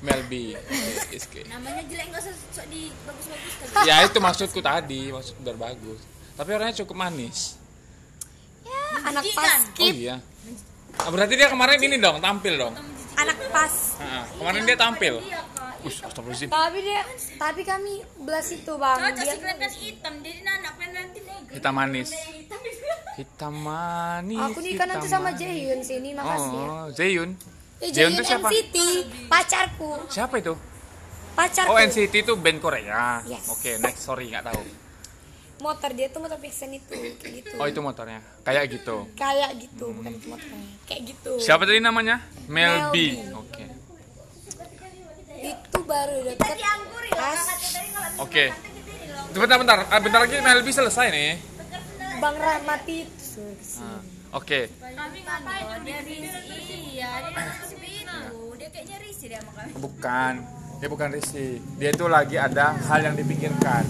Melby. 0.00 0.52
Oke. 0.52 1.40
namanya 1.48 1.80
jelek 1.82 2.06
nggak 2.08 2.22
usah 2.22 2.34
sok 2.52 2.66
di 2.66 2.92
bagus-bagus 3.02 3.52
kan 3.72 3.84
Ya 3.84 4.04
itu 4.04 4.18
maksudku 4.18 4.60
tadi, 4.60 5.08
maksud 5.08 5.34
biar 5.38 5.56
bagus. 5.56 6.00
Tapi 6.34 6.48
orangnya 6.52 6.76
cukup 6.78 6.96
manis. 6.98 7.56
ya 8.62 8.80
anak 9.06 9.22
pas 9.32 9.62
Oh 9.76 9.88
iya. 9.88 10.16
Ah, 10.98 11.08
berarti 11.08 11.34
dia 11.34 11.46
kemarin 11.46 11.78
ini 11.78 11.96
dong, 11.96 12.18
tampil 12.18 12.54
dong. 12.56 12.74
anak 13.16 13.38
pas 13.48 13.72
Heeh, 13.96 14.24
kemarin 14.34 14.62
dia 14.62 14.76
tampil. 14.76 15.14
iya 15.20 15.40
kak 15.48 15.80
Ush, 15.82 16.02
astagfirullahaladzim. 16.02 16.50
tapi 16.50 16.78
dia 16.82 17.00
tapi 17.38 17.62
kami 17.62 17.92
belas 18.18 18.46
itu 18.50 18.72
bang 18.74 18.98
cocok 18.98 19.16
dia 19.16 19.34
kelihatan 19.34 19.72
hitam 19.72 20.14
jadi 20.20 20.40
anak 20.42 20.74
nanti 20.82 21.18
negro 21.22 21.48
Hitam 21.50 21.72
manis. 21.74 22.10
hitam 23.16 23.54
manis. 23.56 24.36
aku 24.42 24.58
nikah 24.60 24.84
nanti 24.84 25.08
sama. 25.08 25.32
Jaehyun 25.32 25.80
sini 25.80 26.12
makasih 26.12 26.52
ya 26.52 26.66
Oh, 26.66 26.84
Zeyun. 26.90 27.30
Eh, 27.78 27.88
Jaehyun 27.88 27.88
Jaehyun 27.88 28.12
itu 28.12 28.22
siapa? 28.22 28.48
NCT 28.48 28.76
pacarku 29.26 29.90
Siapa 30.08 30.34
itu? 30.36 30.54
pacarku 31.32 31.70
Oh 31.70 31.76
NCT 31.78 32.14
itu 32.18 32.32
band 32.34 32.58
Korea. 32.58 33.24
Yes. 33.24 33.48
Oke, 33.48 33.76
next 33.78 34.00
sorry 34.02 34.28
nggak 34.28 34.44
tahu. 34.44 34.60
Motor 35.58 35.90
dia 35.90 36.06
tuh 36.08 36.20
motor 36.20 36.36
Vixen 36.36 36.70
itu 36.70 36.92
kayak 37.16 37.32
gitu 37.34 37.54
Oh 37.56 37.66
itu 37.66 37.80
motornya. 37.80 38.20
Kayak 38.42 38.64
gitu. 38.70 38.96
kayak 39.14 39.50
gitu 39.56 39.86
bukan 39.90 40.12
itu 40.12 40.26
motornya 40.28 40.68
kayak 40.84 41.02
gitu 41.06 41.32
Siapa 41.38 41.62
tadi 41.64 41.80
namanya? 41.80 42.20
Melby. 42.46 43.16
Melby. 43.16 43.34
Oke. 43.34 43.64
itu 45.36 45.78
baru 45.80 46.16
deket 46.24 46.58
pas 47.08 47.38
kakak 47.38 47.58
tadi 47.70 47.88
kalau 47.88 48.24
Oke. 48.24 48.44
Bentar 49.32 49.56
bentar. 49.60 49.78
Ah, 49.86 50.00
bentar 50.00 50.20
lagi 50.22 50.36
Melby 50.38 50.72
selesai 50.72 51.06
nih. 51.08 51.30
Bang 52.16 52.36
Rahmat 52.36 52.82
itu 52.86 53.44
Ah, 53.76 54.00
Oke. 54.32 54.72
kami 54.72 55.20
ngapain 55.20 55.84
dia 55.84 56.00
risi 56.00 56.96
iya 56.96 57.10
dia 57.20 57.36
masih 57.36 57.76
itu 57.76 58.56
dia 58.56 58.68
kayaknya 58.72 58.96
risi 58.98 59.24
dia 59.28 59.40
sama 59.40 59.52
kami 59.54 59.70
Bukan. 59.76 60.34
Dia 60.76 60.88
bukan 60.88 61.08
Risi. 61.08 61.56
Dia 61.76 61.88
itu 61.88 62.04
lagi 62.06 62.36
ada 62.36 62.76
hal 62.76 63.00
yang 63.02 63.16
dipikirkan. 63.16 63.84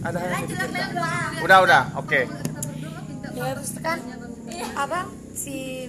Ada 0.00 0.18
yang 0.20 0.44
dipikirkan. 0.44 1.40
Udah 1.40 1.58
udah. 1.60 1.82
Oke. 1.96 2.20
ya 3.30 3.54
terus 3.54 3.70
kan 3.78 3.98
apa 4.74 5.06
si 5.32 5.86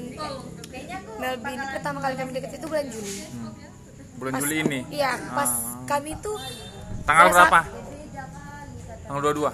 kayaknya 0.64 0.98
aku 1.00 1.12
Melby 1.18 1.52
ini 1.52 1.66
pertama 1.72 1.98
kali 1.98 2.14
kami 2.14 2.30
deket 2.32 2.52
itu 2.54 2.68
bulan 2.68 2.86
Juli 2.86 3.14
Hmm. 3.26 3.52
bulan 4.16 4.32
Pas- 4.32 4.42
Juli 4.44 4.56
ini 4.62 4.80
Iya, 4.92 5.12
pas 5.32 5.50
Ah. 5.50 5.82
kami 5.88 6.12
tuh 6.20 6.38
tanggal 7.04 7.26
berapa 7.28 7.60
tanggal 9.04 9.22
22 9.24 9.50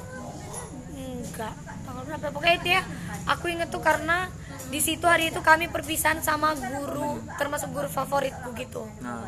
enggak 0.93 1.53
tanggal 1.85 2.03
berapa 2.05 2.25
pokoknya 2.29 2.55
itu 2.57 2.69
ya 2.69 2.81
aku 3.25 3.45
inget 3.47 3.69
tuh 3.69 3.79
karena 3.79 4.27
di 4.65 4.79
situ 4.81 5.05
hari 5.05 5.29
itu 5.29 5.39
kami 5.39 5.69
perpisahan 5.69 6.19
sama 6.19 6.51
guru 6.51 7.15
termasuk 7.33 7.71
guru 7.71 7.87
favoritku 7.87 8.51
gitu 8.53 8.83
nah 8.99 9.23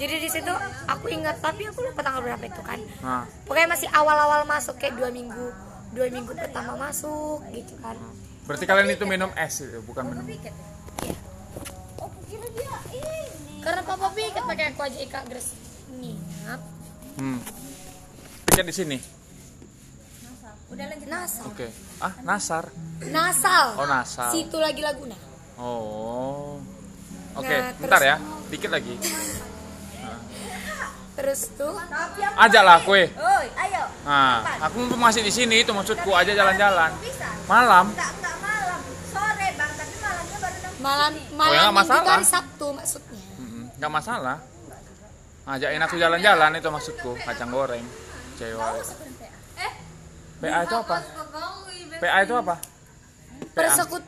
jadi 0.00 0.16
di 0.16 0.28
situ 0.32 0.52
aku 0.88 1.12
ingat 1.12 1.44
tapi 1.44 1.68
aku 1.68 1.84
lupa 1.84 2.00
tanggal 2.00 2.24
berapa 2.24 2.40
itu 2.48 2.62
kan. 2.64 2.80
Nah 3.04 3.28
pokoknya 3.44 3.68
masih 3.68 3.88
awal-awal 3.92 4.48
masuk 4.48 4.80
kayak 4.80 4.96
dua 4.96 5.12
minggu 5.12 5.52
dua 5.92 6.08
minggu 6.08 6.32
pertama 6.32 6.88
masuk 6.88 7.44
gitu 7.52 7.76
kan. 7.84 8.00
Berarti 8.48 8.64
kalian 8.64 8.96
itu 8.96 9.04
minum 9.04 9.28
es 9.36 9.60
itu 9.60 9.76
bukan 9.84 10.08
minum 10.08 10.24
oh 12.00 12.10
kira 12.24 12.48
dia 12.56 12.76
ini. 12.96 13.60
Karena 13.60 13.84
papa 13.84 14.08
piket 14.16 14.40
pakai 14.40 14.64
aku 14.72 14.80
aja 14.88 14.98
ikat 15.04 15.24
gres 15.28 15.52
niat 16.00 16.60
hmm. 17.20 17.38
tiket 18.48 18.64
di 18.64 18.74
sini? 18.74 18.98
Udah 20.72 20.84
lanjut. 20.86 21.08
Nasal 21.12 21.44
oke. 21.44 21.68
Ah 22.00 22.14
nasar? 22.24 22.64
Nasal 23.04 23.66
Oh, 23.76 23.84
nasal. 23.84 24.32
situ 24.32 24.56
lagi 24.56 24.80
laguna. 24.80 25.18
Oh. 25.60 26.56
Oke 27.36 27.52
Nah, 27.52 27.76
bentar 27.76 28.00
terus- 28.00 28.10
ya. 28.10 28.16
dikit 28.50 28.70
lagi 28.72 28.94
terus 31.20 31.40
tuh. 31.52 31.76
Ajaklah 32.40 32.78
kue. 32.88 33.12
Oi, 33.12 33.46
ayo. 33.68 33.84
Nah 34.08 34.40
aku 34.64 34.78
masih 34.96 35.20
di 35.20 35.32
sini 35.32 35.60
itu 35.60 35.70
maksudku 35.76 36.10
aja 36.16 36.32
jalan-jalan. 36.32 36.90
malam 37.44 37.92
enggak 37.92 38.10
enggak 38.16 38.36
malam. 38.40 38.80
Sore 39.12 39.48
bang. 39.52 39.72
Tapi 39.76 39.94
malamnya 40.00 40.38
baru 40.40 40.56
enam 40.56 40.72
malam 40.80 41.12
Oh, 41.12 41.52
ya, 41.52 41.60
malam 41.68 41.72
masalah. 41.76 42.16
hari 42.16 42.26
sabtu 42.26 42.66
maksudnya. 42.72 43.20
Nggak 43.76 43.92
masalah. 43.92 44.36
Ajakin 45.44 45.82
aku 45.84 45.96
jalan-jalan 46.00 46.50
itu 46.56 46.68
maksudku. 46.72 47.12
Kacang 47.20 47.50
goreng 47.52 47.84
cewek. 48.40 48.86
Eh? 49.60 49.72
PA 50.40 50.60
itu 50.64 50.76
apa? 50.80 50.96
PA 52.00 52.18
itu 52.24 52.34
apa? 52.34 52.54
PA 52.56 53.56
persekut 53.56 54.04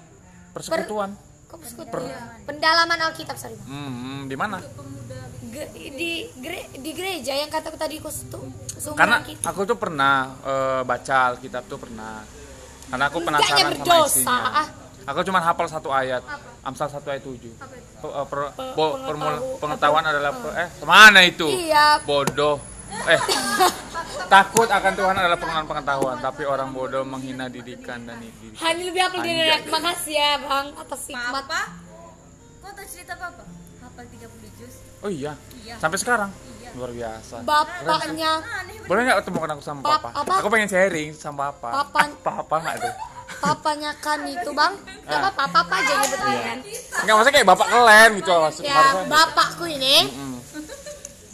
persekutuan. 0.57 1.11
Persekutu? 1.53 2.09
Pendalaman 2.49 2.97
alkitab 3.13 3.37
sorry 3.37 3.53
hmm, 3.69 4.25
di 4.25 4.37
mana? 4.41 4.57
Ge- 4.57 4.73
di 5.93 6.13
gere- 6.35 6.71
di 6.73 6.91
gereja 6.93 7.33
yang 7.35 7.47
kataku 7.47 7.77
tadi 7.77 8.01
tuh 8.01 8.41
seumuran 8.73 8.97
karena 8.97 9.17
kita 9.21 9.45
aku 9.45 9.61
tuh 9.63 9.77
pernah 9.77 10.15
eh, 10.41 10.81
baca 10.83 11.17
Alkitab 11.31 11.63
tuh 11.67 11.79
pernah. 11.79 12.25
Karena 12.89 13.05
aku 13.07 13.19
Enggak, 13.19 13.41
penasaran 13.41 13.73
sama 13.75 13.95
isinya. 14.05 14.65
Aku 15.03 15.19
cuma 15.23 15.41
hafal 15.41 15.67
satu 15.67 15.89
ayat 15.91 16.23
Amsal 16.63 16.87
satu 16.87 17.09
ayat 17.09 17.23
tujuh. 17.23 17.53
Pe- 17.99 18.13
eh, 18.13 18.27
per- 18.27 18.53
bo- 18.73 18.97
permula- 18.99 19.41
pengetahu- 19.41 19.59
pengetahuan 19.59 20.05
adalah 20.07 20.33
pe- 20.33 20.57
eh 20.57 20.69
ke 20.71 20.85
mana 20.85 21.21
itu? 21.23 21.47
Iya. 21.49 22.01
Bodoh. 22.03 22.57
Eh 23.05 23.21
takut 24.29 24.65
akan 24.67 24.93
Tuhan 24.95 25.15
adalah 25.15 25.37
pengenalan 25.37 25.65
pengetahuan 25.67 26.17
tapi 26.19 26.43
orang 26.45 26.73
bodoh 26.73 27.05
menghina 27.05 27.47
didikan 27.47 28.01
dan 28.03 28.17
didikan 28.17 28.57
Hani 28.59 28.89
lebih 28.89 29.01
hafal 29.03 29.21
dari 29.21 29.51
aku 29.51 29.69
makasih 29.71 30.15
ya 30.15 30.31
bang 30.39 30.67
atas 30.75 31.01
hikmat. 31.07 31.33
Papa 31.35 31.61
kau 32.59 32.71
tahu 32.71 32.87
cerita 32.87 33.15
papa? 33.15 33.45
Hafal 33.83 34.05
30 34.07 34.41
juz 34.41 34.42
oh 35.03 35.11
iya? 35.11 35.33
Iya. 35.61 35.77
sampai 35.79 35.99
sekarang? 35.99 36.31
Luar 36.73 36.89
biasa. 36.89 37.45
Bapaknya. 37.45 38.41
Boleh 38.83 39.01
nggak 39.05 39.19
ketemukan 39.21 39.49
aku 39.53 39.63
sama 39.63 39.81
Pap- 39.85 40.01
papa? 40.03 40.25
apa? 40.25 40.33
aku 40.41 40.49
pengen 40.49 40.67
sharing 40.67 41.11
sama 41.13 41.53
papa. 41.53 41.85
Ah, 41.85 41.87
papa 42.33 42.57
nggak 42.59 42.77
tuh? 42.81 42.95
Papanya 43.33 43.93
kan 43.97 44.23
itu 44.25 44.51
bang. 44.53 44.73
Nggak 45.05 45.21
Ah. 45.21 45.29
apa 45.29 45.45
papa 45.49 45.75
aja 45.75 45.93
nyebutnya 45.99 46.37
kan 46.39 46.59
nggak 47.03 47.13
maksudnya 47.13 47.35
kayak 47.35 47.49
bapak 47.49 47.67
kalian 47.67 48.11
gitu 48.15 48.29
ya 48.29 48.39
harusnya 48.39 48.73
bapakku 49.09 49.65
ini. 49.67 49.97
Mm. 50.07 50.37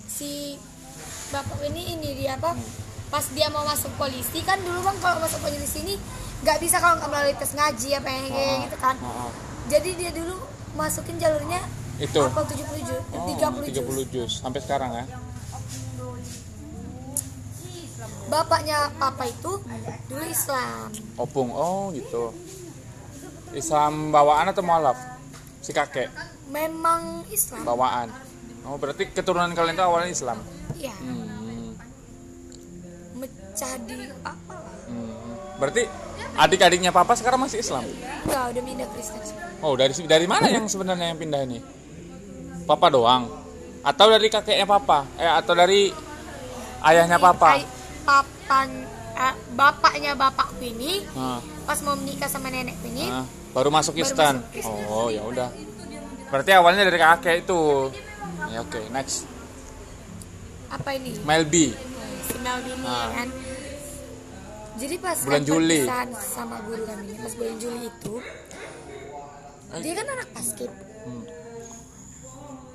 si 0.09 0.57
bapak 1.29 1.59
ini 1.65 1.83
ini 1.95 2.09
dia 2.17 2.35
apa? 2.35 2.57
Pas 3.09 3.25
dia 3.31 3.49
mau 3.49 3.63
masuk 3.63 3.93
polisi 3.95 4.43
kan 4.43 4.59
dulu 4.59 4.83
bang 4.83 4.97
kalau 4.99 5.21
masuk 5.21 5.41
polisi 5.41 5.81
ini 5.81 5.95
nggak 6.41 6.59
bisa 6.59 6.77
kalau 6.79 6.99
nggak 6.99 7.09
melalui 7.09 7.35
tes 7.35 7.53
ngaji 7.53 7.89
apa 7.95 8.09
yang 8.09 8.25
kayak 8.29 8.57
gitu 8.65 8.77
kan. 8.79 8.97
Jadi 9.69 9.91
dia 9.95 10.11
dulu 10.11 10.35
masukin 10.75 11.17
jalurnya 11.17 11.61
Itu. 11.99 12.23
70 12.31 12.87
juz 12.87 13.03
Oh, 13.11 13.27
30 13.27 13.75
juz 13.75 14.07
30 14.07 14.15
juz 14.15 14.31
sampai 14.39 14.61
sekarang 14.63 14.91
ya? 14.95 15.05
Bapaknya 18.31 18.93
papa 19.01 19.25
itu? 19.27 19.53
Dulu 20.07 20.25
Islam. 20.29 20.93
Opung 21.19 21.51
oh 21.51 21.91
gitu. 21.97 22.31
Islam 23.57 24.15
bawaan 24.15 24.53
atau 24.53 24.63
mualaf? 24.63 24.97
Si 25.65 25.75
kakek. 25.75 26.13
Memang 26.53 27.27
Islam. 27.33 27.67
Bawaan. 27.67 28.09
Oh 28.69 28.77
berarti 28.77 29.09
keturunan 29.11 29.51
kalian 29.57 29.75
itu 29.75 29.85
awalnya 29.85 30.13
Islam? 30.13 30.39
Ya 30.77 30.93
hmm. 30.93 31.75
mecah 33.19 33.75
di 33.83 33.99
apa 34.23 34.55
hmm. 34.87 35.59
berarti 35.59 35.83
adik-adiknya 36.39 36.93
papa 36.93 37.17
sekarang 37.17 37.41
masih 37.43 37.65
Islam? 37.65 37.83
Enggak 38.29 38.45
udah 38.53 38.63
pindah 38.63 38.89
Kristen. 38.93 39.21
Oh 39.65 39.73
dari 39.75 39.97
dari 40.05 40.27
mana 40.29 40.47
yang 40.53 40.69
sebenarnya 40.69 41.17
yang 41.17 41.19
pindah 41.19 41.41
ini 41.49 41.78
papa 42.69 42.93
doang. 42.93 43.25
Atau 43.81 44.13
dari 44.13 44.29
kakeknya 44.29 44.69
papa. 44.69 45.09
Eh 45.17 45.25
atau 45.25 45.57
dari 45.57 45.89
ayahnya 46.85 47.17
papa. 47.17 47.57
Ay- 47.57 47.69
papan 48.05 48.69
eh, 49.13 49.35
bapaknya 49.53 50.17
bapakku 50.17 50.63
ini 50.63 51.05
Nah, 51.13 51.45
pas 51.69 51.77
mau 51.83 51.93
menikah 51.93 52.25
sama 52.25 52.49
nenekku 52.49 52.89
ini 52.89 53.05
nah, 53.05 53.29
baru 53.53 53.69
masuk 53.69 53.93
Baru 53.93 54.01
Kristen. 54.01 54.35
masuk 54.41 54.53
Kristen. 54.55 54.89
oh 54.89 55.09
ya 55.09 55.21
udah. 55.25 55.49
Berarti 56.29 56.51
awalnya 56.53 56.89
dari 56.89 56.97
kakek 56.97 57.37
itu. 57.45 57.61
Ya 58.49 58.65
oke 58.65 58.81
next. 58.89 59.29
Apa 60.69 60.97
ini? 60.97 61.17
Melby 61.21 61.73
si 62.25 62.37
Melvin 62.41 62.77
ini 62.77 62.87
Ah. 62.89 62.97
ya 63.03 63.09
kan. 63.13 63.29
Jadi 64.79 64.95
pas 64.97 65.17
Bulan 65.21 65.43
Juli. 65.43 65.81
sama 66.17 66.57
guru 66.63 66.83
kami 66.87 67.13
pas 67.19 67.33
bulan 67.35 67.57
Juli 67.59 67.81
itu 67.85 68.15
dia 69.79 69.93
kan 69.93 70.07
anak 70.09 70.29
basket. 70.33 70.71
Hmm. 71.05 71.23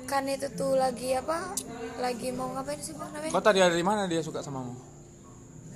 Kan 0.04 0.22
itu 0.24 0.46
tuh 0.50 0.74
lagi 0.74 1.12
apa? 1.12 1.52
Lagi 1.96 2.28
mau 2.30 2.48
ngapain 2.50 2.78
sih 2.78 2.92
bang 2.92 3.10
namanya? 3.10 3.32
Kau 3.32 3.40
tadi 3.40 3.58
dari 3.58 3.82
mana 3.82 4.04
dia 4.04 4.20
suka 4.20 4.40
samamu? 4.40 4.74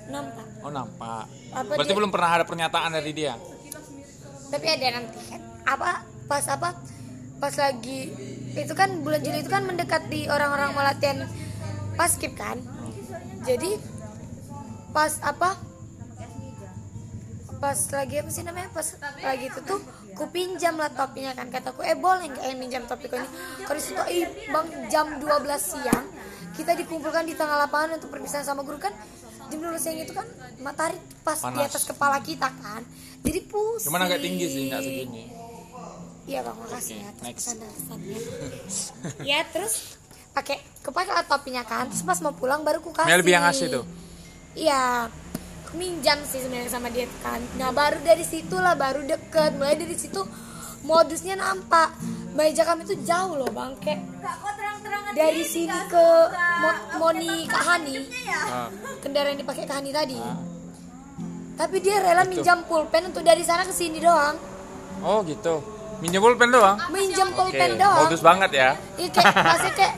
nampak. 0.08 0.64
Oh 0.64 0.72
nampak. 0.72 1.28
Apa 1.52 1.68
Berarti 1.70 1.84
dia- 1.86 1.98
belum 2.00 2.08
pernah 2.08 2.30
ada 2.32 2.44
pernyataan 2.44 2.90
dari 2.90 3.12
dia. 3.12 3.36
tapi 4.48 4.64
ada 4.66 4.86
nanti 4.94 5.20
kan. 5.28 5.40
Apa? 5.66 5.90
Pas 6.24 6.44
apa? 6.48 6.72
Pas 7.36 7.52
lagi 7.54 8.08
itu 8.54 8.72
kan 8.72 9.04
bulan 9.04 9.20
Juli 9.20 9.38
itu 9.38 9.52
kan 9.52 9.62
mendekati 9.62 10.24
orang-orang 10.26 10.72
mau 10.72 10.80
latihan 10.80 11.28
paskib 11.94 12.32
kan? 12.32 12.56
Jadi 13.44 13.76
pas 14.90 15.12
apa? 15.20 15.60
Pas 17.58 17.76
lagi 17.90 18.14
apa 18.16 18.30
sih 18.30 18.42
namanya? 18.42 18.72
Pas 18.72 18.88
lagi 19.20 19.44
itu 19.46 19.60
tuh 19.60 19.80
ku 20.18 20.26
pinjam 20.34 20.74
lah 20.74 20.90
topinya 20.90 21.30
kan 21.38 21.46
kataku 21.46 21.86
eh 21.86 21.94
boleh 21.94 22.26
nggak 22.26 22.44
yang 22.50 22.58
minjam 22.58 22.82
topi 22.90 23.06
kau 23.06 23.16
ini 23.22 23.28
kalau 23.62 23.78
situ 23.78 24.02
ih 24.10 24.26
bang 24.50 24.66
jam 24.90 25.06
12 25.22 25.30
siang 25.54 26.04
kita 26.58 26.74
dikumpulkan 26.74 27.22
di 27.22 27.38
tengah 27.38 27.54
lapangan 27.54 28.02
untuk 28.02 28.10
perpisahan 28.10 28.42
sama 28.42 28.66
guru 28.66 28.82
kan 28.82 28.90
jam 29.46 29.58
12 29.62 29.78
siang 29.78 29.98
itu 30.02 30.10
kan 30.10 30.26
matahari 30.58 30.98
pas 31.22 31.38
di 31.38 31.54
Panas. 31.54 31.70
atas 31.70 31.82
kepala 31.86 32.18
kita 32.18 32.50
kan 32.50 32.82
jadi 33.22 33.40
pusing 33.46 33.90
Cuman 33.90 34.02
agak 34.06 34.20
tinggi 34.22 34.46
sih, 34.46 34.62
nggak 34.70 34.82
segini. 34.82 35.24
Iya 36.28 36.44
bang, 36.44 36.56
makasih 36.60 36.96
ya 37.00 37.08
atas 37.08 37.22
next. 37.24 37.46
ya 39.30 39.38
terus 39.48 39.74
pakai 40.36 40.60
kepakai 40.84 41.12
lah 41.16 41.24
topinya 41.24 41.64
kan, 41.64 41.88
terus 41.88 42.04
pas 42.04 42.20
mau 42.20 42.36
pulang 42.36 42.62
baru 42.62 42.84
ku 42.84 42.92
kasih. 42.92 43.08
Melby 43.08 43.32
yang 43.32 43.44
ngasih 43.48 43.66
tuh? 43.72 43.84
Iya, 44.58 45.08
minjam 45.72 46.18
sih 46.22 46.38
sebenarnya 46.38 46.70
sama 46.70 46.88
dia 46.88 47.04
kan. 47.18 47.40
Nah 47.54 47.70
baru 47.70 48.00
dari 48.00 48.22
situ 48.22 48.54
lah 48.54 48.72
baru 48.74 49.02
deket, 49.02 49.52
mulai 49.54 49.74
dari 49.74 49.94
situ 49.94 50.20
modusnya 50.80 51.34
nampak. 51.34 51.92
Meja 52.30 52.62
kami 52.62 52.84
tuh 52.84 52.94
jauh 53.00 53.34
loh 53.34 53.50
bang, 53.50 53.74
kayak 53.78 53.98
Kak, 54.16 54.34
kok 54.36 54.52
terang-terangan 54.54 55.10
dari 55.12 55.42
sini 55.42 55.74
ke 55.86 56.06
Mo- 56.56 56.82
Moni 56.96 57.44
Kak 57.44 57.62
Hani, 57.64 57.96
ya. 58.06 58.42
Ah, 58.46 58.68
kendaraan 59.00 59.34
yang 59.34 59.42
dipakai 59.42 59.64
Kak 59.64 59.76
Hani 59.76 59.90
tadi. 59.90 60.18
Tapi 61.56 61.76
dia 61.78 61.98
rela 61.98 62.22
minjam 62.22 62.62
pulpen 62.62 63.10
untuk 63.10 63.20
dari 63.20 63.42
sana 63.42 63.66
ke 63.66 63.72
sini 63.72 63.98
doang, 63.98 64.38
Oh 65.00 65.22
gitu. 65.22 65.58
Minjem 65.98 66.22
pulpen 66.22 66.46
doang. 66.48 66.78
minjam 66.88 67.26
Oke, 67.28 67.50
pulpen 67.50 67.74
doang. 67.74 68.06
modus 68.06 68.22
banget 68.22 68.50
ya. 68.52 68.70
Iya 68.94 69.08
kayak 69.10 69.34
masih 69.50 69.72
kayak 69.74 69.94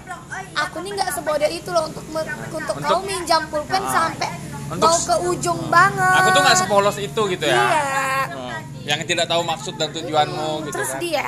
aku 0.57 0.77
nih 0.81 0.91
nggak 0.91 1.11
sebodoh 1.13 1.51
itu 1.51 1.69
loh 1.69 1.85
untuk 1.85 2.05
me- 2.09 2.25
untuk, 2.51 2.75
kau 2.81 3.01
minjam 3.03 3.45
pulpen 3.47 3.85
sampai 3.87 4.29
Untuk 4.71 4.87
mau 4.87 4.99
ke 5.03 5.17
ujung 5.27 5.61
banget. 5.67 6.17
Aku 6.23 6.29
tuh 6.31 6.43
nggak 6.47 6.59
sepolos 6.63 6.97
itu 7.03 7.23
gitu 7.35 7.45
ya. 7.45 7.59
Iya. 7.59 7.83
Oh, 8.31 8.59
yang 8.87 9.01
tidak 9.03 9.27
tahu 9.27 9.43
maksud 9.43 9.75
dan 9.77 9.91
tujuanmu 9.91 10.71
gitu 10.71 10.75
Terus 10.79 10.93
kan. 10.95 11.01
dia 11.03 11.27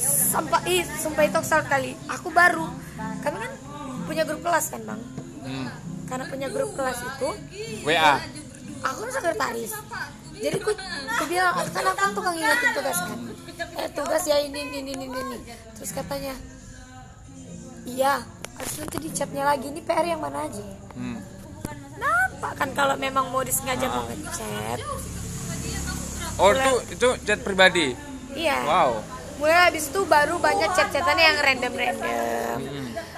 sampai 0.00 0.60
ih 0.70 0.82
sumpah 0.86 1.24
itu 1.26 1.40
sekali. 1.42 1.92
Aku 2.06 2.30
baru 2.30 2.70
kami 3.26 3.36
kan 3.42 3.52
punya 4.06 4.22
grup 4.22 4.40
kelas 4.46 4.66
kan 4.70 4.80
bang. 4.86 5.00
Hmm. 5.42 5.68
Karena 6.06 6.24
punya 6.30 6.48
grup 6.50 6.70
kelas 6.78 6.98
itu 7.02 7.28
WA. 7.82 8.14
aku 8.80 8.98
kan 9.06 9.10
sekretaris. 9.18 9.70
Jadi 10.40 10.56
aku, 10.56 10.72
aku 10.72 11.24
bilang 11.28 11.52
kan 11.52 11.84
aku 11.84 11.98
kan 12.00 12.10
tukang 12.16 12.34
ingetin 12.38 12.70
tugas 12.72 12.98
kan. 13.02 13.18
Eh 13.76 13.88
tugas 13.92 14.22
ya 14.24 14.36
ini 14.40 14.58
ini 14.70 14.78
ini 14.86 14.92
ini. 14.94 15.06
ini. 15.10 15.38
Terus 15.74 15.90
katanya 15.90 16.34
iya 17.84 18.22
Terus 18.60 18.76
nanti 18.84 18.96
di 19.00 19.10
chatnya 19.16 19.44
lagi 19.48 19.72
ini 19.72 19.80
PR 19.80 20.04
yang 20.04 20.20
mana 20.20 20.44
aja? 20.44 20.60
Hmm. 20.92 21.16
Nampak 22.00 22.52
kan 22.56 22.68
kalau 22.72 22.96
memang 22.96 23.28
mau 23.28 23.44
disengaja 23.44 23.86
mau 23.86 24.08
ngechat? 24.08 24.78
Oh 26.40 26.50
itu 26.50 26.72
itu 26.96 27.08
chat 27.22 27.40
pribadi. 27.44 27.92
Iya. 28.32 28.58
Wow. 28.64 28.90
Mulai 29.36 29.72
habis 29.72 29.88
itu 29.88 30.00
baru 30.04 30.36
banyak 30.36 30.68
chat-chatan 30.72 31.16
yang 31.16 31.36
random-random. 31.38 32.58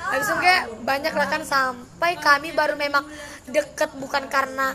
Habis 0.03 0.27
itu 0.27 0.37
kayak 0.39 0.63
banyak 0.83 1.13
lah 1.13 1.27
kan 1.27 1.43
sampai 1.43 2.15
kami 2.19 2.51
baru 2.51 2.75
memang 2.75 3.07
deket 3.47 3.95
bukan 3.97 4.27
karena 4.27 4.75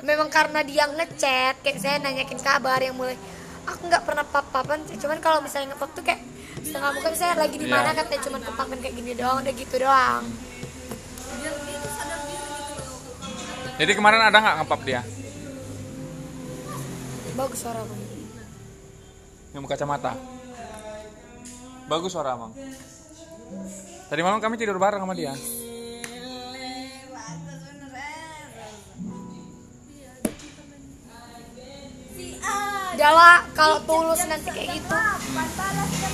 Memang 0.00 0.28
karena 0.28 0.60
dia 0.60 0.84
ngechat. 0.86 1.60
Kayak 1.60 1.78
saya 1.80 1.96
nanyakin 2.00 2.40
kabar 2.40 2.80
yang 2.80 2.96
mulai 2.96 3.16
Aku 3.68 3.84
nggak 3.84 4.00
pernah 4.04 4.24
pap-papan 4.24 4.80
Cuman 4.96 5.20
kalau 5.20 5.44
misalnya 5.44 5.76
ngepap 5.76 5.92
tuh 5.92 6.00
kayak 6.00 6.24
Setengah 6.64 6.88
muka 6.96 7.08
misalnya 7.12 7.36
lagi 7.36 7.56
di 7.60 7.68
mana 7.68 7.92
Iya. 7.92 8.00
katanya 8.00 8.22
cuman 8.24 8.40
kepapan 8.40 8.76
kayak 8.80 8.94
gini 8.96 9.12
doang 9.12 9.36
Udah 9.44 9.52
gitu 9.52 9.74
doang 9.76 10.24
Jadi 13.78 13.92
kemarin 13.94 14.18
ada 14.26 14.34
nggak 14.42 14.56
ngepap 14.66 14.80
dia? 14.82 15.00
Bagus 17.38 17.58
suara 17.62 17.78
kamu 17.86 18.04
Yang 19.54 19.62
kacamata. 19.70 20.12
Bagus 21.86 22.10
suara 22.10 22.34
Amang. 22.34 22.50
Tadi 24.10 24.20
malam 24.26 24.42
kami 24.42 24.58
tidur 24.58 24.82
bareng 24.82 24.98
sama 24.98 25.14
dia. 25.14 25.32
Lah 32.98 33.40
kalau 33.56 33.78
tulus 33.88 34.20
nanti 34.28 34.52
kayak 34.52 34.68
gitu 34.78 34.98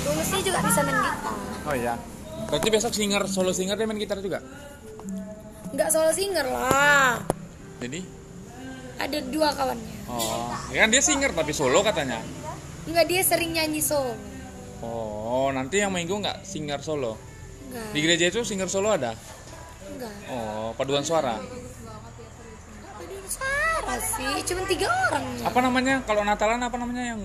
Tulusnya 0.05 0.41
juga 0.47 0.59
bisa 0.63 0.81
main 0.85 0.95
gitar 1.01 1.35
Oh 1.65 1.75
iya. 1.75 1.95
Berarti 2.53 2.69
besok 2.71 2.93
singer 2.93 3.25
solo 3.25 3.51
singer 3.57 3.75
dia 3.75 3.89
main 3.89 3.99
gitar 3.99 4.21
juga. 4.21 4.45
Nggak 5.73 5.89
solo 5.91 6.13
singer 6.13 6.45
lah 6.45 7.19
Jadi 7.85 8.01
Ada 8.97 9.19
dua 9.29 9.53
kawannya 9.53 10.09
oh, 10.09 10.57
ya 10.73 10.87
kan 10.87 10.89
dia 10.89 11.03
singer 11.05 11.37
tapi 11.37 11.53
solo 11.53 11.85
katanya. 11.85 12.25
Enggak 12.89 13.05
dia 13.13 13.21
sering 13.21 13.53
nyanyi 13.53 13.85
solo 13.85 14.17
Oh, 14.81 15.49
nanti 15.53 15.81
yang 15.81 15.93
minggu 15.93 16.21
nggak 16.21 16.45
singer 16.45 16.81
solo. 16.81 17.21
Enggak 17.69 17.93
Di 17.93 17.99
gereja 18.01 18.25
itu 18.33 18.41
singer 18.41 18.73
solo 18.73 18.89
ada. 18.97 19.13
Enggak 19.85 20.15
Oh, 20.33 20.73
paduan 20.81 21.05
suara. 21.05 21.37
Paduan 22.97 23.27
suara 23.29 23.95
sih 24.01 24.33
Cuma 24.49 24.63
tiga 24.65 24.89
orang 24.89 25.25
ya 25.37 25.45
Apa 25.49 25.59
namanya? 25.61 25.95
Kalau 26.09 26.23
Natalan 26.25 26.61
apa 26.65 26.77
namanya 26.81 27.05
yang 27.13 27.21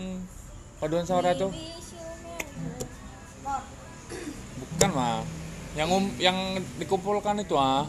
paduan 0.84 1.08
suara 1.08 1.32
tuh? 1.40 1.56
Bukan 4.60 4.90
mah. 4.92 5.24
Yang 5.80 5.90
um, 5.96 6.06
yang 6.20 6.38
dikumpulkan 6.82 7.40
itu 7.40 7.56
ah. 7.56 7.88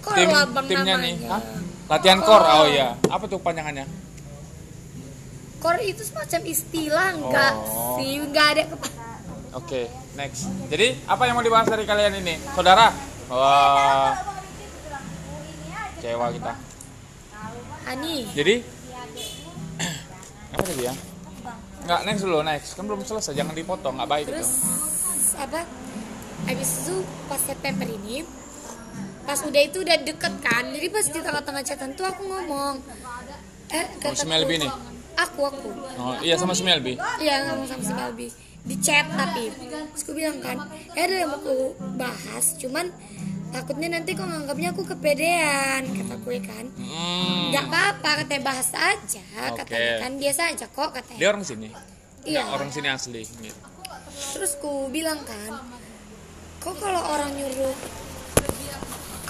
Kor 0.00 0.16
Tim 0.16 0.28
lah 0.28 0.44
bang 0.48 0.66
timnya 0.66 0.94
namanya 0.96 1.04
nih. 1.04 1.14
Hah? 1.28 1.42
Latihan 1.90 2.18
kor. 2.20 2.42
Oh 2.42 2.66
iya. 2.66 2.96
Apa 3.06 3.24
tuh 3.26 3.38
panjangannya? 3.38 3.84
Kor 5.60 5.76
itu 5.78 6.00
semacam 6.00 6.40
istilah 6.46 7.08
enggak 7.12 7.52
Oh. 7.52 7.96
sih 7.96 8.16
Enggak 8.16 8.46
ada 8.56 8.62
Oke, 9.50 9.90
next. 10.14 10.46
Jadi, 10.70 10.94
apa 11.04 11.26
yang 11.26 11.34
mau 11.34 11.42
dibahas 11.42 11.66
dari 11.66 11.82
kalian 11.82 12.22
ini? 12.22 12.38
Saudara? 12.54 12.94
Wah, 13.26 14.14
kecewa 15.98 16.30
kita. 16.30 16.54
Ani 17.82 18.30
Jadi, 18.30 18.62
apa 20.54 20.62
tadi 20.62 20.82
ya? 20.86 20.94
Nggak, 21.82 22.00
next 22.06 22.22
dulu, 22.22 22.38
next. 22.46 22.78
Kan 22.78 22.86
belum 22.86 23.02
selesai, 23.02 23.34
jangan 23.34 23.50
dipotong, 23.50 23.98
nggak 23.98 24.06
baik 24.06 24.24
Terus 24.30 24.50
itu. 24.54 25.34
apa 25.34 25.66
Habis 26.46 26.70
itu 26.80 26.96
pas 27.26 27.40
September 27.42 27.86
ini 27.90 28.22
Pas 29.22 29.38
udah 29.38 29.62
itu 29.62 29.78
udah 29.80 29.96
deket 30.00 30.34
kan 30.38 30.64
Jadi 30.66 30.86
pas 30.88 31.04
di 31.04 31.18
tengah-tengah 31.18 31.62
chatan 31.62 31.90
tuh 31.92 32.04
aku 32.04 32.22
ngomong 32.22 32.74
Eh 33.68 33.84
Sama 33.98 34.14
si 34.14 34.26
Melby 34.26 34.54
nih? 34.58 34.70
Aku, 35.20 35.40
aku 35.44 35.68
Oh, 35.94 36.16
iya 36.18 36.34
sama 36.34 36.52
si 36.52 36.62
Melby. 36.62 36.96
Iya 37.18 37.34
ngomong 37.46 37.66
sama 37.66 37.82
si 37.82 37.92
Melby 37.92 38.26
Di 38.60 38.76
chat 38.78 39.06
tapi 39.06 39.52
Terus 39.52 40.02
aku 40.02 40.12
bilang 40.12 40.38
kan 40.38 40.56
Ya 40.92 41.04
ada 41.04 41.14
yang 41.16 41.30
mau 41.30 41.38
aku 41.38 41.56
bahas 41.94 42.56
Cuman 42.56 42.88
takutnya 43.50 43.90
nanti 43.90 44.14
kok 44.14 44.24
nganggapnya 44.24 44.70
aku 44.70 44.82
kepedean 44.86 45.82
Kataku 45.86 46.28
ya 46.32 46.42
kan 46.42 46.66
Hmm, 46.72 47.50
Gak 47.50 47.64
apa-apa 47.66 48.10
katanya 48.22 48.42
bahas 48.46 48.70
aja 48.72 49.24
Oke. 49.50 49.62
Katanya 49.62 49.92
kan 50.00 50.12
biasa 50.16 50.40
aja 50.48 50.66
kok 50.66 50.90
katanya 50.90 51.18
dia 51.18 51.28
orang 51.28 51.44
sini. 51.44 51.68
Iya 52.20 52.40
Nggak, 52.42 52.52
orang 52.52 52.70
sini 52.70 52.88
asli. 52.88 53.22
Gitu. 53.24 53.56
Terus 54.30 54.52
ku 54.56 54.88
bilang 54.88 55.20
kan 55.22 55.66
Kok 56.58 56.76
kalau 56.76 57.00
orang 57.00 57.32
nyuruh 57.32 57.72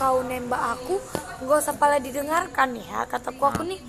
Kau 0.00 0.24
nembak 0.24 0.80
aku 0.80 0.96
Gak 1.44 1.58
usah 1.60 1.76
pala 1.76 2.00
didengarkan 2.00 2.72
ya 2.80 3.04
Kataku 3.04 3.44
aku 3.44 3.62
nih 3.68 3.80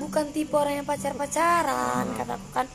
Bukan 0.00 0.32
tipe 0.32 0.56
orang 0.56 0.80
yang 0.80 0.88
pacar-pacaran 0.88 2.08
Kataku 2.16 2.48
kan 2.56 2.66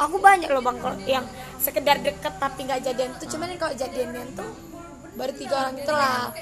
Aku 0.00 0.16
banyak 0.20 0.48
loh 0.48 0.64
bang 0.64 0.76
kalau 0.80 0.96
yang 1.04 1.24
sekedar 1.60 2.00
deket 2.00 2.32
tapi 2.40 2.64
nggak 2.64 2.80
jadian 2.88 3.12
tuh 3.20 3.28
cuman 3.28 3.52
kalau 3.60 3.76
jadiannya 3.76 4.32
tuh 4.32 4.48
baru 5.12 5.32
tiga 5.36 5.54
orang 5.60 5.74
gitu 5.76 5.92
lah 5.92 6.32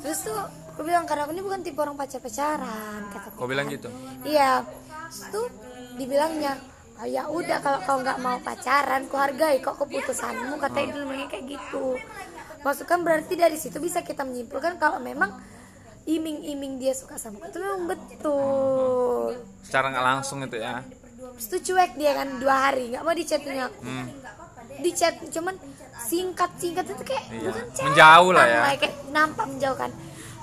terus 0.00 0.18
tuh 0.28 0.36
aku 0.72 0.80
bilang 0.84 1.04
karena 1.08 1.24
aku 1.24 1.32
ini 1.36 1.42
bukan 1.44 1.60
tipe 1.64 1.80
orang 1.80 1.96
pacar-pacaran 1.96 3.00
kataku 3.12 3.36
Kau 3.36 3.48
bilang 3.48 3.68
kan. 3.68 3.76
gitu? 3.80 3.88
Iya. 4.24 4.64
Terus 5.08 5.24
tuh 5.32 5.46
dibilangnya, 5.96 6.56
"Oh, 7.00 7.08
ya 7.08 7.28
udah 7.28 7.58
kalau 7.60 7.80
kau 7.84 7.98
nggak 8.00 8.18
mau 8.22 8.40
pacaran, 8.40 9.04
ku 9.10 9.16
hargai 9.20 9.60
kok 9.60 9.76
keputusanmu." 9.76 10.56
Katanya 10.56 10.88
bilangnya 10.96 11.28
kayak 11.28 11.44
gitu. 11.52 12.00
Maksudkan 12.60 13.00
berarti 13.00 13.34
dari 13.34 13.56
situ 13.56 13.80
bisa 13.80 14.00
kita 14.00 14.20
menyimpulkan 14.22 14.76
kalau 14.76 15.00
memang 15.00 15.32
iming-iming 16.04 16.76
dia 16.76 16.92
suka 16.92 17.16
sama 17.16 17.40
aku 17.40 17.48
itu 17.48 17.58
memang 17.58 17.82
betul. 17.86 19.36
Secara 19.62 19.92
nggak 19.92 20.06
langsung 20.06 20.38
itu 20.42 20.56
ya. 20.56 20.84
Terus 21.36 21.46
tuh 21.46 21.60
cuek 21.62 21.96
dia 21.96 22.12
kan 22.12 22.28
dua 22.36 22.56
hari 22.68 22.92
nggak 22.92 23.00
mau 23.00 23.12
dichatin 23.12 23.60
aku. 23.60 23.80
Hmm. 23.80 24.06
Di 24.80 24.90
chat 24.92 25.16
cuman 25.22 25.54
singkat 26.00 26.50
singkat 26.56 26.84
itu 26.84 27.02
kayak 27.04 27.24
Iya. 27.28 27.48
bukan 27.48 27.66
chat 27.70 27.84
Menjauh 27.86 28.30
lah 28.32 28.44
ya. 28.44 28.60
kayak 28.76 28.94
nampak 29.08 29.44
menjauh 29.46 29.76
kan. 29.76 29.90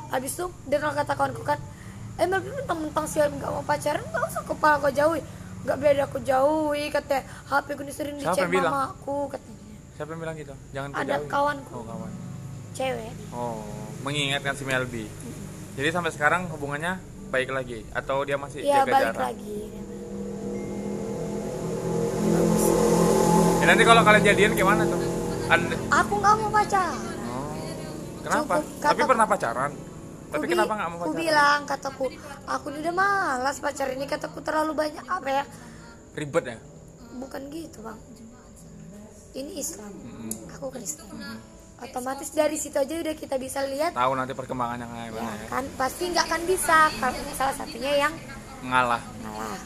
Habis 0.07 0.31
itu 0.33 0.45
dia 0.65 0.77
kalau 0.79 0.93
kata 0.93 1.13
kawanku 1.13 1.43
kan, 1.43 1.59
eh 2.15 2.25
Mel 2.25 2.39
mentang-mentang 2.39 3.05
sih 3.05 3.19
nggak 3.19 3.49
mau 3.51 3.61
pacaran 3.61 4.01
nggak 4.01 4.23
usah 4.29 4.43
kepala 4.45 4.75
kau 4.79 4.93
jauhi. 4.93 5.21
Nggak 5.65 5.77
beda 5.77 6.01
aku 6.05 6.17
jauhi 6.23 6.85
katanya. 6.87 7.25
HP 7.45 7.67
ku 7.75 7.81
sering 7.91 8.15
di 8.15 8.23
Siapa 8.23 8.37
chat 8.37 8.47
mama 8.47 8.93
aku 8.93 9.27
katanya. 9.27 9.56
Siapa 9.97 10.09
yang 10.09 10.21
bilang 10.21 10.35
gitu? 10.35 10.53
Jangan 10.71 10.89
Ada 10.93 11.01
kejauhi. 11.17 11.27
kawanku. 11.27 11.73
Oh, 11.73 11.83
kawan. 11.83 12.11
Cewek. 12.71 13.13
Oh, 13.31 13.65
mengingatkan 14.03 14.53
si 14.53 14.63
Melby. 14.63 15.09
Jadi 15.73 15.89
sampai 15.89 16.11
sekarang 16.11 16.45
hubungannya 16.47 17.01
baik 17.27 17.49
lagi 17.49 17.81
atau 17.91 18.21
dia 18.21 18.37
masih 18.37 18.61
Iya 18.61 18.75
jaga 18.79 18.91
balik 18.91 19.05
jarak? 19.09 19.21
lagi. 19.25 19.59
Ya, 23.57 23.65
nanti 23.65 23.83
kalau 23.83 24.01
kalian 24.01 24.23
jadian 24.23 24.51
gimana 24.53 24.85
tuh? 24.85 25.01
Anda- 25.47 25.81
Aku 25.95 26.13
nggak 26.15 26.33
mau 26.35 26.49
pacaran. 26.51 27.17
Oh. 27.25 27.51
Kenapa? 28.21 28.53
Cukup, 28.55 28.79
Tapi 28.79 28.95
kata- 28.95 29.09
pernah 29.09 29.25
pacaran. 29.25 29.71
Tapi 30.27 30.35
Ku 30.35 30.43
bi- 30.43 30.51
kenapa 30.53 30.73
nggak 30.75 30.89
mau 30.89 30.99
pacaran? 31.01 31.17
bilang 31.17 31.59
kataku, 31.65 32.05
aku 32.45 32.65
udah 32.69 32.93
malas 32.93 33.57
pacar 33.57 33.87
ini 33.89 34.05
kataku 34.05 34.39
terlalu 34.41 34.71
banyak 34.77 35.03
apa 35.03 35.29
ya? 35.31 35.43
Ribet 36.13 36.45
ya? 36.45 36.57
Bukan 37.17 37.41
gitu 37.49 37.81
bang. 37.81 37.97
Ini 39.37 39.53
Islam, 39.53 39.93
aku 40.49 40.73
Kristen. 40.73 41.05
Otomatis 41.77 42.33
dari 42.33 42.57
situ 42.57 42.73
aja 42.73 42.89
udah 42.89 43.13
kita 43.13 43.37
bisa 43.37 43.61
lihat, 43.61 43.93
Tahu 43.93 44.17
nanti 44.17 44.33
perkembangannya 44.33 44.89
kayak 44.89 44.97
ya 44.97 45.13
gimana 45.13 45.37
ya? 45.37 45.47
kan 45.53 45.65
pasti 45.77 46.03
nggak 46.09 46.25
akan 46.25 46.41
bisa 46.49 46.77
kalau 46.97 47.21
salah 47.37 47.53
satunya 47.53 47.91
yang 48.01 48.13
Ngalah. 48.65 48.97
ngalah. 49.21 49.61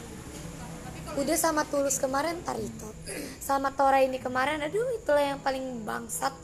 Udah 1.16 1.36
sama 1.40 1.64
tulus 1.64 1.96
kemarin 1.96 2.36
Tarito, 2.44 2.92
sama 3.48 3.72
Tora 3.72 4.04
ini 4.04 4.20
kemarin, 4.20 4.60
aduh 4.60 4.92
itulah 4.92 5.24
yang 5.24 5.40
paling 5.40 5.64
bangsat. 5.88 6.36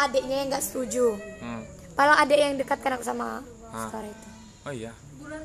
Adiknya 0.00 0.40
yang 0.40 0.48
nggak 0.48 0.64
setuju. 0.64 1.20
Hmm. 1.44 1.68
Padahal 1.92 2.24
adik 2.24 2.38
yang 2.40 2.56
dekatkan 2.56 2.96
aku 2.96 3.04
sama. 3.04 3.44
Tora 3.68 4.08
itu. 4.08 4.28
Oh 4.64 4.72
iya. 4.72 4.92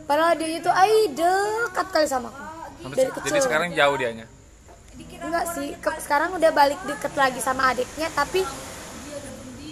Padahal 0.07 0.39
adiknya 0.39 0.63
tuh 0.63 0.71
ay 0.71 1.11
dekat 1.11 1.88
kali 1.91 2.07
sama 2.07 2.31
aku. 2.31 2.43
Sampai 2.79 2.95
Dari 2.95 3.11
kecil. 3.11 3.27
Jadi 3.27 3.39
sekarang 3.43 3.67
jauh 3.75 3.95
dianya. 3.99 4.23
Enggak 5.26 5.45
sih, 5.51 5.73
ke- 5.76 5.99
sekarang 5.99 6.38
udah 6.38 6.51
balik 6.51 6.78
deket 6.86 7.13
lagi 7.13 7.41
sama 7.41 7.73
adiknya 7.73 8.07
tapi 8.13 8.45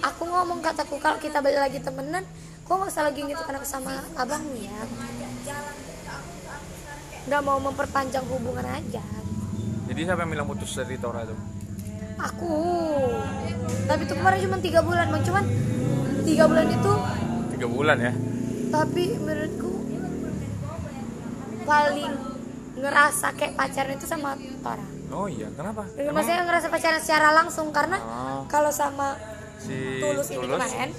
aku 0.01 0.24
ngomong 0.26 0.60
kataku 0.60 0.97
kalau 0.97 1.16
kita 1.16 1.39
balik 1.39 1.62
lagi 1.62 1.80
temenan, 1.80 2.26
kok 2.60 2.74
nggak 2.74 2.89
usah 2.89 3.04
lagi 3.06 3.22
gitu 3.22 3.39
karena 3.39 3.62
sama 3.64 4.04
abangmu 4.14 4.58
ya. 4.58 4.74
Nggak 7.24 7.41
mau 7.41 7.60
memperpanjang 7.62 8.26
hubungan 8.28 8.66
aja. 8.66 9.04
Jadi 9.84 9.99
siapa 10.01 10.22
yang 10.22 10.32
bilang 10.34 10.47
putus 10.47 10.74
dari 10.74 10.97
Tora 10.97 11.24
tuh? 11.24 11.38
Aku, 12.14 12.56
tapi 13.84 14.01
itu 14.06 14.14
kemarin 14.14 14.39
cuma 14.41 14.58
tiga 14.58 14.80
bulan, 14.80 15.06
bang 15.08 15.24
cuman 15.24 15.43
tiga 16.24 16.45
bulan 16.45 16.68
itu, 16.68 16.93
Tiga 17.51 17.68
bulan 17.68 17.97
ya? 17.99 18.14
tapi 18.70 19.04
menurutku 19.18 19.70
paling 21.64 22.10
ngerasa 22.74 23.28
kayak 23.34 23.54
pacaran 23.54 23.93
itu 23.93 24.06
sama 24.06 24.34
Tora. 24.62 24.88
Oh 25.14 25.28
iya, 25.28 25.47
kenapa? 25.49 25.86
Maksudnya 25.88 26.41
ngerasa 26.41 26.68
pacaran 26.68 26.99
secara 26.99 27.30
langsung 27.32 27.70
karena 27.70 27.97
Oh. 27.99 28.41
kalau 28.45 28.70
sama 28.70 29.14
Si 29.57 29.72
tulus 29.97 30.28
ini 30.28 30.43
Tulus. 30.43 30.59
kemarin 30.59 30.89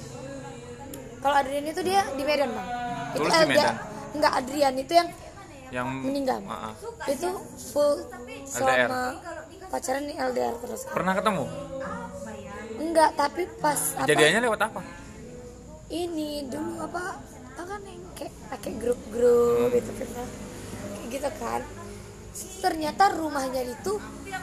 kalau 1.19 1.35
Adrian 1.35 1.65
itu 1.65 1.81
dia 1.81 2.01
di 2.09 2.23
Medan 2.23 2.49
bang 2.49 2.67
Tulus 3.13 3.29
itu 3.29 3.35
di 3.35 3.45
LDR. 3.45 3.53
Medan. 3.53 3.75
enggak 4.11 4.31
Adrian 4.33 4.75
itu 4.75 4.93
yang 4.95 5.09
yang 5.67 5.87
meninggal 5.91 6.39
ah. 6.45 6.73
itu 7.05 7.29
full 7.67 7.93
selama 8.43 9.21
pacaran 9.67 10.01
nih 10.03 10.17
LDR 10.17 10.55
terus 10.57 10.81
pernah 10.87 11.13
ketemu 11.13 11.45
enggak 12.79 13.09
tapi 13.13 13.41
pas 13.59 13.77
apa 13.93 14.01
kejadiannya 14.01 14.41
lewat 14.41 14.59
apa 14.63 14.81
ini 15.87 16.29
dulu 16.47 16.71
apa 16.81 17.03
tau 17.53 17.65
kan 17.67 17.81
yang 17.83 18.01
kayak 18.13 18.33
pakai 18.49 18.71
grup-grup 18.75 19.57
Hmm. 19.61 19.73
gitu 19.73 19.91
kayak 19.93 20.25
gitu 21.11 21.29
kan 21.35 21.61
ternyata 22.59 23.15
rumahnya 23.15 23.63
itu 23.63 23.95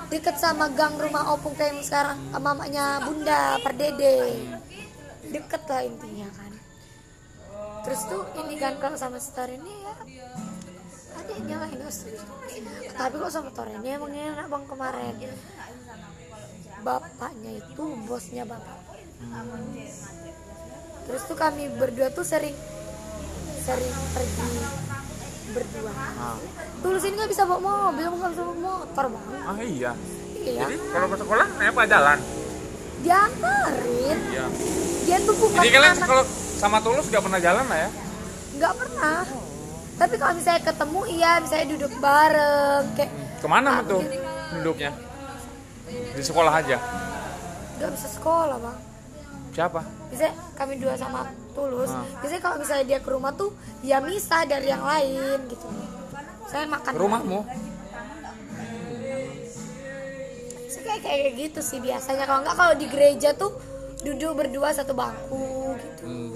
deket 0.09 0.41
sama 0.41 0.73
gang 0.73 0.97
rumah 0.97 1.37
opung 1.37 1.53
kayak 1.53 1.85
sekarang 1.85 2.17
mamanya 2.37 3.05
bunda 3.05 3.61
perdede 3.61 4.49
deket 5.29 5.63
lah 5.69 5.83
intinya 5.85 6.29
kan. 6.33 6.53
Terus 7.83 8.01
tuh 8.07 8.23
ini 8.47 8.55
kan 8.57 8.79
kalau 8.79 8.97
sama 8.97 9.19
story 9.19 9.59
ini 9.59 9.73
ya 9.83 9.95
adiknya 11.13 11.57
lah 11.61 11.69
ini 11.69 11.85
tapi 12.97 13.15
kok 13.19 13.33
sama 13.33 13.51
ini 13.53 13.89
emang 13.93 14.13
enak 14.13 14.47
bang 14.49 14.65
kemarin? 14.65 15.15
Bapaknya 16.83 17.51
itu 17.63 17.85
bosnya 18.09 18.45
bapak. 18.49 18.79
Terus 21.03 21.23
tuh 21.27 21.37
kami 21.39 21.69
berdua 21.75 22.09
tuh 22.15 22.27
sering 22.27 22.55
sering 23.63 23.95
pergi 24.15 24.51
berdua. 25.53 25.93
Ah, 26.17 26.37
tulus 26.81 27.03
ini 27.05 27.15
nggak 27.15 27.31
bisa 27.31 27.43
bawa 27.45 27.61
mobil 27.61 28.09
nggak 28.09 28.31
bisa 28.33 28.43
bawa 28.43 28.57
motor 28.59 29.05
bang. 29.09 29.25
Ah 29.43 29.59
iya. 29.61 29.93
Iya. 30.43 30.61
Jadi 30.61 30.75
kalau 30.91 31.07
ke 31.07 31.17
sekolah 31.17 31.47
naik 31.55 31.71
apa? 31.71 31.83
Jalan? 31.87 32.19
Diantarin. 33.03 34.19
Iya. 34.31 34.47
Dia 35.03 35.17
tuh 35.23 35.35
bukan 35.35 35.61
jadi 35.61 35.71
kalian 35.71 35.95
anak 35.97 36.07
kalau 36.07 36.25
sama 36.57 36.79
tulus 36.79 37.11
gak 37.11 37.23
pernah 37.23 37.41
jalan 37.43 37.65
lah 37.67 37.79
ya? 37.79 37.91
Nggak 38.55 38.75
pernah. 38.79 39.21
Tapi 39.93 40.15
kalau 40.15 40.35
misalnya 40.35 40.63
ketemu 40.63 41.01
iya 41.07 41.31
misalnya 41.39 41.67
duduk 41.69 41.93
bareng 41.99 42.83
kayak 42.95 43.11
ke 43.39 43.47
mana 43.47 43.71
Ah, 43.71 43.79
tuh 43.83 44.03
duduknya? 44.59 44.91
Di 45.91 46.23
sekolah 46.23 46.53
aja? 46.55 46.79
Nggak 47.79 47.91
bisa 47.95 48.09
sekolah 48.11 48.57
bang 48.59 48.79
siapa? 49.53 49.81
Bisa 50.09 50.33
kami 50.57 50.81
dua 50.81 50.97
sama 50.97 51.29
tulus. 51.53 51.93
Ah. 51.93 52.05
biasanya 52.25 52.43
kalau 52.43 52.57
misalnya 52.57 52.85
dia 52.89 52.99
ke 53.05 53.11
rumah 53.13 53.33
tuh 53.37 53.53
ya 53.85 54.01
misah 54.01 54.49
dari 54.49 54.73
yang 54.73 54.83
lain 54.83 55.39
gitu. 55.47 55.67
Saya 56.49 56.65
makan. 56.69 56.93
Rumahmu? 56.97 57.41
Saya 60.73 60.83
kayak 60.89 61.01
kayak 61.05 61.33
gitu 61.37 61.61
sih 61.61 61.79
biasanya. 61.79 62.25
Kalau 62.25 62.41
nggak 62.43 62.57
kalau 62.57 62.75
di 62.81 62.87
gereja 62.89 63.37
tuh 63.37 63.53
duduk 64.03 64.35
berdua 64.35 64.75
satu 64.75 64.97
bangku 64.99 65.79
gitu. 65.79 66.03
Hmm. 66.03 66.35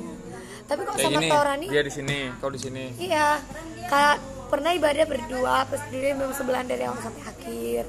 tapi 0.66 0.82
kalau 0.82 0.98
kayak 0.98 1.10
sama 1.14 1.22
gini 1.22 1.30
Tora 1.30 1.54
nih? 1.58 1.70
dia 1.70 1.82
di 1.82 1.92
sini 1.94 2.18
kau 2.38 2.50
di 2.50 2.60
sini. 2.60 2.84
Iya. 2.98 3.38
Kayak 3.86 4.16
pernah 4.46 4.70
ibadah 4.74 5.06
berdua 5.06 5.54
pas 5.66 5.82
dia 5.90 6.14
memang 6.14 6.34
sebelahan 6.34 6.66
dari 6.66 6.86
awal 6.86 6.98
sampai 7.02 7.22
akhir. 7.22 7.82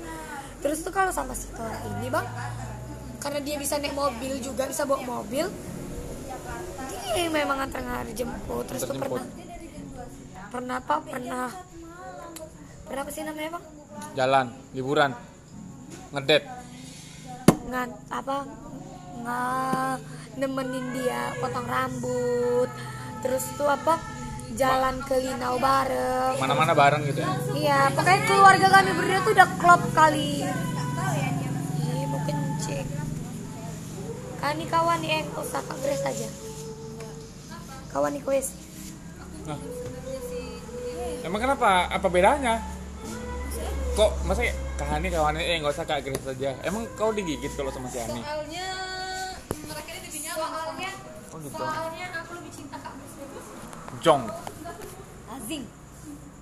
Terus 0.61 0.82
tuh 0.82 0.93
kalau 0.93 1.13
sama 1.13 1.34
si 1.38 1.49
Tora 1.53 1.78
ini 1.97 2.09
bang 2.09 2.25
karena 3.18 3.39
dia 3.41 3.55
bisa 3.57 3.82
naik 3.82 3.97
mobil 3.97 4.38
juga 4.39 4.70
bisa 4.70 4.86
bawa 4.86 5.01
mobil. 5.03 5.49
Dia 7.18 7.34
memang 7.34 7.65
antar 7.65 7.82
ngantar 7.82 8.13
jemput 8.13 8.63
terus 8.70 8.86
tuh 8.86 8.93
pernah 8.93 9.26
pernah 10.53 10.76
apa? 10.78 10.95
Pernah 11.01 11.47
pernah 12.86 13.01
apa 13.01 13.11
sih 13.11 13.24
namanya 13.26 13.57
bang? 13.57 13.65
Jalan 14.13 14.45
liburan. 14.78 15.11
Ngedet. 16.13 16.43
Ngan 17.68 17.89
apa? 18.13 18.38
Nggak 19.18 19.95
nemenin 20.38 20.86
dia 20.93 21.34
potong 21.41 21.68
rambut. 21.68 22.70
Terus 23.26 23.43
tuh 23.57 23.65
apa? 23.65 23.97
Jalan 24.55 25.03
ke 25.03 25.20
Linau 25.20 25.57
bareng. 25.59 26.38
Mana-mana 26.39 26.72
bareng 26.78 27.01
gitu 27.09 27.20
ya? 27.20 27.30
Iya 27.51 27.80
pokoknya 27.97 28.22
keluarga 28.30 28.68
kami 28.72 28.91
berdua 28.93 29.20
tuh 29.26 29.34
udah 29.36 29.49
klop 29.57 29.82
kali. 29.91 30.45
Ih, 31.82 32.03
mau 32.07 32.22
kencing 32.24 32.88
kan 34.38 34.53
nih 34.55 34.67
kawan 34.69 34.97
nih 35.01 35.09
yang 35.21 35.27
usah 35.35 35.61
kak 35.61 35.77
Grace 35.81 36.05
aja 36.05 36.27
kawan 37.91 38.13
nih 38.13 38.23
kuis 38.23 38.53
Nah. 39.47 39.55
Emang 41.23 41.39
kenapa? 41.39 41.88
Apa 41.88 42.11
bedanya? 42.11 42.59
Kok 43.95 44.27
masa 44.27 44.43
kahani 44.75 45.07
kawannya 45.07 45.39
eh 45.39 45.55
nggak 45.63 45.71
usah 45.71 45.88
kak 45.88 46.03
Grace 46.03 46.19
saja. 46.19 46.51
Emang 46.67 46.83
kau 46.99 47.15
digigit 47.15 47.55
kalau 47.55 47.71
sama 47.71 47.88
si 47.88 47.95
Ani? 47.95 48.19
Soalnya 48.19 48.67
mereka 49.71 49.89
ini 49.95 50.03
lebih 50.03 50.21
nyaman. 50.27 50.51
soalnya 50.51 50.91
Oh 51.31 51.38
gitu. 51.39 51.63
soalnya 51.63 52.07
aku 52.11 52.31
lebih 52.43 52.51
cinta 52.51 52.75
kak 52.75 52.91
Grace 52.99 53.15
Jong. 54.03 54.27
Azing 55.31 55.63